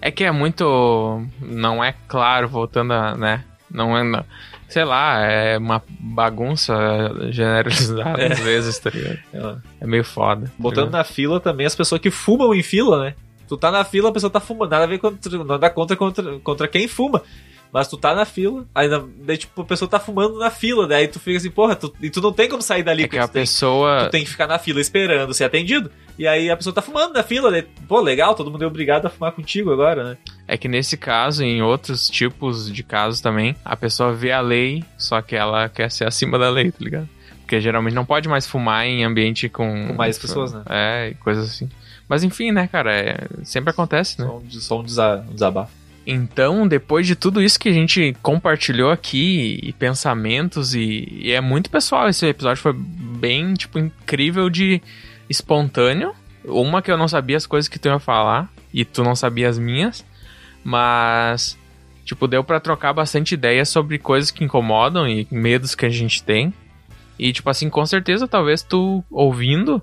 É 0.00 0.10
que 0.10 0.24
é 0.24 0.30
muito. 0.30 1.22
Não 1.40 1.82
é 1.82 1.94
claro, 2.08 2.48
voltando 2.48 2.92
a, 2.92 3.16
né? 3.16 3.44
Não 3.70 3.96
é. 3.96 4.02
Não 4.02 4.24
sei 4.72 4.84
lá, 4.84 5.20
é 5.20 5.58
uma 5.58 5.82
bagunça 6.00 6.74
generalizada 7.30 8.22
é. 8.22 8.32
às 8.32 8.40
vezes, 8.40 8.78
tá 8.78 8.90
ligado? 8.90 9.18
É, 9.32 9.84
é 9.84 9.86
meio 9.86 10.04
foda. 10.04 10.46
Tá 10.46 10.52
Botando 10.58 10.90
tá 10.90 10.98
na 10.98 11.04
fila 11.04 11.38
também 11.38 11.66
as 11.66 11.74
pessoas 11.74 12.00
que 12.00 12.10
fumam 12.10 12.54
em 12.54 12.62
fila, 12.62 13.04
né? 13.04 13.14
Tu 13.46 13.56
tá 13.56 13.70
na 13.70 13.84
fila, 13.84 14.08
a 14.08 14.12
pessoa 14.12 14.30
tá 14.30 14.40
fumando. 14.40 14.70
Nada 14.70 14.84
a 14.84 14.86
ver 14.86 14.98
contra, 14.98 15.44
nada 15.44 15.70
contra, 15.70 15.96
contra, 15.96 16.38
contra 16.38 16.68
quem 16.68 16.88
fuma. 16.88 17.22
Mas 17.72 17.88
tu 17.88 17.96
tá 17.96 18.14
na 18.14 18.26
fila, 18.26 18.66
aí 18.74 18.86
daí, 19.24 19.38
tipo, 19.38 19.62
a 19.62 19.64
pessoa 19.64 19.88
tá 19.88 19.98
fumando 19.98 20.38
na 20.38 20.50
fila, 20.50 20.86
daí 20.86 21.08
tu 21.08 21.18
fica 21.18 21.38
assim, 21.38 21.50
porra, 21.50 21.74
tu, 21.74 21.94
e 22.02 22.10
tu 22.10 22.20
não 22.20 22.30
tem 22.30 22.46
como 22.46 22.60
sair 22.60 22.82
dali. 22.82 23.04
É 23.04 23.08
que 23.08 23.16
a 23.16 23.26
pessoa... 23.26 24.00
Tem, 24.00 24.08
tu 24.08 24.10
tem 24.10 24.24
que 24.24 24.30
ficar 24.30 24.46
na 24.46 24.58
fila 24.58 24.78
esperando 24.78 25.32
ser 25.32 25.44
atendido. 25.44 25.90
E 26.18 26.26
aí 26.28 26.50
a 26.50 26.56
pessoa 26.56 26.74
tá 26.74 26.82
fumando 26.82 27.14
na 27.14 27.22
fila, 27.22 27.50
daí, 27.50 27.62
pô, 27.88 28.00
legal, 28.02 28.34
todo 28.34 28.50
mundo 28.50 28.62
é 28.62 28.66
obrigado 28.66 29.06
a 29.06 29.10
fumar 29.10 29.32
contigo 29.32 29.72
agora, 29.72 30.04
né? 30.04 30.18
É 30.46 30.58
que 30.58 30.68
nesse 30.68 30.98
caso, 30.98 31.42
em 31.42 31.62
outros 31.62 32.10
tipos 32.10 32.70
de 32.70 32.82
casos 32.82 33.22
também, 33.22 33.56
a 33.64 33.74
pessoa 33.74 34.12
vê 34.12 34.32
a 34.32 34.42
lei, 34.42 34.84
só 34.98 35.22
que 35.22 35.34
ela 35.34 35.66
quer 35.70 35.90
ser 35.90 36.06
acima 36.06 36.38
da 36.38 36.50
lei, 36.50 36.70
tá 36.70 36.78
ligado? 36.78 37.08
Porque 37.38 37.58
geralmente 37.58 37.94
não 37.94 38.04
pode 38.04 38.28
mais 38.28 38.46
fumar 38.46 38.84
em 38.84 39.02
ambiente 39.02 39.48
com... 39.48 39.88
Com 39.88 39.94
mais 39.94 40.18
pessoas, 40.18 40.52
né? 40.52 40.62
É, 40.68 41.08
e 41.08 41.14
coisas 41.14 41.48
assim. 41.48 41.70
Mas 42.06 42.22
enfim, 42.22 42.52
né, 42.52 42.66
cara, 42.66 42.94
é, 42.94 43.16
sempre 43.44 43.70
acontece, 43.70 44.20
né? 44.20 44.26
Só 44.26 44.36
um, 44.36 44.50
só 44.50 44.80
um 44.80 45.32
desabafo. 45.32 45.81
Então, 46.06 46.66
depois 46.66 47.06
de 47.06 47.14
tudo 47.14 47.40
isso 47.40 47.58
que 47.58 47.68
a 47.68 47.72
gente 47.72 48.16
compartilhou 48.22 48.90
aqui, 48.90 49.60
e 49.62 49.72
pensamentos, 49.72 50.74
e, 50.74 51.08
e, 51.10 51.30
é 51.30 51.40
muito 51.40 51.70
pessoal, 51.70 52.08
esse 52.08 52.26
episódio 52.26 52.62
foi 52.62 52.72
bem, 52.74 53.54
tipo, 53.54 53.78
incrível 53.78 54.50
de 54.50 54.82
espontâneo. 55.30 56.12
Uma 56.44 56.82
que 56.82 56.90
eu 56.90 56.98
não 56.98 57.06
sabia 57.06 57.36
as 57.36 57.46
coisas 57.46 57.68
que 57.68 57.78
tu 57.78 57.88
ia 57.88 58.00
falar, 58.00 58.52
e 58.74 58.84
tu 58.84 59.04
não 59.04 59.14
sabia 59.14 59.48
as 59.48 59.58
minhas, 59.58 60.04
mas, 60.64 61.56
tipo, 62.04 62.26
deu 62.26 62.42
para 62.42 62.58
trocar 62.58 62.92
bastante 62.92 63.34
ideias 63.34 63.68
sobre 63.68 63.98
coisas 63.98 64.30
que 64.30 64.44
incomodam 64.44 65.06
e 65.06 65.26
medos 65.30 65.74
que 65.74 65.86
a 65.86 65.90
gente 65.90 66.22
tem. 66.22 66.52
E, 67.16 67.32
tipo 67.32 67.48
assim, 67.48 67.70
com 67.70 67.86
certeza, 67.86 68.26
talvez 68.26 68.62
tu 68.62 69.04
ouvindo 69.08 69.80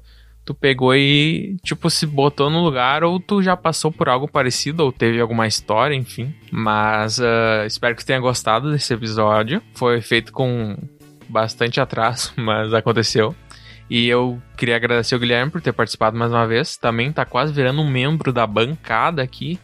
tu 0.50 0.54
pegou 0.56 0.95
e, 0.95 1.58
tipo, 1.64 1.91
se 1.91 2.08
botou 2.08 2.50
no 2.50 2.64
lugar 2.64 3.04
ou 3.04 3.20
tu 3.20 3.39
já 3.39 3.56
passou 3.56 3.91
por 3.91 4.10
algo 4.10 4.28
parecido 4.28 4.84
ou 4.84 4.91
teve 4.91 5.22
alguma 5.22 5.45
história, 5.45 5.93
enfim. 5.93 6.34
Mas 6.52 7.20
uh, 7.20 7.68
espero 7.68 7.95
que 7.95 8.04
tenha 8.04 8.20
gostado 8.20 8.72
desse 8.72 8.91
episódio. 8.91 9.62
Foi 9.76 10.02
feito 10.02 10.34
com 10.34 10.76
bastante 11.28 11.80
atraso, 11.80 12.34
mas 12.36 12.74
aconteceu. 12.74 13.36
E 13.88 14.08
eu 14.08 14.41
queria 14.58 14.76
agradecer 14.76 15.16
o 15.16 15.20
Guilherme 15.20 15.52
por 15.52 15.62
ter 15.62 15.72
participado 15.72 16.18
mais 16.18 16.32
uma 16.32 16.47
vez. 16.47 16.78
Também 16.78 17.12
tá 17.12 17.26
quase 17.26 17.54
virando 17.54 17.84
um 17.84 17.88
membro 17.88 18.34
da 18.34 18.47
bancada 18.47 19.22
aqui. 19.22 19.60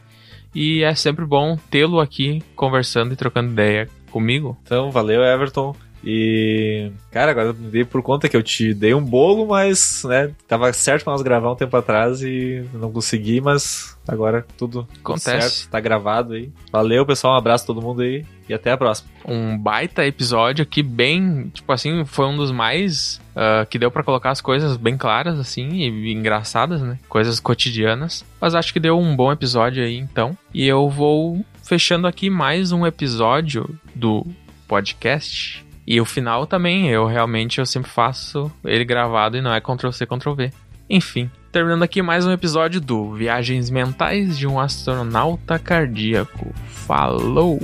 E 0.54 0.84
é 0.84 0.94
sempre 0.94 1.26
bom 1.26 1.58
tê-lo 1.72 2.00
aqui 2.00 2.44
conversando 2.56 3.12
e 3.12 3.16
trocando 3.16 3.52
ideia 3.52 3.90
comigo. 4.12 4.56
Então, 4.64 4.92
valeu, 4.92 5.24
Everton. 5.24 5.76
E, 6.06 6.92
cara, 7.10 7.32
agora 7.32 7.52
me 7.52 7.68
dei 7.72 7.84
por 7.84 8.04
conta 8.04 8.30
que 8.30 8.38
eu 8.38 8.44
te 8.44 8.76
dei 8.76 8.94
um 8.94 9.04
bolo, 9.04 9.48
mas, 9.48 10.04
né, 10.06 10.32
tava 10.48 10.72
certo 10.72 11.04
pra 11.04 11.14
nós 11.14 11.24
gravar 11.24 11.52
um 11.52 11.56
tempo 11.56 11.76
atrás 11.76 12.22
e 12.22 12.64
não 12.74 12.92
consegui, 12.92 13.42
mas 13.42 13.98
agora 14.08 14.46
tudo 14.56 14.88
acontece. 15.00 15.62
Certo, 15.62 15.72
tá 15.72 15.80
gravado 15.80 16.34
aí. 16.34 16.52
Valeu, 16.72 17.04
pessoal, 17.08 17.34
um 17.34 17.38
abraço 17.38 17.64
a 17.64 17.68
todo 17.68 17.82
mundo 17.82 18.04
aí 18.04 18.24
e 18.48 18.54
até 18.54 18.72
a 18.72 18.78
próxima. 18.78 19.10
Um 19.26 19.58
baita 19.58 20.06
episódio 20.06 20.62
aqui, 20.62 20.84
bem, 20.84 21.50
tipo 21.52 21.72
assim, 21.74 22.06
foi 22.06 22.28
um 22.28 22.38
dos 22.38 22.52
mais 22.52 23.20
uh, 23.32 23.66
que 23.68 23.80
deu 23.80 23.90
para 23.90 24.04
colocar 24.04 24.30
as 24.30 24.42
coisas 24.42 24.78
bem 24.78 24.96
claras, 24.96 25.40
assim, 25.40 25.70
e 25.70 26.14
engraçadas, 26.14 26.84
né? 26.84 27.00
Coisas 27.10 27.40
cotidianas. 27.40 28.24
Mas 28.40 28.54
acho 28.54 28.72
que 28.72 28.80
deu 28.80 29.00
um 29.00 29.16
bom 29.16 29.32
episódio 29.32 29.84
aí, 29.84 29.98
então. 29.98 30.38
E 30.54 30.68
eu 30.68 30.88
vou 30.88 31.44
fechando 31.64 32.06
aqui 32.06 32.30
mais 32.30 32.72
um 32.72 32.86
episódio 32.86 33.68
do 33.96 34.24
podcast 34.68 35.65
e 35.88 36.02
o 36.02 36.06
final 36.06 36.48
também, 36.48 36.90
eu 36.90 37.06
realmente 37.06 37.60
eu 37.60 37.66
sempre 37.66 37.92
faço 37.92 38.52
ele 38.64 38.84
gravado 38.84 39.38
e 39.38 39.42
não 39.42 39.54
é 39.54 39.62
Ctrl-C, 39.62 40.06
Ctrl-V. 40.06 40.52
Enfim, 40.90 41.30
terminando 41.52 41.84
aqui 41.84 42.02
mais 42.02 42.26
um 42.26 42.32
episódio 42.32 42.82
do 42.82 43.14
Viagens 43.14 43.70
Mentais 43.70 44.38
de 44.38 44.48
um 44.48 44.60
Astronauta 44.60 45.60
Cardíaco. 45.60 46.54
Falou! 46.68 47.60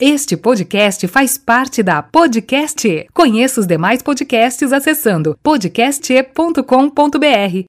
Este 0.00 0.34
podcast 0.34 1.06
faz 1.08 1.36
parte 1.36 1.82
da 1.82 2.02
Podcast. 2.02 3.06
Conheça 3.12 3.60
os 3.60 3.66
demais 3.66 4.02
podcasts 4.02 4.72
acessando 4.72 5.36
podcast.com.br. 5.42 7.68